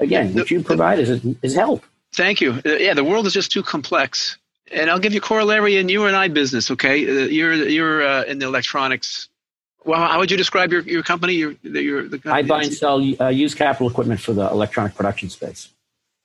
again, 0.00 0.34
what 0.34 0.50
you 0.50 0.62
provide 0.62 0.98
is 0.98 1.24
is 1.42 1.54
help. 1.54 1.84
Thank 2.14 2.40
you. 2.40 2.52
Uh, 2.64 2.70
yeah, 2.74 2.94
the 2.94 3.04
world 3.04 3.26
is 3.26 3.32
just 3.32 3.50
too 3.52 3.62
complex. 3.62 4.38
And 4.70 4.90
I'll 4.90 4.98
give 4.98 5.14
you 5.14 5.20
corollary 5.20 5.76
in 5.78 5.88
you 5.88 6.04
and 6.04 6.14
I 6.14 6.28
business. 6.28 6.70
Okay, 6.70 7.04
uh, 7.08 7.26
you're 7.26 7.54
you're 7.54 8.06
uh, 8.06 8.24
in 8.24 8.38
the 8.38 8.46
electronics. 8.46 9.28
Well, 9.84 9.98
how 9.98 10.18
would 10.18 10.30
you 10.30 10.36
describe 10.36 10.72
your, 10.72 10.82
your 10.82 11.02
company? 11.02 11.34
Your, 11.34 11.54
the- 11.62 11.82
your 11.82 12.08
the 12.08 12.20
I 12.26 12.42
buy 12.42 12.62
and 12.64 12.74
sell 12.74 13.00
uh, 13.20 13.28
used 13.28 13.56
capital 13.56 13.88
equipment 13.88 14.20
for 14.20 14.32
the 14.32 14.48
electronic 14.50 14.94
production 14.94 15.30
space. 15.30 15.68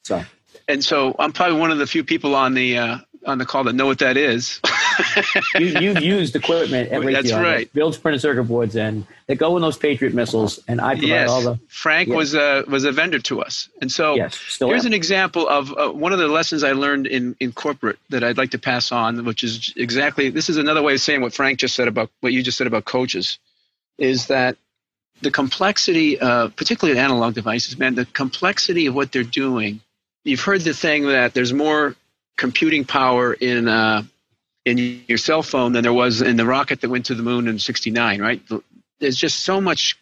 So, 0.04 0.24
And 0.68 0.84
so 0.84 1.16
I'm 1.20 1.32
probably 1.32 1.60
one 1.60 1.72
of 1.72 1.78
the 1.78 1.88
few 1.88 2.04
people 2.04 2.36
on 2.36 2.54
the 2.54 2.78
uh, 2.78 2.98
on 3.26 3.38
the 3.38 3.46
call 3.46 3.64
that 3.66 3.74
know 3.74 3.86
what 3.86 4.00
that 4.00 4.18
is. 4.18 4.60
you, 5.60 5.68
you've 5.80 6.02
used 6.02 6.36
equipment 6.36 6.92
at 6.92 7.02
That's 7.02 7.32
right. 7.32 7.66
that 7.66 7.74
builds 7.74 7.98
printed 7.98 8.22
circuit 8.22 8.44
boards 8.44 8.76
and 8.76 9.06
they 9.28 9.36
go 9.36 9.56
in 9.56 9.62
those 9.62 9.78
Patriot 9.78 10.14
missiles, 10.14 10.60
and 10.68 10.82
I 10.82 10.96
provide 10.96 11.08
yes, 11.08 11.30
all 11.30 11.42
the 11.42 11.60
Frank 11.68 12.10
yes. 12.10 12.18
was 12.18 12.36
a 12.36 12.64
was 12.68 12.84
a 12.84 12.92
vendor 12.92 13.20
to 13.20 13.42
us, 13.42 13.70
and 13.82 13.92
so 13.92 14.16
yes. 14.16 14.58
Here's 14.60 14.82
am. 14.82 14.88
an 14.88 14.94
example 14.94 15.48
of 15.48 15.72
uh, 15.72 15.90
one 15.90 16.12
of 16.12 16.20
the 16.20 16.28
lessons 16.28 16.64
I 16.64 16.74
learned 16.74 17.08
in, 17.08 17.36
in 17.40 17.54
corporate 17.54 18.00
that 18.10 18.24
I'd 18.24 18.38
like 18.38 18.52
to 18.52 18.60
pass 18.60 18.92
on, 18.92 19.24
which 19.26 19.44
is 19.44 19.74
exactly 19.78 20.30
this 20.30 20.50
is 20.50 20.58
another 20.58 20.82
way 20.82 20.94
of 20.94 21.02
saying 21.02 21.22
what 21.22 21.34
Frank 21.34 21.60
just 21.60 21.76
said 21.76 21.88
about 21.88 22.10
what 22.20 22.34
you 22.34 22.44
just 22.44 22.58
said 22.58 22.68
about 22.68 22.86
coaches, 22.86 23.40
is 23.98 24.28
that 24.28 24.58
the 25.22 25.32
complexity, 25.32 26.20
uh, 26.20 26.50
particularly 26.50 27.00
analog 27.00 27.34
devices, 27.34 27.78
man, 27.78 27.96
the 27.96 28.06
complexity 28.06 28.88
of 28.88 28.96
what 28.96 29.12
they're 29.12 29.24
doing. 29.24 29.80
You've 30.26 30.42
heard 30.42 30.62
the 30.62 30.74
thing 30.74 31.08
that 31.08 31.34
there's 31.34 31.54
more 31.54 31.96
computing 32.38 32.84
power 32.84 33.34
in 33.34 33.68
uh, 33.68 34.04
in 34.66 35.04
your 35.08 35.18
cell 35.18 35.44
phone 35.44 35.74
than 35.74 35.84
there 35.84 35.94
was 35.94 36.22
in 36.22 36.38
the 36.38 36.46
rocket 36.46 36.82
that 36.82 36.90
went 36.90 37.06
to 37.08 37.16
the 37.16 37.24
moon 37.24 37.48
in 37.48 37.60
'69, 37.60 38.22
right? 38.22 38.42
There's 39.00 39.18
just 39.18 39.42
so 39.42 39.60
much 39.60 39.98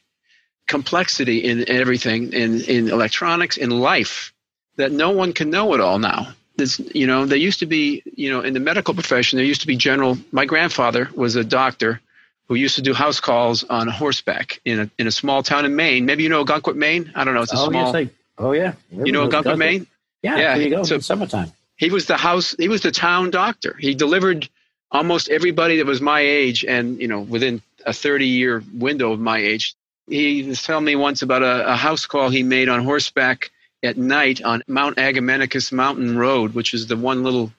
complexity 0.68 1.40
in 1.40 1.68
everything 1.70 2.32
in, 2.34 2.62
in 2.62 2.90
electronics 2.90 3.58
in 3.58 3.70
life 3.70 4.32
that 4.78 4.92
no 4.92 5.12
one 5.12 5.34
can 5.34 5.50
know 5.50 5.74
it 5.74 5.82
all 5.82 6.00
now 6.00 6.34
There's, 6.56 6.80
you 6.96 7.08
know 7.08 7.26
there 7.26 7.38
used 7.38 7.60
to 7.60 7.66
be 7.66 8.04
you 8.16 8.30
know 8.30 8.40
in 8.40 8.54
the 8.54 8.62
medical 8.62 8.94
profession 8.94 9.36
there 9.36 9.46
used 9.46 9.62
to 9.62 9.68
be 9.68 9.76
general 9.76 10.18
my 10.32 10.46
grandfather 10.46 11.10
was 11.14 11.36
a 11.36 11.44
doctor 11.44 12.00
who 12.48 12.56
used 12.56 12.76
to 12.76 12.82
do 12.82 12.94
house 12.94 13.20
calls 13.20 13.66
on 13.66 13.90
horseback 13.90 14.62
in 14.64 14.80
a, 14.80 14.90
in 14.98 15.08
a 15.08 15.12
small 15.12 15.44
town 15.44 15.66
in 15.66 15.76
maine 15.76 16.06
maybe 16.06 16.24
you 16.24 16.30
know 16.30 16.46
Gunkwit, 16.46 16.76
maine 16.76 17.12
i 17.16 17.26
don't 17.26 17.34
know 17.34 17.42
it's 17.42 17.52
a 17.52 17.58
oh, 17.58 17.70
small 17.70 17.94
yes, 17.94 17.96
I, 17.96 18.10
oh 18.38 18.52
yeah. 18.54 18.74
you 18.92 19.12
know 19.12 19.28
Gunkwit, 19.28 19.58
maine 19.58 19.88
Yeah, 20.22 20.38
Yeah, 20.38 20.54
there 20.56 20.62
you 20.62 20.70
go. 20.70 20.84
so- 20.84 20.96
it's 20.96 21.06
summertime. 21.06 21.52
He 21.82 21.90
was 21.90 22.06
the 22.06 22.16
house 22.16 22.56
he 22.60 22.70
was 22.70 22.82
the 22.82 22.92
town 22.92 23.32
doctor. 23.32 23.76
He 23.80 23.96
delivered 23.96 24.48
almost 24.92 25.30
everybody 25.30 25.78
that 25.78 25.88
was 25.88 26.00
my 26.00 26.20
age 26.20 26.64
and 26.64 27.02
you 27.02 27.08
know 27.08 27.22
within 27.22 27.60
a 27.88 27.92
30 27.92 28.28
year 28.28 28.64
window 28.72 29.12
of 29.12 29.20
my 29.20 29.40
age. 29.40 29.74
He 30.08 30.44
was 30.44 30.62
telling 30.62 30.86
me 30.86 30.96
once 30.96 31.24
about 31.24 31.42
a, 31.42 31.74
a 31.74 31.76
house 31.76 32.06
call 32.06 32.30
he 32.30 32.44
made 32.44 32.70
on 32.70 32.86
horseback 32.86 33.50
at 33.82 33.98
night 33.98 34.44
on 34.44 34.62
mount 34.68 34.98
agamenticus 34.98 35.72
mountain 35.72 36.20
road 36.20 36.54
which 36.54 36.76
is 36.76 36.86
the 36.86 36.96
one 36.96 37.24
little 37.24 37.52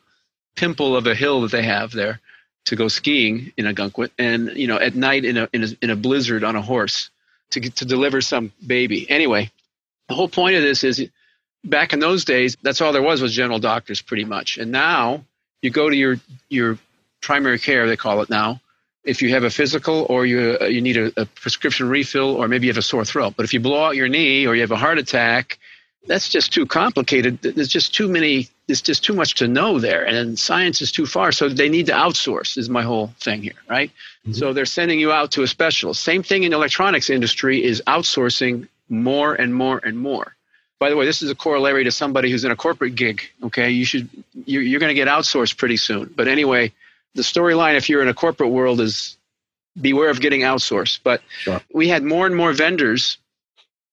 pimple 0.55 0.97
of 0.97 1.09
a 1.09 1.17
hill 1.17 1.41
that 1.41 1.51
they 1.51 1.65
have 1.65 1.91
there 1.91 2.21
to 2.67 2.77
go 2.77 2.87
skiing 2.87 3.53
in 3.57 3.65
Ogunquit, 3.65 4.13
and 4.19 4.53
you 4.55 4.69
know 4.69 4.79
at 4.79 4.95
night 4.95 5.25
in 5.25 5.37
a, 5.37 5.49
in 5.53 5.65
a 5.65 5.69
in 5.83 5.91
a 5.91 5.97
blizzard 5.97 6.45
on 6.45 6.55
a 6.55 6.63
horse 6.63 7.11
to 7.51 7.61
to 7.61 7.85
deliver 7.85 8.21
some 8.21 8.53
baby. 8.65 9.05
Anyway 9.11 9.51
the 10.07 10.15
whole 10.15 10.29
point 10.29 10.55
of 10.55 10.63
this 10.63 10.85
is 10.85 11.09
back 11.65 11.93
in 11.93 12.01
those 12.01 12.25
days, 12.25 12.57
that's 12.63 12.81
all 12.81 12.93
there 12.93 13.03
was 13.03 13.21
was 13.21 13.35
general 13.35 13.59
doctors 13.59 14.03
pretty 14.03 14.25
much. 14.25 14.59
And 14.59 14.73
now 14.73 15.25
you 15.61 15.71
go 15.71 15.89
to 15.89 15.97
your 15.97 16.21
your 16.49 16.79
primary 17.21 17.59
care, 17.59 17.87
they 17.87 17.97
call 17.97 18.21
it 18.23 18.31
now, 18.31 18.61
if 19.05 19.23
you 19.23 19.31
have 19.31 19.45
a 19.45 19.51
physical 19.51 20.07
or 20.09 20.27
you 20.27 20.59
uh, 20.61 20.67
you 20.67 20.81
need 20.81 20.97
a, 20.97 21.13
a 21.21 21.27
prescription 21.27 21.89
refill 21.89 22.37
or 22.37 22.49
maybe 22.49 22.67
you 22.67 22.71
have 22.73 22.79
a 22.79 22.83
sore 22.83 23.05
throat. 23.05 23.35
But 23.37 23.45
if 23.45 23.55
you 23.55 23.61
blow 23.61 23.85
out 23.85 23.97
your 23.97 24.09
knee 24.09 24.47
or 24.47 24.55
you 24.55 24.61
have 24.61 24.71
a 24.71 24.77
heart 24.77 24.99
attack, 24.99 25.59
that's 26.07 26.29
just 26.29 26.53
too 26.53 26.67
complicated. 26.67 27.41
There's 27.43 27.69
just 27.69 27.95
too 27.95 28.09
many. 28.09 28.49
There's 28.67 28.83
just 28.83 29.05
too 29.05 29.13
much 29.13 29.35
to 29.37 29.49
know 29.49 29.79
there, 29.79 30.05
and 30.05 30.39
science 30.39 30.81
is 30.81 30.93
too 30.93 31.07
far. 31.07 31.33
So 31.33 31.49
they 31.49 31.69
need 31.69 31.87
to 31.87 31.93
outsource. 31.93 32.57
Is 32.59 32.69
my 32.69 32.83
whole 32.83 33.09
thing 33.21 33.43
here, 33.43 33.61
right? 33.69 33.91
So 34.33 34.53
they're 34.53 34.67
sending 34.67 35.01
you 35.01 35.11
out 35.11 35.33
to 35.33 35.43
a 35.43 35.49
specialist. 35.49 36.03
Same 36.03 36.23
thing 36.23 36.45
in 36.45 36.53
the 36.53 36.57
electronics 36.57 37.11
industry 37.11 37.63
is 37.63 37.83
outsourcing 37.89 38.69
more 38.89 39.35
and 39.35 39.53
more 39.53 39.81
and 39.83 39.99
more 39.99 40.37
by 40.83 40.91
the 40.91 40.97
way, 40.97 41.07
this 41.07 41.23
is 41.23 41.31
a 41.31 41.37
corollary 41.37 41.85
to 41.85 41.93
somebody 41.93 42.29
who's 42.29 42.45
in 42.45 42.51
a 42.51 42.57
corporate 42.57 42.97
gig. 42.97 43.23
Okay, 43.41 43.71
you 43.71 43.85
should 43.85 44.09
you're, 44.47 44.63
you're 44.63 44.81
going 44.81 44.91
to 44.91 44.95
get 44.95 45.07
outsourced 45.07 45.57
pretty 45.57 45.77
soon. 45.77 46.13
But 46.17 46.27
anyway, 46.27 46.73
the 47.15 47.23
storyline 47.23 47.77
if 47.77 47.89
you're 47.89 48.03
in 48.03 48.09
a 48.09 48.15
corporate 48.15 48.51
world 48.51 48.81
is 48.81 49.17
beware 49.81 50.11
of 50.11 50.21
getting 50.21 50.41
outsourced. 50.41 50.99
But 51.05 51.23
Sure. 51.39 51.61
we 51.73 51.87
had 51.87 52.03
more 52.03 52.27
and 52.27 52.35
more 52.35 52.53
vendors 52.53 53.19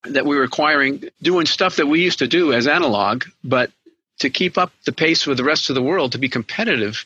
that 0.06 0.26
we 0.26 0.36
were 0.36 0.42
acquiring 0.42 1.04
doing 1.22 1.46
stuff 1.46 1.76
that 1.76 1.86
we 1.86 2.02
used 2.02 2.20
to 2.20 2.28
do 2.28 2.54
as 2.54 2.66
analog, 2.66 3.26
but 3.44 3.70
to 4.22 4.32
keep 4.32 4.58
up 4.58 4.72
the 4.88 4.92
pace 4.92 5.28
with 5.28 5.38
the 5.38 5.44
rest 5.44 5.70
of 5.70 5.76
the 5.76 5.84
world 5.84 6.14
to 6.14 6.18
be 6.18 6.28
competitive. 6.28 7.06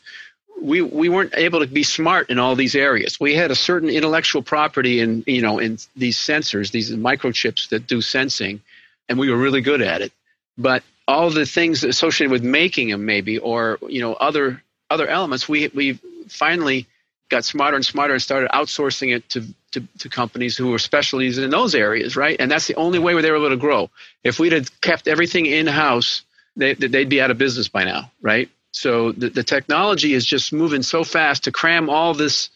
We, 0.62 0.82
we 0.82 1.10
weren't 1.10 1.34
able 1.36 1.60
to 1.60 1.68
be 1.68 1.84
smart 1.84 2.30
in 2.30 2.40
all 2.40 2.56
these 2.56 2.74
areas. 2.74 3.20
We 3.20 3.36
had 3.36 3.52
a 3.52 3.56
certain 3.56 3.90
intellectual 3.90 4.44
property 4.44 5.02
in 5.02 5.26
you 5.28 5.42
know 5.42 5.60
in 5.60 5.78
these 5.94 6.18
sensors, 6.18 6.72
these 6.72 6.90
microchips 6.90 7.68
that 7.68 7.86
do 7.86 8.00
sensing, 8.00 8.62
and 9.10 9.20
we 9.20 9.30
were 9.30 9.38
really 9.38 9.62
good 9.62 9.82
at 9.82 10.02
it. 10.02 10.12
But 10.58 10.84
all 11.08 11.30
the 11.30 11.46
things 11.46 11.84
associated 11.84 12.32
with 12.32 12.44
making 12.44 12.90
them, 12.90 13.06
maybe, 13.06 13.38
or 13.38 13.80
you 13.88 14.02
know, 14.02 14.14
other 14.14 14.62
other 14.90 15.08
elements, 15.08 15.48
we 15.50 15.70
we 15.70 16.00
finally 16.28 16.88
got 17.30 17.44
smarter 17.44 17.76
and 17.76 17.86
smarter 17.86 18.14
and 18.14 18.22
started 18.22 18.50
outsourcing 18.52 19.16
it 19.16 19.28
to, 19.30 19.44
to, 19.72 19.82
to 19.98 20.10
companies 20.10 20.56
who 20.56 20.70
were 20.70 20.78
specialties 20.78 21.40
in 21.40 21.50
those 21.50 21.74
areas, 21.74 22.16
right? 22.16 22.36
And 22.40 22.52
that's 22.52 22.68
the 22.68 22.76
only 22.76 23.00
way 23.00 23.14
where 23.14 23.24
they 23.24 23.32
were 23.32 23.38
able 23.38 23.50
to 23.50 23.58
grow. 23.58 23.90
If 24.24 24.40
we'd 24.40 24.52
have 24.52 24.82
kept 24.82 25.08
everything 25.08 25.48
in 25.48 25.66
house, 25.66 26.22
they, 26.56 26.76
they'd 26.76 27.10
be 27.10 27.22
out 27.22 27.32
of 27.32 27.40
business 27.40 27.70
by 27.70 27.86
now, 27.86 28.12
right? 28.22 28.50
So 28.72 29.12
the, 29.12 29.30
the 29.30 29.44
technology 29.44 30.14
is 30.14 30.26
just 30.26 30.54
moving 30.54 30.84
so 30.84 31.04
fast 31.04 31.46
to 31.46 31.52
cram 31.52 31.90
all 31.90 32.14
this 32.14 32.50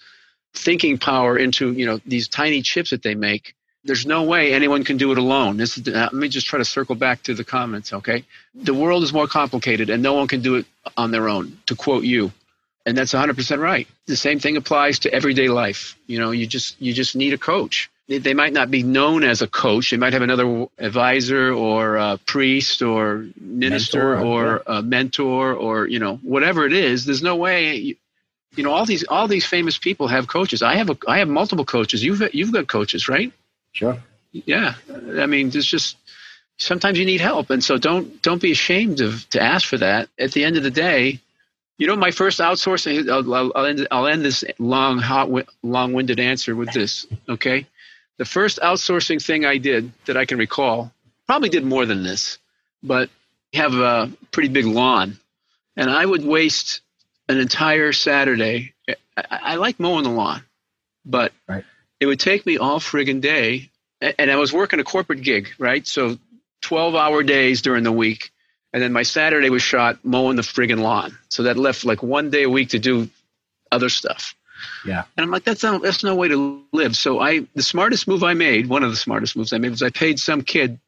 thinking 0.53 0.97
power 0.97 1.38
into 1.38 1.71
you 1.73 1.86
know 1.86 1.99
these 2.05 2.27
tiny 2.27 2.62
chips 2.62 2.89
that 2.89 3.03
they 3.03 3.15
make 3.15 3.53
there's 3.88 4.06
no 4.06 4.23
way 4.23 4.54
anyone 4.54 4.84
can 4.84 4.97
do 4.97 5.12
it 5.12 5.17
alone. 5.17 5.58
This 5.58 5.78
is, 5.78 5.88
uh, 5.88 5.91
let 5.91 6.13
me 6.13 6.28
just 6.28 6.45
try 6.45 6.60
to 6.60 6.65
circle 6.65 6.95
back 6.95 7.23
to 7.23 7.34
the 7.34 7.43
comments, 7.43 7.93
okay? 7.93 8.26
The 8.54 8.73
world 8.73 9.04
is 9.04 9.13
more 9.13 9.28
complicated 9.28 9.89
and 9.89 10.04
no 10.04 10.13
one 10.13 10.28
can 10.28 10.41
do 10.41 10.56
it 10.56 10.65
on 10.97 11.12
their 11.12 11.30
own, 11.30 11.58
to 11.67 11.76
quote 11.76 12.04
you. 12.04 12.32
And 12.86 12.97
that's 12.97 13.13
100% 13.13 13.60
right. 13.60 13.88
The 14.06 14.15
same 14.15 14.39
thing 14.39 14.58
applies 14.58 15.00
to 15.00 15.13
everyday 15.13 15.47
life. 15.47 15.97
You 16.06 16.19
know, 16.19 16.32
you 16.32 16.47
just 16.47 16.80
you 16.82 16.93
just 16.93 17.15
need 17.15 17.34
a 17.34 17.38
coach. 17.38 17.89
They, 18.08 18.19
they 18.19 18.34
might 18.34 18.54
not 18.54 18.71
be 18.71 18.84
known 18.84 19.23
as 19.23 19.41
a 19.41 19.47
coach. 19.47 19.91
They 19.91 19.97
might 19.97 20.13
have 20.13 20.21
another 20.21 20.67
advisor 20.78 21.52
or 21.52 21.97
a 21.97 22.17
priest 22.26 22.82
or 22.82 23.26
minister 23.39 24.15
Mentor, 24.15 24.26
or 24.26 24.63
a 24.67 24.82
mentor 24.82 25.54
or, 25.54 25.88
you 25.88 26.00
know, 26.00 26.15
whatever 26.17 26.65
it 26.65 26.71
is. 26.71 27.04
There's 27.06 27.23
no 27.23 27.36
way 27.36 27.76
you, 27.76 27.95
you 28.56 28.63
know 28.63 28.71
all 28.71 28.86
these 28.86 29.04
all 29.04 29.28
these 29.28 29.45
famous 29.45 29.78
people 29.78 30.08
have 30.08 30.28
coaches. 30.28 30.62
I 30.62 30.76
have 30.76 30.89
a 30.89 30.97
I 31.08 31.19
have 31.19 31.28
multiple 31.28 31.65
coaches. 31.65 32.04
You've 32.04 32.21
you've 32.34 32.54
got 32.54 32.67
coaches, 32.67 33.08
right? 33.10 33.32
Sure. 33.77 33.97
yeah. 34.31 34.75
I 35.19 35.25
mean 35.25 35.49
there's 35.49 35.65
just 35.65 35.97
sometimes 36.57 36.97
you 36.97 37.05
need 37.05 37.21
help. 37.21 37.49
And 37.49 37.63
so 37.63 37.77
don't 37.77 38.21
don't 38.21 38.41
be 38.41 38.51
ashamed 38.51 39.01
of 39.01 39.29
to 39.29 39.41
ask 39.41 39.67
for 39.67 39.77
that. 39.77 40.10
At 40.19 40.31
the 40.31 40.43
end 40.43 40.58
of 40.58 40.63
the 40.63 40.71
day 40.71 41.21
you 41.77 41.87
know 41.87 41.95
my 41.95 42.12
first 42.12 42.39
outsourcing 42.39 43.10
i'll, 43.10 43.33
I'll, 43.33 43.52
I'll, 43.56 43.65
end, 43.65 43.87
I'll 43.91 44.08
end 44.08 44.25
this 44.25 44.43
long 44.60 44.97
hot 44.99 45.29
long-winded 45.63 46.19
answer 46.19 46.56
with 46.56 46.71
this 46.73 47.06
okay? 47.29 47.65
The 48.17 48.25
first 48.25 48.60
outsourcing 48.60 49.23
thing 49.23 49.45
i 49.45 49.58
did 49.58 49.91
that 50.06 50.17
i 50.17 50.25
can 50.25 50.37
recall 50.37 50.91
probably 51.25 51.49
did 51.49 51.63
more 51.63 51.85
than 51.85 52.04
this 52.04 52.39
but 52.83 53.10
have 53.54 53.73
a 53.73 54.12
pretty 54.31 54.49
big 54.49 54.65
lawn. 54.65 55.17
And 55.75 55.89
i 55.89 56.06
would 56.06 56.25
waste 56.25 56.81
an 57.29 57.37
entire 57.37 57.91
saturday. 57.93 58.73
I, 59.15 59.23
I 59.52 59.56
like 59.56 59.79
mowing 59.79 60.04
the 60.04 60.10
lawn 60.10 60.41
but 61.06 61.31
Right. 61.47 61.63
It 62.00 62.06
would 62.06 62.19
take 62.19 62.45
me 62.45 62.58
all 62.58 62.79
friggin' 62.79 63.21
day 63.21 63.69
and 64.02 64.29
I 64.29 64.35
was 64.35 64.54
working 64.54 64.79
a 64.79 64.83
corporate 64.83 65.21
gig, 65.21 65.50
right? 65.58 65.85
So 65.87 66.17
12 66.62 66.95
hour 66.95 67.23
days 67.23 67.62
during 67.62 67.83
the 67.83 67.91
week. 67.91 68.31
And 68.73 68.83
then 68.83 68.93
my 68.93 69.04
Saturday 69.04 69.50
was 69.50 69.63
shot 69.63 70.00
mowing 70.04 70.35
the 70.35 70.43
friggin' 70.43 70.79
lawn. 70.79 71.17
So 71.29 71.43
that 71.43 71.58
left 71.58 71.85
like 71.85 72.04
one 72.04 72.29
day 72.29 72.43
a 72.43 72.50
week 72.50 72.69
to 72.69 72.79
do 72.79 73.10
other 73.71 73.89
stuff. 73.89 74.35
Yeah. 74.85 75.04
And 75.15 75.23
I'm 75.23 75.31
like, 75.31 75.43
that's 75.43 75.63
not, 75.63 75.81
that's 75.81 76.04
no 76.04 76.15
way 76.15 76.27
to 76.27 76.63
live. 76.71 76.95
So 76.95 77.19
I, 77.19 77.48
the 77.56 77.63
smartest 77.63 78.08
move 78.08 78.23
I 78.23 78.33
made, 78.33 78.67
one 78.67 78.83
of 78.83 78.89
the 78.91 78.98
smartest 78.98 79.35
moves 79.35 79.54
I 79.54 79.58
made 79.58 79.71
was 79.71 79.83
I 79.83 79.89
paid 79.89 80.19
some 80.19 80.41
kid 80.41 80.79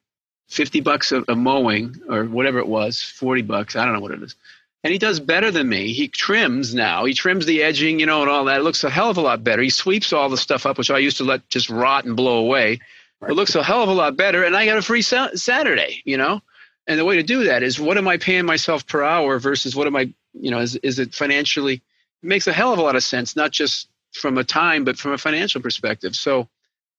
50 0.47 0.81
bucks 0.81 1.11
of, 1.11 1.25
of 1.27 1.37
mowing 1.37 1.95
or 2.09 2.25
whatever 2.25 2.59
it 2.59 2.67
was, 2.67 3.01
40 3.01 3.43
bucks. 3.43 3.75
I 3.75 3.85
don't 3.85 3.93
know 3.93 3.99
what 3.99 4.11
it 4.11 4.23
is. 4.23 4.35
And 4.83 4.93
he 4.93 4.99
does 4.99 5.19
better 5.19 5.51
than 5.51 5.67
me. 5.67 5.91
He 5.91 6.07
trims 6.07 6.73
now. 6.73 7.03
He 7.03 7.13
trims 7.13 7.45
the 7.45 7.63
edging, 7.63 7.99
you 7.99 8.05
know, 8.05 8.21
and 8.21 8.29
all 8.29 8.45
that. 8.45 8.61
It 8.61 8.63
looks 8.63 8.83
a 8.85 8.89
hell 8.89 9.09
of 9.09 9.17
a 9.17 9.21
lot 9.21 9.43
better. 9.43 9.61
He 9.61 9.69
sweeps 9.69 10.13
all 10.13 10.29
the 10.29 10.37
stuff 10.37 10.65
up, 10.65 10.77
which 10.77 10.89
I 10.89 10.99
used 10.99 11.17
to 11.17 11.25
let 11.25 11.47
just 11.49 11.69
rot 11.69 12.05
and 12.05 12.15
blow 12.15 12.37
away. 12.37 12.79
Right. 13.19 13.31
It 13.31 13.33
looks 13.33 13.55
a 13.55 13.63
hell 13.63 13.83
of 13.83 13.89
a 13.89 13.93
lot 13.93 14.15
better, 14.15 14.43
and 14.45 14.55
I 14.55 14.65
got 14.65 14.77
a 14.77 14.81
free 14.81 15.01
sa- 15.01 15.31
Saturday. 15.35 16.01
You 16.05 16.15
know, 16.15 16.41
and 16.87 16.97
the 16.97 17.03
way 17.03 17.17
to 17.17 17.23
do 17.23 17.43
that 17.45 17.61
is 17.61 17.77
what 17.79 17.97
am 17.97 18.07
I 18.07 18.17
paying 18.17 18.45
myself 18.45 18.87
per 18.87 19.03
hour 19.03 19.37
versus 19.37 19.75
what 19.75 19.87
am 19.87 19.97
I, 19.97 20.13
you 20.33 20.51
know, 20.51 20.59
is 20.59 20.77
is 20.77 20.99
it 20.99 21.13
financially? 21.13 21.73
It 21.73 22.27
makes 22.27 22.47
a 22.47 22.53
hell 22.53 22.71
of 22.71 22.79
a 22.79 22.81
lot 22.81 22.95
of 22.95 23.03
sense, 23.03 23.35
not 23.35 23.51
just 23.51 23.89
from 24.13 24.37
a 24.37 24.45
time, 24.45 24.85
but 24.85 24.97
from 24.97 25.11
a 25.11 25.17
financial 25.17 25.61
perspective. 25.61 26.15
So 26.15 26.47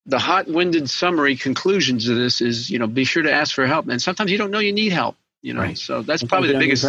the 0.07 0.19
hot-winded 0.19 0.91
summary 0.91 1.37
conclusion 1.37 1.99
to 1.99 2.15
this 2.15 2.41
is, 2.41 2.71
you 2.71 2.79
know, 2.79 2.87
be 2.87 3.05
sure 3.05 3.23
to 3.23 3.33
ask 3.33 3.55
for 3.55 3.67
help. 3.67 3.89
And 3.89 4.01
sometimes 4.01 4.31
you 4.31 4.39
don't 4.39 4.51
know 4.51 4.59
you 4.59 4.73
need 4.73 4.93
help, 4.93 5.17
you 5.41 5.55
know. 5.55 5.61
Right. 5.61 5.79
So 5.79 6.03
that's 6.03 6.21
sometimes 6.21 6.29
probably 6.29 6.53
the 6.53 6.59
biggest. 6.59 6.85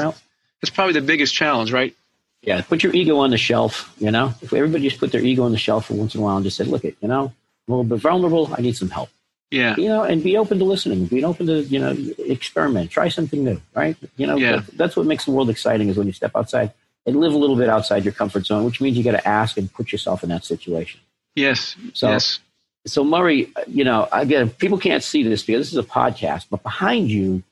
That's 0.62 0.72
probably 0.72 0.94
the 0.94 1.02
biggest 1.02 1.34
challenge, 1.34 1.72
right? 1.72 1.96
Yeah, 2.42 2.62
put 2.62 2.84
your 2.84 2.94
ego 2.94 3.18
on 3.18 3.30
the 3.30 3.38
shelf. 3.38 3.94
You 4.00 4.12
know, 4.12 4.34
if 4.42 4.54
everybody 4.54 4.84
just 4.84 5.00
put 5.00 5.12
their 5.12 5.22
ego 5.22 5.44
on 5.44 5.52
the 5.52 5.58
shelf 5.58 5.88
for 5.88 5.94
once 5.94 6.16
in 6.16 6.22
a 6.22 6.24
while 6.24 6.38
and 6.38 6.44
just 6.44 6.58
said, 6.58 6.68
"Look, 6.68 6.84
it, 6.84 6.98
you 7.02 7.08
know, 7.08 7.26
I'm 7.68 7.74
a 7.74 7.78
little 7.78 7.84
bit 7.84 8.00
vulnerable. 8.00 8.54
I 8.58 8.62
need 8.62 8.76
some 8.76 8.90
help." 8.90 9.10
Yeah. 9.52 9.76
You 9.76 9.90
know, 9.90 10.04
and 10.04 10.24
be 10.24 10.38
open 10.38 10.58
to 10.60 10.66
listening. 10.66 11.06
Be 11.06 11.24
open 11.24 11.46
to 11.48 11.62
you 11.64 11.78
know, 11.78 11.96
experiment. 12.18 12.90
Try 12.90 13.10
something 13.10 13.44
new. 13.44 13.62
Right. 13.76 13.98
You 14.16 14.26
know, 14.26 14.38
yeah. 14.38 14.62
that's 14.74 14.96
what 14.96 15.06
makes 15.06 15.26
the 15.26 15.32
world 15.32 15.50
exciting 15.50 15.90
is 15.90 15.98
when 15.98 16.08
you 16.08 16.14
step 16.14 16.32
outside 16.36 16.72
and 17.06 17.18
live 17.18 17.34
a 17.34 17.38
little 17.38 17.58
bit 17.58 17.68
outside 17.68 18.06
your 18.06 18.14
comfort 18.14 18.46
zone, 18.46 18.64
which 18.64 18.80
means 18.80 18.98
you 18.98 19.04
got 19.04 19.12
to 19.12 19.28
ask 19.28 19.58
and 19.58 19.72
put 19.72 19.92
yourself 19.92 20.24
in 20.24 20.30
that 20.30 20.46
situation. 20.46 21.02
Yes. 21.36 21.76
So, 21.94 22.10
yes. 22.10 22.40
So 22.86 23.04
Murray, 23.04 23.52
you 23.68 23.84
know, 23.84 24.08
again, 24.12 24.50
people 24.50 24.78
can't 24.78 25.04
see 25.04 25.22
this 25.22 25.44
because 25.44 25.68
this 25.68 25.74
is 25.74 25.78
a 25.78 25.88
podcast, 25.88 26.46
but 26.50 26.64
behind 26.64 27.12
you, 27.12 27.44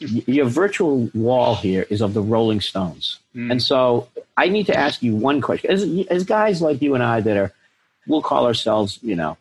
your 0.00 0.46
virtual 0.46 1.10
wall 1.14 1.54
here 1.54 1.86
is 1.88 2.00
of 2.00 2.14
the 2.14 2.22
Rolling 2.22 2.60
Stones. 2.60 3.18
Mm. 3.34 3.52
And 3.52 3.62
so 3.62 4.08
I 4.36 4.48
need 4.48 4.66
to 4.66 4.76
ask 4.76 5.02
you 5.02 5.16
one 5.16 5.40
question. 5.40 5.70
As, 5.70 5.82
as 6.08 6.24
guys 6.24 6.60
like 6.60 6.82
you 6.82 6.94
and 6.94 7.02
I 7.02 7.20
that 7.20 7.36
are, 7.36 7.52
we'll 8.06 8.22
call 8.22 8.46
ourselves, 8.46 8.98
you 9.02 9.16
know, 9.16 9.36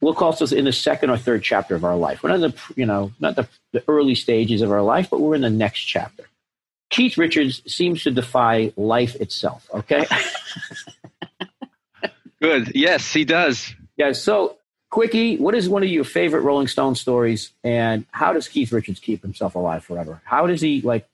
we'll 0.00 0.14
call 0.14 0.30
ourselves 0.30 0.52
in 0.52 0.64
the 0.64 0.72
second 0.72 1.10
or 1.10 1.16
third 1.16 1.42
chapter 1.42 1.74
of 1.74 1.84
our 1.84 1.96
life. 1.96 2.22
We're 2.22 2.36
not 2.36 2.40
the, 2.40 2.54
you 2.76 2.86
know, 2.86 3.12
not 3.20 3.36
the, 3.36 3.48
the 3.72 3.82
early 3.88 4.14
stages 4.14 4.62
of 4.62 4.70
our 4.70 4.82
life, 4.82 5.10
but 5.10 5.20
we're 5.20 5.34
in 5.34 5.42
the 5.42 5.50
next 5.50 5.80
chapter. 5.80 6.24
Keith 6.90 7.18
Richards 7.18 7.62
seems 7.66 8.04
to 8.04 8.10
defy 8.10 8.72
life 8.76 9.16
itself. 9.16 9.68
Okay. 9.74 10.06
Good. 12.40 12.72
Yes, 12.74 13.12
he 13.12 13.24
does. 13.24 13.74
Yeah. 13.96 14.12
So, 14.12 14.56
Quickie, 14.96 15.36
what 15.36 15.54
is 15.54 15.68
one 15.68 15.82
of 15.82 15.90
your 15.90 16.04
favorite 16.04 16.40
Rolling 16.40 16.68
Stone 16.68 16.94
stories, 16.94 17.50
and 17.62 18.06
how 18.12 18.32
does 18.32 18.48
Keith 18.48 18.72
Richards 18.72 18.98
keep 18.98 19.20
himself 19.20 19.54
alive 19.54 19.84
forever? 19.84 20.22
How 20.24 20.46
does 20.46 20.62
he 20.62 20.80
like? 20.80 21.06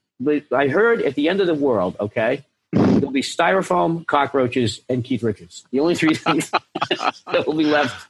I 0.53 0.69
heard 0.69 1.01
at 1.01 1.15
the 1.15 1.27
end 1.27 1.41
of 1.41 1.47
the 1.47 1.53
world, 1.53 1.97
okay, 1.99 2.45
there'll 2.71 3.11
be 3.11 3.21
styrofoam, 3.21 4.07
cockroaches, 4.07 4.79
and 4.87 5.03
Keith 5.03 5.21
Richards. 5.21 5.65
The 5.71 5.81
only 5.81 5.95
three 5.95 6.15
things 6.15 6.49
that 7.29 7.43
will 7.45 7.55
be 7.55 7.65
left 7.65 8.07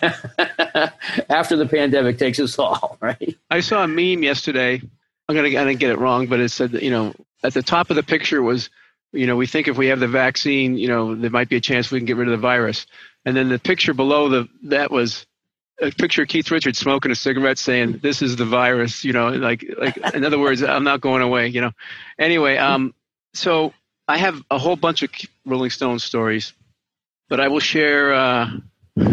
after 1.28 1.56
the 1.56 1.68
pandemic 1.70 2.16
takes 2.16 2.40
us 2.40 2.58
all. 2.58 2.96
Right. 2.98 3.36
I 3.50 3.60
saw 3.60 3.84
a 3.84 3.88
meme 3.88 4.22
yesterday 4.22 4.80
I'm 5.28 5.36
gonna, 5.36 5.74
get 5.74 5.90
it 5.90 5.98
wrong, 5.98 6.26
but 6.26 6.40
it 6.40 6.48
said 6.48 6.72
that, 6.72 6.82
you 6.82 6.90
know, 6.90 7.14
at 7.42 7.52
the 7.52 7.62
top 7.62 7.90
of 7.90 7.96
the 7.96 8.02
picture 8.02 8.42
was, 8.42 8.70
you 9.12 9.26
know, 9.26 9.36
we 9.36 9.46
think 9.46 9.68
if 9.68 9.76
we 9.76 9.88
have 9.88 10.00
the 10.00 10.08
vaccine, 10.08 10.78
you 10.78 10.88
know, 10.88 11.14
there 11.14 11.30
might 11.30 11.50
be 11.50 11.56
a 11.56 11.60
chance 11.60 11.90
we 11.90 11.98
can 11.98 12.06
get 12.06 12.16
rid 12.16 12.28
of 12.28 12.32
the 12.32 12.38
virus. 12.38 12.86
And 13.24 13.36
then 13.36 13.48
the 13.48 13.58
picture 13.58 13.94
below 13.94 14.28
the 14.28 14.48
that 14.64 14.90
was 14.90 15.26
a 15.80 15.90
picture 15.90 16.22
of 16.22 16.28
Keith 16.28 16.50
Richards 16.50 16.78
smoking 16.78 17.10
a 17.10 17.14
cigarette, 17.14 17.58
saying, 17.58 18.00
"This 18.02 18.22
is 18.22 18.36
the 18.36 18.44
virus." 18.44 19.04
You 19.04 19.12
know, 19.12 19.28
like 19.28 19.64
like 19.78 19.96
in 20.14 20.24
other 20.24 20.38
words, 20.38 20.62
I'm 20.62 20.84
not 20.84 21.00
going 21.00 21.22
away. 21.22 21.48
You 21.48 21.60
know. 21.60 21.72
Anyway, 22.18 22.56
um, 22.56 22.94
so 23.34 23.72
I 24.08 24.18
have 24.18 24.42
a 24.50 24.58
whole 24.58 24.76
bunch 24.76 25.02
of 25.02 25.10
Rolling 25.46 25.70
Stone 25.70 26.00
stories, 26.00 26.52
but 27.28 27.40
I 27.40 27.48
will 27.48 27.60
share. 27.60 28.12
Uh, 28.12 28.50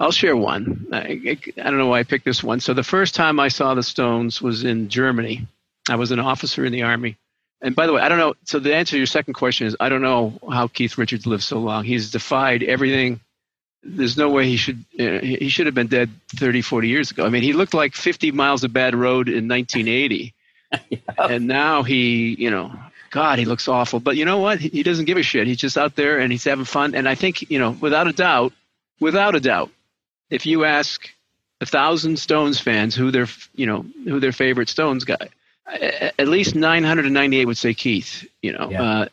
I'll 0.00 0.10
share 0.10 0.36
one. 0.36 0.88
I, 0.92 1.38
I, 1.56 1.62
don't 1.62 1.78
know 1.78 1.86
why 1.86 2.00
I 2.00 2.02
picked 2.02 2.24
this 2.24 2.42
one. 2.42 2.58
So 2.58 2.74
the 2.74 2.82
first 2.82 3.14
time 3.14 3.38
I 3.38 3.46
saw 3.46 3.74
the 3.74 3.84
Stones 3.84 4.42
was 4.42 4.64
in 4.64 4.88
Germany. 4.88 5.46
I 5.88 5.94
was 5.94 6.10
an 6.10 6.18
officer 6.18 6.64
in 6.64 6.72
the 6.72 6.82
army. 6.82 7.16
And 7.62 7.76
by 7.76 7.86
the 7.86 7.92
way, 7.92 8.02
I 8.02 8.08
don't 8.08 8.18
know. 8.18 8.34
So 8.44 8.58
the 8.58 8.74
answer 8.74 8.92
to 8.92 8.96
your 8.98 9.06
second 9.06 9.34
question 9.34 9.68
is 9.68 9.76
I 9.78 9.88
don't 9.88 10.02
know 10.02 10.38
how 10.50 10.66
Keith 10.66 10.98
Richards 10.98 11.26
lived 11.26 11.44
so 11.44 11.58
long. 11.58 11.84
He's 11.84 12.10
defied 12.10 12.62
everything. 12.64 13.20
There's 13.84 14.16
no 14.16 14.28
way 14.30 14.46
he 14.46 14.56
should 14.56 14.84
uh, 14.98 15.20
he 15.20 15.48
should 15.48 15.66
have 15.66 15.74
been 15.74 15.86
dead 15.86 16.10
30, 16.36 16.62
40 16.62 16.88
years 16.88 17.10
ago. 17.12 17.24
I 17.24 17.28
mean, 17.28 17.42
he 17.42 17.52
looked 17.52 17.74
like 17.74 17.94
50 17.94 18.32
miles 18.32 18.64
of 18.64 18.72
bad 18.72 18.94
road 18.94 19.28
in 19.28 19.48
1980. 19.48 20.34
yeah. 20.90 20.98
And 21.18 21.46
now 21.46 21.82
he, 21.82 22.34
you 22.38 22.50
know, 22.50 22.72
God, 23.10 23.38
he 23.38 23.44
looks 23.44 23.68
awful. 23.68 24.00
But 24.00 24.16
you 24.16 24.24
know 24.24 24.38
what? 24.38 24.58
He, 24.58 24.68
he 24.68 24.82
doesn't 24.82 25.04
give 25.04 25.18
a 25.18 25.22
shit. 25.22 25.46
He's 25.46 25.56
just 25.58 25.78
out 25.78 25.94
there 25.94 26.18
and 26.18 26.32
he's 26.32 26.44
having 26.44 26.64
fun. 26.64 26.94
And 26.94 27.08
I 27.08 27.14
think, 27.14 27.50
you 27.50 27.58
know, 27.58 27.70
without 27.70 28.08
a 28.08 28.12
doubt, 28.12 28.52
without 29.00 29.36
a 29.36 29.40
doubt, 29.40 29.70
if 30.30 30.46
you 30.46 30.64
ask 30.64 31.08
a 31.60 31.66
thousand 31.66 32.18
Stones 32.18 32.58
fans 32.58 32.94
who 32.94 33.12
their 33.12 33.28
you 33.54 33.66
know 33.66 33.84
who 34.04 34.18
their 34.18 34.32
favorite 34.32 34.68
Stones 34.68 35.04
guy, 35.04 35.28
at 35.72 36.28
least 36.28 36.54
998 36.54 37.44
would 37.46 37.58
say 37.58 37.74
Keith. 37.74 38.26
You 38.42 38.52
know, 38.52 38.70
yeah. 38.70 38.82
uh, 38.82 39.06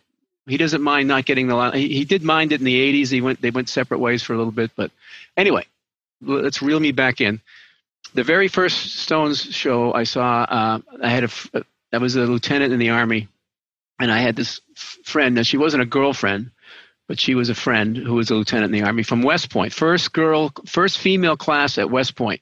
he 0.47 0.57
doesn't 0.57 0.81
mind 0.81 1.07
not 1.07 1.25
getting 1.25 1.47
the 1.47 1.55
line. 1.55 1.73
He, 1.73 1.89
he, 1.89 2.05
did 2.05 2.23
mind 2.23 2.51
it 2.51 2.59
in 2.59 2.65
the 2.65 3.03
80s. 3.03 3.11
He 3.11 3.21
went 3.21 3.41
they 3.41 3.51
went 3.51 3.69
separate 3.69 3.99
ways 3.99 4.23
for 4.23 4.33
a 4.33 4.37
little 4.37 4.51
bit, 4.51 4.71
but 4.75 4.91
anyway, 5.37 5.65
let's 6.21 6.61
reel 6.61 6.79
me 6.79 6.91
back 6.91 7.21
in. 7.21 7.41
The 8.13 8.23
very 8.23 8.47
first 8.47 8.95
Stones 8.95 9.41
show 9.41 9.93
I 9.93 10.03
saw, 10.03 10.43
uh, 10.43 10.79
I 11.01 11.09
had 11.09 11.25
a 11.25 11.63
I 11.93 11.97
was 11.97 12.15
a 12.15 12.21
lieutenant 12.21 12.73
in 12.73 12.79
the 12.79 12.89
army, 12.89 13.27
and 13.99 14.11
I 14.11 14.19
had 14.19 14.35
this 14.35 14.61
friend. 15.03 15.35
Now 15.35 15.43
she 15.43 15.57
wasn't 15.57 15.83
a 15.83 15.87
girlfriend, 15.87 16.51
but 17.07 17.19
she 17.19 17.35
was 17.35 17.49
a 17.49 17.55
friend 17.55 17.97
who 17.97 18.15
was 18.15 18.31
a 18.31 18.35
lieutenant 18.35 18.73
in 18.73 18.79
the 18.79 18.87
army 18.87 19.03
from 19.03 19.21
West 19.21 19.49
Point. 19.49 19.73
First 19.73 20.13
girl, 20.13 20.51
first 20.65 20.97
female 20.97 21.37
class 21.37 21.77
at 21.77 21.89
West 21.89 22.15
Point, 22.15 22.41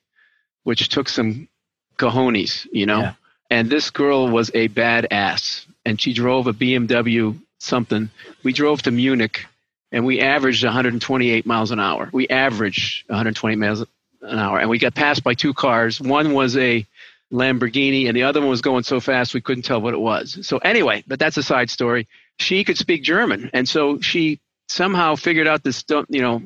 which 0.63 0.89
took 0.89 1.09
some 1.09 1.49
cojones, 1.97 2.67
you 2.71 2.85
know. 2.85 2.99
Yeah. 2.99 3.13
And 3.49 3.69
this 3.69 3.89
girl 3.89 4.29
was 4.29 4.51
a 4.53 4.67
badass, 4.67 5.65
and 5.85 5.99
she 5.99 6.13
drove 6.13 6.47
a 6.47 6.53
BMW 6.53 7.39
something. 7.59 8.09
We 8.43 8.53
drove 8.53 8.81
to 8.83 8.91
Munich, 8.91 9.45
and 9.91 10.05
we 10.05 10.19
averaged 10.19 10.63
128 10.63 11.45
miles 11.45 11.71
an 11.71 11.79
hour. 11.79 12.09
We 12.11 12.27
averaged 12.27 13.09
120 13.09 13.55
miles 13.55 13.85
an 14.21 14.39
hour, 14.39 14.59
and 14.59 14.69
we 14.69 14.79
got 14.79 14.95
passed 14.95 15.23
by 15.23 15.33
two 15.33 15.53
cars. 15.53 16.01
One 16.01 16.33
was 16.33 16.57
a 16.57 16.85
Lamborghini, 17.31 18.07
and 18.07 18.15
the 18.15 18.23
other 18.23 18.41
one 18.41 18.49
was 18.49 18.61
going 18.61 18.83
so 18.83 18.99
fast 18.99 19.33
we 19.33 19.41
couldn't 19.41 19.63
tell 19.63 19.81
what 19.81 19.93
it 19.93 19.99
was. 19.99 20.45
So 20.45 20.57
anyway, 20.59 21.03
but 21.07 21.19
that's 21.19 21.37
a 21.37 21.43
side 21.43 21.69
story. 21.69 22.07
She 22.39 22.63
could 22.63 22.77
speak 22.77 23.03
German, 23.03 23.49
and 23.53 23.67
so 23.67 23.99
she 24.01 24.39
somehow 24.67 25.15
figured 25.15 25.47
out 25.47 25.63
this 25.63 25.83
you 26.09 26.21
know 26.21 26.41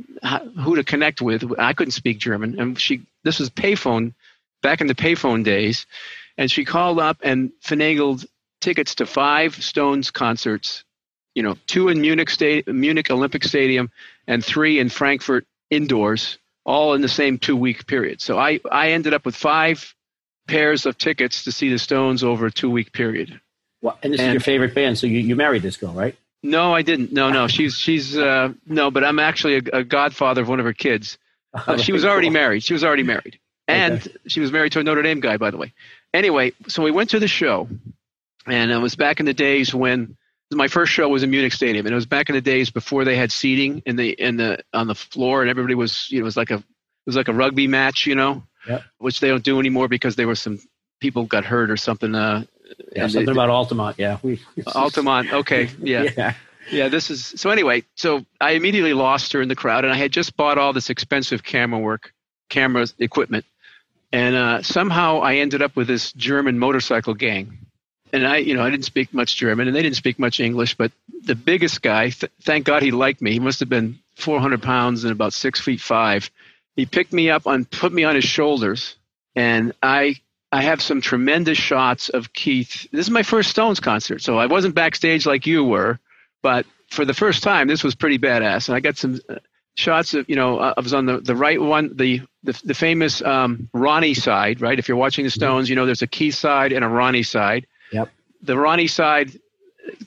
who 0.60 0.76
to 0.76 0.84
connect 0.84 1.22
with 1.22 1.43
i 1.58 1.74
couldn't 1.74 1.91
speak 1.91 2.20
german 2.20 2.60
and 2.60 2.80
she 2.80 3.02
this 3.24 3.39
was 3.39 3.49
payphone 3.49 4.14
back 4.62 4.80
in 4.80 4.88
the 4.88 4.93
payphone 4.93 5.43
days 5.43 5.88
and 6.38 6.52
she 6.52 6.66
called 6.66 7.00
up 7.00 7.18
and 7.24 7.52
finagled 7.64 8.26
tickets 8.60 8.96
to 8.96 9.06
five 9.06 9.56
stones 9.56 10.12
concerts 10.12 10.84
you 11.34 11.44
know 11.44 11.58
two 11.68 11.90
in 11.90 12.02
munich 12.02 12.30
state 12.30 12.68
munich 12.68 13.10
olympic 13.10 13.44
stadium 13.44 13.90
and 14.28 14.44
three 14.44 14.80
in 14.80 14.90
frankfurt 14.90 15.46
indoors 15.70 16.38
all 16.64 16.94
in 16.94 17.02
the 17.02 17.10
same 17.10 17.38
two 17.38 17.56
week 17.56 17.88
period 17.88 18.22
so 18.22 18.38
i 18.38 18.60
i 18.72 18.92
ended 18.92 19.14
up 19.14 19.26
with 19.26 19.36
five 19.36 19.96
pairs 20.48 20.86
of 20.86 20.98
tickets 20.98 21.44
to 21.44 21.52
see 21.52 21.70
the 21.70 21.80
stones 21.80 22.24
over 22.24 22.48
a 22.48 22.52
two 22.52 22.70
week 22.70 22.92
period 22.92 23.40
well, 23.82 23.98
and 24.04 24.14
this 24.14 24.20
and, 24.20 24.30
is 24.30 24.34
your 24.34 24.42
favorite 24.42 24.76
band 24.76 24.98
so 24.98 25.08
you, 25.08 25.20
you 25.20 25.36
married 25.36 25.62
this 25.62 25.78
girl 25.78 25.94
right 25.94 26.16
no, 26.44 26.74
I 26.74 26.82
didn't. 26.82 27.12
No, 27.12 27.30
no. 27.30 27.48
She's 27.48 27.76
she's 27.76 28.18
uh, 28.18 28.54
no, 28.66 28.90
but 28.90 29.04
I'm 29.04 29.20
actually 29.20 29.58
a, 29.58 29.80
a, 29.80 29.84
godfather 29.84 30.42
of 30.42 30.50
one 30.50 30.60
of 30.60 30.66
her 30.66 30.74
kids. 30.74 31.18
Uh, 31.54 31.78
she 31.78 31.92
was 31.92 32.06
already 32.06 32.30
married. 32.30 32.64
She 32.64 32.74
was 32.74 32.84
already 32.84 33.04
married, 33.04 33.40
and 33.68 33.93
okay. 33.93 34.12
she 34.28 34.39
was 34.39 34.51
married 34.51 34.72
to 34.74 34.80
a 34.80 34.84
Notre 34.84 35.01
Dame 35.01 35.20
guy, 35.20 35.38
by 35.38 35.51
the 35.51 35.57
way. 35.57 35.74
Anyway, 36.14 36.53
so 36.68 36.84
we 36.84 36.91
went 36.91 37.12
to 37.12 37.20
the 37.20 37.28
show, 37.28 37.70
and 38.45 38.72
it 38.72 38.78
was 38.78 38.95
back 38.95 39.20
in 39.20 39.26
the 39.26 39.34
days 39.34 39.74
when 39.74 40.18
my 40.51 40.68
first 40.68 40.91
show 40.91 41.07
was 41.07 41.24
in 41.24 41.32
Munich 41.32 41.53
Stadium, 41.53 41.86
and 41.86 41.93
it 41.93 41.95
was 41.95 42.05
back 42.05 42.30
in 42.30 42.36
the 42.36 42.41
days 42.41 42.70
before 42.70 43.05
they 43.05 43.16
had 43.16 43.32
seating 43.32 43.82
in 43.86 43.95
the 43.95 44.09
in 44.09 44.38
the 44.38 44.59
on 44.74 44.88
the 44.88 44.95
floor, 44.95 45.41
and 45.41 45.49
everybody 45.49 45.76
was 45.76 46.09
you 46.12 46.20
know 46.20 46.24
it 46.24 46.26
was 46.26 46.38
like 46.38 46.51
a 46.51 46.55
it 46.55 46.64
was 47.05 47.16
like 47.16 47.30
a 47.30 47.34
rugby 47.34 47.68
match, 47.68 48.05
you 48.05 48.16
know, 48.16 48.43
yep. 48.68 48.84
which 48.97 49.20
they 49.20 49.30
don't 49.30 49.43
do 49.43 49.59
anymore 49.59 49.88
because 49.88 50.16
there 50.16 50.28
were 50.28 50.36
some 50.36 50.59
people 50.99 51.24
got 51.26 51.45
hurt 51.45 51.72
or 51.72 51.78
something. 51.78 52.14
Uh, 52.14 52.43
yeah, 52.95 53.07
something 53.07 53.26
they, 53.26 53.32
about 53.32 53.49
Altamont. 53.49 53.97
Yeah, 53.97 54.18
we, 54.22 54.39
Altamont. 54.68 55.32
Okay, 55.34 55.70
yeah. 55.80 56.09
yeah. 56.18 56.34
Yeah, 56.70 56.89
this 56.89 57.09
is 57.09 57.26
so. 57.26 57.49
Anyway, 57.49 57.84
so 57.95 58.24
I 58.39 58.51
immediately 58.51 58.93
lost 58.93 59.34
her 59.34 59.41
in 59.41 59.49
the 59.49 59.55
crowd, 59.55 59.84
and 59.84 59.91
I 59.91 59.97
had 59.97 60.12
just 60.12 60.38
bought 60.38 60.59
all 60.59 60.74
this 60.74 60.89
expensive 60.91 61.43
camera 61.43 61.80
work, 61.80 62.14
camera 62.49 62.86
equipment, 62.99 63.45
and 64.12 64.36
uh, 64.36 64.62
somehow 64.62 65.20
I 65.20 65.36
ended 65.36 65.62
up 65.62 65.76
with 65.76 65.88
this 65.88 66.12
German 66.14 66.59
motorcycle 66.59 67.14
gang. 67.14 67.57
And 68.14 68.28
I, 68.28 68.38
you 68.38 68.55
know, 68.55 68.64
I 68.64 68.70
didn't 68.70 68.86
speak 68.86 69.14
much 69.14 69.38
German, 69.38 69.68
and 69.68 69.76
they 69.76 69.82
didn't 69.82 69.95
speak 69.95 70.20
much 70.20 70.41
English. 70.41 70.76
But 70.76 70.91
the 71.24 71.36
biggest 71.36 71.82
guy, 71.82 72.09
th- 72.09 72.32
thank 72.41 72.66
God 72.66 72.84
he 72.84 72.91
liked 72.91 73.22
me. 73.22 73.32
He 73.32 73.39
must 73.39 73.62
have 73.62 73.70
been 73.70 73.99
400 74.16 74.62
pounds 74.62 75.05
and 75.05 75.14
about 75.14 75.32
six 75.32 75.62
feet 75.62 75.80
five. 75.80 76.30
He 76.76 76.86
picked 76.86 77.14
me 77.14 77.30
up 77.30 77.45
and 77.45 77.70
put 77.70 77.93
me 77.93 78.03
on 78.03 78.16
his 78.16 78.26
shoulders, 78.26 78.95
and 79.36 79.74
I 79.82 80.18
I 80.51 80.62
have 80.62 80.82
some 80.82 80.99
tremendous 80.99 81.57
shots 81.57 82.09
of 82.09 82.34
Keith. 82.34 82.88
This 82.91 83.05
is 83.05 83.12
my 83.12 83.24
first 83.24 83.49
Stones 83.49 83.80
concert, 83.80 84.22
so 84.22 84.38
I 84.38 84.47
wasn't 84.47 84.76
backstage 84.76 85.26
like 85.26 85.47
you 85.47 85.64
were, 85.64 85.99
but 86.41 86.66
for 86.89 87.05
the 87.05 87.14
first 87.14 87.41
time, 87.41 87.68
this 87.68 87.84
was 87.84 87.95
pretty 87.95 88.20
badass. 88.20 88.68
And 88.68 88.76
I 88.76 88.82
got 88.82 88.97
some. 88.97 89.22
Shots 89.76 90.14
of 90.14 90.30
you 90.30 90.36
know 90.36 90.60
uh, 90.60 90.74
I 90.78 90.82
was 90.82 90.94
on 90.94 91.06
the, 91.06 91.20
the 91.20 91.36
right 91.36 91.60
one 91.60 91.96
the 91.96 92.22
the, 92.44 92.60
the 92.64 92.74
famous 92.74 93.22
um, 93.22 93.70
Ronnie 93.74 94.14
side 94.14 94.62
right? 94.62 94.78
If 94.78 94.88
you're 94.88 94.98
watching 94.98 95.24
the 95.24 95.32
mm-hmm. 95.32 95.40
Stones 95.40 95.70
you 95.70 95.76
know 95.76 95.86
there's 95.86 96.02
a 96.02 96.08
Keith 96.08 96.36
side 96.36 96.72
and 96.74 96.84
a 96.84 96.88
Ronnie 96.88 97.24
side. 97.24 97.68
Yep. 97.92 98.10
The 98.42 98.58
Ronnie 98.58 98.88
side 98.88 99.32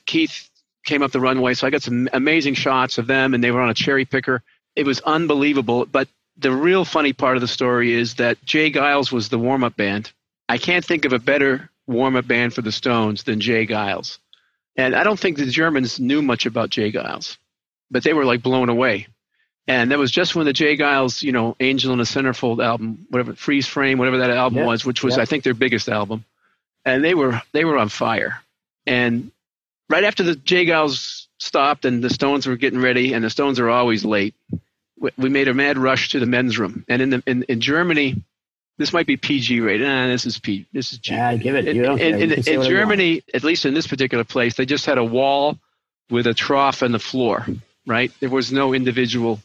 Keith 0.05 0.49
came 0.85 1.01
up 1.01 1.11
the 1.11 1.19
runway 1.19 1.55
so 1.55 1.65
I 1.65 1.71
got 1.71 1.81
some 1.81 2.07
amazing 2.13 2.53
shots 2.53 2.97
of 2.97 3.07
them 3.07 3.33
and 3.33 3.43
they 3.43 3.51
were 3.51 3.61
on 3.61 3.69
a 3.69 3.73
cherry 3.73 4.05
picker. 4.05 4.43
It 4.75 4.85
was 4.85 5.01
unbelievable 5.01 5.85
but 5.85 6.07
the 6.37 6.51
real 6.51 6.85
funny 6.85 7.13
part 7.13 7.37
of 7.37 7.41
the 7.41 7.47
story 7.47 7.93
is 7.93 8.15
that 8.15 8.43
J. 8.43 8.71
Geils 8.71 9.11
was 9.11 9.29
the 9.29 9.39
warm 9.39 9.63
up 9.63 9.77
band. 9.77 10.11
I 10.49 10.57
can't 10.57 10.83
think 10.83 11.05
of 11.05 11.13
a 11.13 11.19
better 11.19 11.69
warm 11.87 12.17
up 12.17 12.27
band 12.27 12.53
for 12.53 12.61
the 12.61 12.73
Stones 12.73 13.23
than 13.23 13.39
J. 13.39 13.65
Geils. 13.65 14.19
And 14.75 14.93
I 14.93 15.03
don't 15.03 15.19
think 15.19 15.37
the 15.37 15.45
Germans 15.45 15.99
knew 15.99 16.21
much 16.21 16.45
about 16.45 16.69
J. 16.69 16.91
Geils 16.91 17.37
but 17.91 18.03
they 18.03 18.13
were 18.13 18.25
like 18.25 18.41
blown 18.41 18.69
away 18.69 19.07
and 19.67 19.91
that 19.91 19.97
was 19.97 20.11
just 20.11 20.35
when 20.35 20.45
the 20.45 20.53
J. 20.53 20.77
Geils, 20.77 21.23
you 21.23 21.31
know, 21.31 21.55
Angel 21.59 21.93
in 21.93 21.99
a 21.99 22.03
Centerfold 22.03 22.63
album, 22.63 23.07
whatever 23.09 23.33
Freeze 23.33 23.67
Frame, 23.67 23.97
whatever 23.97 24.19
that 24.19 24.29
album 24.29 24.59
yeah. 24.59 24.65
was, 24.65 24.85
which 24.85 25.03
was 25.03 25.17
yeah. 25.17 25.23
I 25.23 25.25
think 25.25 25.43
their 25.43 25.53
biggest 25.53 25.89
album, 25.89 26.23
and 26.83 27.03
they 27.03 27.15
were 27.15 27.41
they 27.51 27.65
were 27.65 27.77
on 27.77 27.89
fire. 27.89 28.41
And 28.85 29.31
right 29.89 30.03
after 30.03 30.23
the 30.23 30.35
J. 30.35 30.65
Geils 30.67 31.25
stopped 31.39 31.85
and 31.85 32.03
the 32.03 32.09
Stones 32.09 32.45
were 32.45 32.57
getting 32.57 32.79
ready, 32.79 33.13
and 33.13 33.23
the 33.23 33.29
Stones 33.29 33.59
are 33.59 33.69
always 33.69 34.05
late, 34.05 34.35
we 35.17 35.29
made 35.29 35.47
a 35.47 35.53
mad 35.53 35.77
rush 35.77 36.09
to 36.09 36.19
the 36.19 36.25
men's 36.25 36.57
room. 36.57 36.85
And 36.87 37.01
in 37.01 37.09
the 37.09 37.23
in, 37.25 37.43
in 37.43 37.59
Germany, 37.59 38.21
this 38.77 38.93
might 38.93 39.07
be 39.07 39.17
PG 39.17 39.61
rated. 39.61 39.87
Nah, 39.87 40.07
this 40.07 40.25
is 40.25 40.39
P. 40.39 40.65
This 40.73 40.93
is 40.93 40.99
G. 40.99 41.13
Yeah, 41.13 41.35
give 41.35 41.55
it. 41.55 41.67
In, 41.67 41.77
in, 41.99 42.21
in, 42.21 42.31
in 42.31 42.63
Germany, 42.63 43.23
at 43.33 43.43
least 43.43 43.65
in 43.65 43.73
this 43.73 43.87
particular 43.87 44.23
place, 44.23 44.55
they 44.55 44.65
just 44.65 44.85
had 44.85 44.97
a 44.97 45.03
wall 45.03 45.57
with 46.09 46.27
a 46.27 46.33
trough 46.33 46.83
on 46.83 46.91
the 46.91 46.99
floor. 46.99 47.45
Right, 47.87 48.11
there 48.19 48.31
was 48.31 48.51
no 48.51 48.73
individual 48.73 49.39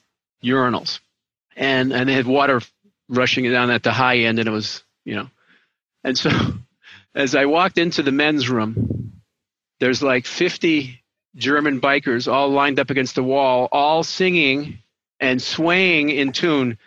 urinals, 0.44 1.00
and 1.56 1.92
and 1.92 2.08
they 2.08 2.14
had 2.14 2.26
water 2.26 2.60
rushing 3.08 3.50
down 3.50 3.70
at 3.70 3.82
the 3.82 3.92
high 3.92 4.18
end, 4.18 4.38
and 4.38 4.48
it 4.48 4.52
was 4.52 4.82
you 5.04 5.16
know, 5.16 5.30
and 6.04 6.16
so 6.16 6.30
as 7.14 7.34
I 7.34 7.46
walked 7.46 7.78
into 7.78 8.02
the 8.02 8.12
men's 8.12 8.48
room, 8.48 9.20
there's 9.80 10.02
like 10.02 10.26
50 10.26 11.02
German 11.36 11.80
bikers 11.80 12.30
all 12.30 12.50
lined 12.50 12.78
up 12.78 12.90
against 12.90 13.14
the 13.14 13.22
wall, 13.22 13.68
all 13.72 14.02
singing 14.02 14.78
and 15.18 15.40
swaying 15.40 16.10
in 16.10 16.32
tune 16.32 16.78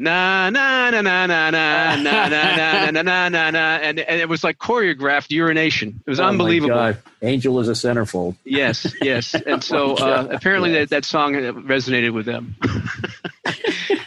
na 0.00 0.48
na 0.48 0.88
na 0.90 1.02
na 1.02 1.26
na 1.26 1.50
na 1.50 1.96
na 1.96 2.28
na 2.28 2.90
na 2.90 3.02
na 3.02 3.28
na 3.28 3.50
na 3.50 3.76
and 3.76 4.00
and 4.00 4.20
it 4.20 4.30
was 4.30 4.42
like 4.42 4.58
choreographed 4.58 5.30
urination. 5.30 6.00
It 6.06 6.10
was 6.10 6.18
oh 6.18 6.24
unbelievable. 6.24 6.94
Angel 7.20 7.60
is 7.60 7.68
a 7.68 7.72
centerfold. 7.72 8.34
Yes, 8.44 8.94
yes. 9.02 9.34
And 9.34 9.62
so 9.62 9.96
uh, 9.96 10.26
apparently 10.30 10.72
that, 10.72 10.88
that 10.88 11.04
song 11.04 11.34
resonated 11.34 12.14
with 12.14 12.24
them. 12.24 12.56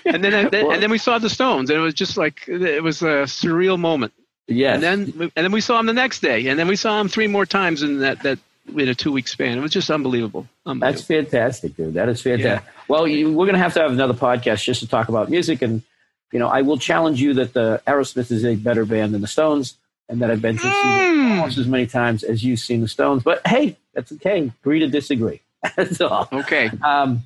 and 0.06 0.24
then 0.24 0.34
and 0.34 0.82
then 0.82 0.90
we 0.90 0.98
saw 0.98 1.20
the 1.20 1.30
Stones, 1.30 1.70
and 1.70 1.78
it 1.78 1.84
was 1.84 1.94
just 1.94 2.18
like 2.18 2.48
it 2.48 2.82
was 2.82 3.04
a 3.04 3.26
surreal 3.30 3.78
moment. 3.78 4.14
Yes. 4.48 4.76
And 4.76 4.84
then 4.84 5.32
and 5.36 5.44
then 5.46 5.52
we 5.52 5.62
saw 5.62 5.78
them 5.78 5.86
the 5.86 5.94
next 5.94 6.22
day, 6.22 6.48
and 6.48 6.58
then 6.58 6.68
we 6.68 6.76
saw 6.76 6.98
them 6.98 7.08
three 7.08 7.28
more 7.28 7.46
times 7.46 7.84
in 7.84 8.00
that 8.00 8.24
that 8.24 8.40
in 8.68 8.88
a 8.88 8.96
two 8.96 9.12
week 9.12 9.28
span. 9.28 9.58
It 9.58 9.62
was 9.62 9.72
just 9.72 9.90
unbelievable. 9.90 10.48
unbelievable. 10.66 10.92
That's 10.92 11.08
fantastic, 11.08 11.76
dude. 11.76 11.94
That 11.96 12.10
is 12.10 12.22
fantastic. 12.22 12.66
Yeah. 12.66 12.84
Well, 12.88 13.08
you, 13.08 13.32
we're 13.34 13.46
going 13.46 13.56
to 13.56 13.62
have 13.62 13.74
to 13.74 13.82
have 13.82 13.92
another 13.92 14.14
podcast 14.14 14.64
just 14.64 14.80
to 14.82 14.88
talk 14.88 15.10
about 15.10 15.30
music. 15.30 15.62
And, 15.62 15.82
you 16.32 16.40
know, 16.40 16.48
I 16.48 16.62
will 16.62 16.78
challenge 16.78 17.22
you 17.22 17.34
that 17.36 17.54
the 17.54 17.82
Aerosmith 17.86 18.32
is 18.32 18.46
a 18.46 18.56
better 18.56 18.86
band 18.86 19.14
than 19.14 19.22
the 19.22 19.28
Stones 19.28 19.76
and 20.10 20.22
that 20.22 20.32
I've 20.32 20.42
been 20.42 20.58
to 20.58 20.64
mm. 20.64 21.38
almost 21.38 21.58
as 21.58 21.68
many 21.68 21.88
times 21.88 22.24
as 22.24 22.44
you've 22.44 22.60
seen 22.60 22.82
the 22.82 22.88
Stones. 22.88 23.24
But 23.24 23.46
hey, 23.48 23.78
that's 23.94 24.12
okay. 24.14 24.52
Agree 24.62 24.80
to 24.80 24.88
disagree. 24.88 25.42
that's 25.76 26.02
all. 26.02 26.28
Okay. 26.32 26.70
Um, 26.82 27.24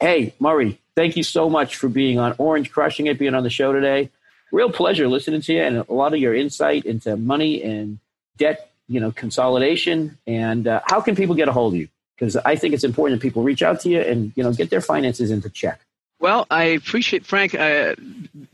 hey, 0.00 0.34
Murray, 0.38 0.78
thank 0.94 1.16
you 1.16 1.22
so 1.22 1.48
much 1.48 1.76
for 1.76 1.88
being 1.88 2.18
on 2.18 2.34
Orange 2.38 2.70
Crushing 2.70 3.06
It, 3.06 3.18
being 3.18 3.34
on 3.34 3.42
the 3.42 3.50
show 3.50 3.72
today. 3.72 4.10
Real 4.50 4.70
pleasure 4.70 5.08
listening 5.08 5.42
to 5.42 5.52
you 5.52 5.62
and 5.62 5.76
a 5.76 5.92
lot 5.92 6.14
of 6.14 6.20
your 6.20 6.34
insight 6.34 6.86
into 6.86 7.16
money 7.16 7.62
and 7.62 7.98
debt 8.36 8.70
you 8.88 9.00
know, 9.00 9.12
consolidation, 9.12 10.18
and 10.26 10.66
uh, 10.66 10.80
how 10.86 11.00
can 11.00 11.14
people 11.14 11.34
get 11.34 11.48
a 11.48 11.52
hold 11.52 11.74
of 11.74 11.80
you? 11.80 11.88
Because 12.16 12.36
I 12.36 12.56
think 12.56 12.74
it's 12.74 12.84
important 12.84 13.20
that 13.20 13.26
people 13.26 13.42
reach 13.42 13.62
out 13.62 13.80
to 13.82 13.88
you 13.88 14.00
and 14.00 14.32
you 14.34 14.42
know 14.42 14.52
get 14.52 14.70
their 14.70 14.80
finances 14.80 15.30
into 15.30 15.48
check. 15.50 15.80
Well, 16.20 16.46
I 16.50 16.64
appreciate 16.64 17.24
Frank. 17.24 17.54
Uh, 17.54 17.94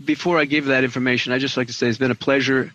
before 0.05 0.39
I 0.39 0.45
give 0.45 0.67
that 0.67 0.85
information, 0.85 1.33
I 1.33 1.39
just 1.39 1.57
like 1.57 1.69
to 1.69 1.73
say 1.73 1.89
it's 1.89 1.99
been 1.99 2.11
a 2.11 2.17
pleasure. 2.17 2.73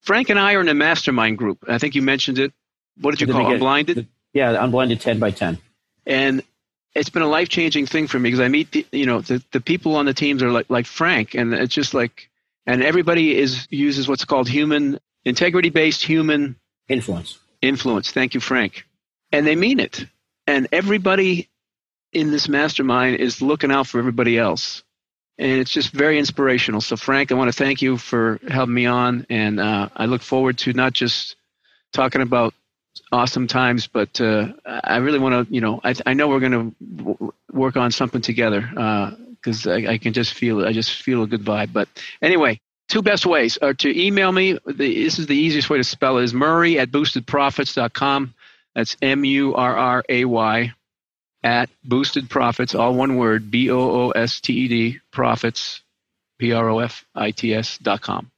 Frank 0.00 0.30
and 0.30 0.38
I 0.38 0.54
are 0.54 0.60
in 0.60 0.68
a 0.68 0.74
mastermind 0.74 1.36
group. 1.36 1.58
I 1.68 1.78
think 1.78 1.94
you 1.94 2.02
mentioned 2.02 2.38
it. 2.38 2.52
What 3.00 3.10
did 3.10 3.20
you 3.20 3.26
call 3.26 3.50
it? 3.50 3.54
Unblinded? 3.54 3.96
The, 3.96 4.06
yeah, 4.32 4.62
Unblinded 4.62 5.00
10 5.00 5.18
by 5.18 5.30
10. 5.30 5.58
And 6.06 6.42
it's 6.94 7.10
been 7.10 7.22
a 7.22 7.28
life 7.28 7.48
changing 7.48 7.86
thing 7.86 8.06
for 8.06 8.18
me 8.18 8.28
because 8.28 8.40
I 8.40 8.48
meet, 8.48 8.72
the, 8.72 8.86
you 8.92 9.06
know, 9.06 9.20
the, 9.20 9.42
the 9.52 9.60
people 9.60 9.96
on 9.96 10.06
the 10.06 10.14
teams 10.14 10.42
are 10.42 10.50
like, 10.50 10.70
like 10.70 10.86
Frank, 10.86 11.34
and 11.34 11.52
it's 11.52 11.74
just 11.74 11.94
like, 11.94 12.30
and 12.66 12.82
everybody 12.82 13.36
is 13.36 13.66
uses 13.70 14.08
what's 14.08 14.24
called 14.24 14.48
human 14.48 14.98
integrity 15.24 15.70
based 15.70 16.02
human 16.02 16.56
Influence. 16.90 17.38
Influence. 17.62 18.10
Thank 18.10 18.34
you, 18.34 18.40
Frank. 18.40 18.84
And 19.32 19.46
they 19.46 19.54
mean 19.54 19.78
it. 19.78 20.04
And 20.46 20.66
everybody 20.72 21.48
in 22.12 22.32
this 22.32 22.48
mastermind 22.48 23.20
is 23.20 23.40
looking 23.40 23.70
out 23.70 23.86
for 23.86 23.98
everybody 23.98 24.36
else. 24.36 24.82
And 25.38 25.60
it's 25.60 25.70
just 25.70 25.92
very 25.92 26.18
inspirational. 26.18 26.80
So, 26.80 26.96
Frank, 26.96 27.30
I 27.30 27.36
want 27.36 27.48
to 27.48 27.56
thank 27.56 27.80
you 27.80 27.96
for 27.96 28.40
helping 28.48 28.74
me 28.74 28.86
on. 28.86 29.24
And 29.30 29.60
uh, 29.60 29.88
I 29.96 30.06
look 30.06 30.20
forward 30.20 30.58
to 30.58 30.72
not 30.72 30.92
just 30.92 31.36
talking 31.92 32.22
about 32.22 32.54
awesome 33.12 33.46
times, 33.46 33.86
but 33.86 34.20
uh, 34.20 34.48
I 34.66 34.96
really 34.96 35.20
want 35.20 35.48
to, 35.48 35.54
you 35.54 35.60
know, 35.60 35.80
I, 35.84 35.94
I 36.04 36.14
know 36.14 36.28
we're 36.28 36.40
going 36.40 36.52
to 36.52 36.74
w- 36.96 37.32
work 37.52 37.76
on 37.76 37.92
something 37.92 38.20
together 38.20 38.60
because 39.36 39.66
uh, 39.66 39.72
I, 39.72 39.92
I, 39.92 39.98
can 39.98 40.12
just 40.12 40.34
feel 40.34 40.60
it. 40.60 40.66
I 40.66 40.72
just 40.72 40.90
feel 40.90 41.22
a 41.22 41.26
good 41.28 41.42
vibe. 41.42 41.72
But 41.72 41.88
anyway, 42.20 42.60
two 42.90 43.02
best 43.02 43.24
ways 43.24 43.56
are 43.58 43.72
to 43.74 43.98
email 43.98 44.30
me. 44.30 44.58
The, 44.66 45.04
this 45.04 45.18
is 45.18 45.26
the 45.26 45.36
easiest 45.36 45.70
way 45.70 45.78
to 45.78 45.84
spell 45.84 46.18
it 46.18 46.24
is 46.24 46.34
Murray 46.34 46.78
at 46.78 46.90
boostedprofits.com. 46.90 48.34
That's 48.74 48.96
M 49.00 49.24
U 49.24 49.54
R 49.54 49.76
R 49.76 50.04
A 50.08 50.24
Y 50.26 50.72
at 51.42 51.70
boosted 51.82 52.28
profits, 52.28 52.74
all 52.74 52.94
one 52.94 53.16
word, 53.16 53.50
B 53.50 53.70
O 53.70 53.78
O 53.78 54.10
S 54.10 54.40
T 54.40 54.52
E 54.52 54.68
D, 54.68 55.00
profits, 55.10 55.80
P 56.38 56.52
R 56.52 56.68
O 56.68 56.80
F 56.80 57.04
I 57.14 57.30
T 57.30 57.54
S 57.54 57.78
dot 57.78 58.02
com. 58.02 58.30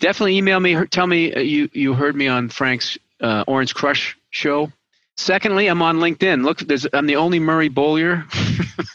Definitely 0.00 0.38
email 0.38 0.60
me. 0.60 0.86
Tell 0.86 1.06
me 1.06 1.34
uh, 1.34 1.40
you, 1.40 1.68
you 1.72 1.94
heard 1.94 2.16
me 2.16 2.28
on 2.28 2.48
Frank's 2.48 2.98
uh, 3.20 3.44
Orange 3.46 3.74
Crush 3.74 4.16
show. 4.30 4.72
Secondly, 5.16 5.66
I'm 5.66 5.82
on 5.82 5.98
LinkedIn. 5.98 6.44
Look, 6.44 6.60
I'm 6.92 7.06
the 7.06 7.16
only 7.16 7.40
Murray 7.40 7.68
Beaulieu. 7.68 8.22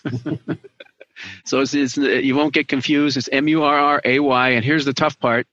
So 1.46 1.60
it's, 1.60 1.74
it's, 1.74 1.98
you 1.98 2.36
won't 2.36 2.54
get 2.54 2.68
confused. 2.68 3.18
It's 3.18 3.30
M 3.32 3.48
U 3.48 3.64
R 3.64 3.78
R 3.78 4.02
A 4.06 4.20
Y, 4.20 4.50
and 4.50 4.64
here's 4.64 4.86
the 4.86 4.94
tough 4.94 5.20
part: 5.20 5.48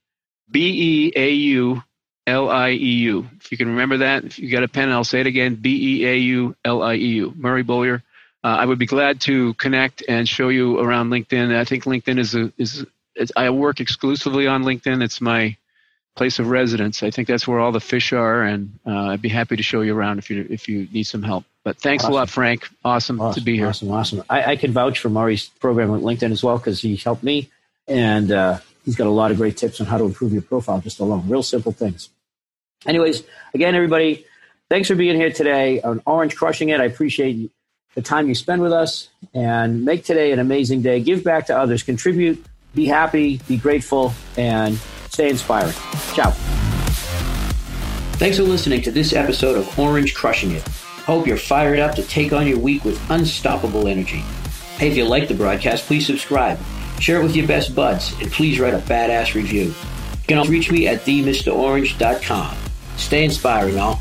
B 0.50 1.10
E 1.10 1.12
A 1.16 1.30
U 1.30 1.82
L 2.26 2.48
I 2.48 2.70
E 2.70 2.74
U. 2.74 3.28
If 3.40 3.50
you 3.50 3.58
can 3.58 3.68
remember 3.68 3.98
that, 3.98 4.24
if 4.24 4.38
you 4.38 4.50
got 4.50 4.62
a 4.62 4.68
pen, 4.68 4.90
I'll 4.90 5.04
say 5.04 5.20
it 5.20 5.26
again: 5.26 5.56
B 5.56 6.00
E 6.00 6.06
A 6.06 6.16
U 6.16 6.56
L 6.64 6.82
I 6.82 6.94
E 6.94 7.06
U. 7.06 7.32
Murray 7.36 7.62
Beaulieu. 7.62 7.98
Uh, 8.42 8.46
I 8.46 8.64
would 8.64 8.78
be 8.78 8.86
glad 8.86 9.20
to 9.22 9.52
connect 9.54 10.02
and 10.08 10.26
show 10.28 10.48
you 10.48 10.78
around 10.80 11.10
LinkedIn. 11.10 11.54
I 11.54 11.64
think 11.64 11.84
LinkedIn 11.84 12.18
is 12.18 12.34
a 12.34 12.52
is 12.56 12.86
I 13.36 13.50
work 13.50 13.80
exclusively 13.80 14.46
on 14.46 14.62
LinkedIn. 14.62 15.02
It's 15.02 15.20
my 15.20 15.56
place 16.20 16.38
of 16.38 16.50
residence. 16.50 17.02
I 17.02 17.10
think 17.10 17.28
that's 17.28 17.48
where 17.48 17.58
all 17.58 17.72
the 17.72 17.80
fish 17.80 18.12
are, 18.12 18.42
and 18.42 18.78
uh, 18.86 19.08
I'd 19.08 19.22
be 19.22 19.30
happy 19.30 19.56
to 19.56 19.62
show 19.62 19.80
you 19.80 19.96
around 19.96 20.18
if 20.18 20.28
you 20.28 20.46
if 20.50 20.68
you 20.68 20.86
need 20.92 21.04
some 21.04 21.22
help. 21.22 21.46
But 21.64 21.78
thanks 21.78 22.04
awesome. 22.04 22.12
a 22.12 22.16
lot, 22.16 22.28
Frank. 22.28 22.68
Awesome, 22.84 23.18
awesome, 23.22 23.40
to 23.40 23.42
be 23.42 23.56
here. 23.56 23.68
Awesome, 23.68 23.90
awesome. 23.90 24.22
I, 24.28 24.52
I 24.52 24.56
can 24.56 24.70
vouch 24.70 24.98
for 24.98 25.08
Murray's 25.08 25.48
program 25.48 25.90
on 25.90 26.02
LinkedIn 26.02 26.30
as 26.30 26.42
well 26.42 26.58
because 26.58 26.78
he 26.82 26.96
helped 26.96 27.22
me, 27.22 27.48
and 27.88 28.30
uh, 28.30 28.58
he's 28.84 28.96
got 28.96 29.06
a 29.06 29.16
lot 29.22 29.30
of 29.30 29.38
great 29.38 29.56
tips 29.56 29.80
on 29.80 29.86
how 29.86 29.96
to 29.96 30.04
improve 30.04 30.34
your 30.34 30.42
profile 30.42 30.78
just 30.82 31.00
alone. 31.00 31.26
Real 31.26 31.42
simple 31.42 31.72
things. 31.72 32.10
Anyways, 32.86 33.22
again, 33.54 33.74
everybody, 33.74 34.26
thanks 34.68 34.88
for 34.88 34.96
being 34.96 35.16
here 35.16 35.32
today 35.32 35.80
on 35.80 36.02
Orange 36.04 36.36
Crushing 36.36 36.68
It. 36.68 36.82
I 36.82 36.84
appreciate 36.84 37.50
the 37.94 38.02
time 38.02 38.28
you 38.28 38.34
spend 38.34 38.60
with 38.60 38.74
us, 38.74 39.08
and 39.32 39.86
make 39.86 40.04
today 40.04 40.32
an 40.32 40.38
amazing 40.38 40.82
day. 40.82 41.00
Give 41.00 41.24
back 41.24 41.46
to 41.46 41.56
others, 41.56 41.82
contribute, 41.82 42.44
be 42.74 42.84
happy, 42.84 43.40
be 43.48 43.56
grateful, 43.56 44.12
and 44.36 44.78
stay 45.10 45.28
inspiring. 45.28 45.74
Ciao. 46.14 46.30
Thanks 48.20 48.36
for 48.36 48.44
listening 48.44 48.82
to 48.82 48.90
this 48.90 49.12
episode 49.12 49.56
of 49.56 49.78
Orange 49.78 50.14
Crushing 50.14 50.52
It. 50.52 50.66
Hope 51.06 51.26
you're 51.26 51.36
fired 51.36 51.78
up 51.78 51.94
to 51.96 52.02
take 52.02 52.32
on 52.32 52.46
your 52.46 52.58
week 52.58 52.84
with 52.84 53.10
unstoppable 53.10 53.88
energy. 53.88 54.22
Hey, 54.76 54.88
if 54.88 54.96
you 54.96 55.04
like 55.04 55.28
the 55.28 55.34
broadcast, 55.34 55.86
please 55.86 56.06
subscribe, 56.06 56.58
share 57.00 57.20
it 57.20 57.22
with 57.22 57.34
your 57.34 57.46
best 57.46 57.74
buds, 57.74 58.12
and 58.20 58.30
please 58.30 58.60
write 58.60 58.74
a 58.74 58.78
badass 58.78 59.34
review. 59.34 59.64
You 59.64 59.74
can 60.26 60.38
also 60.38 60.50
reach 60.50 60.70
me 60.70 60.86
at 60.86 61.00
themrorange.com. 61.00 62.56
Stay 62.96 63.24
inspiring, 63.24 63.78
all. 63.78 64.00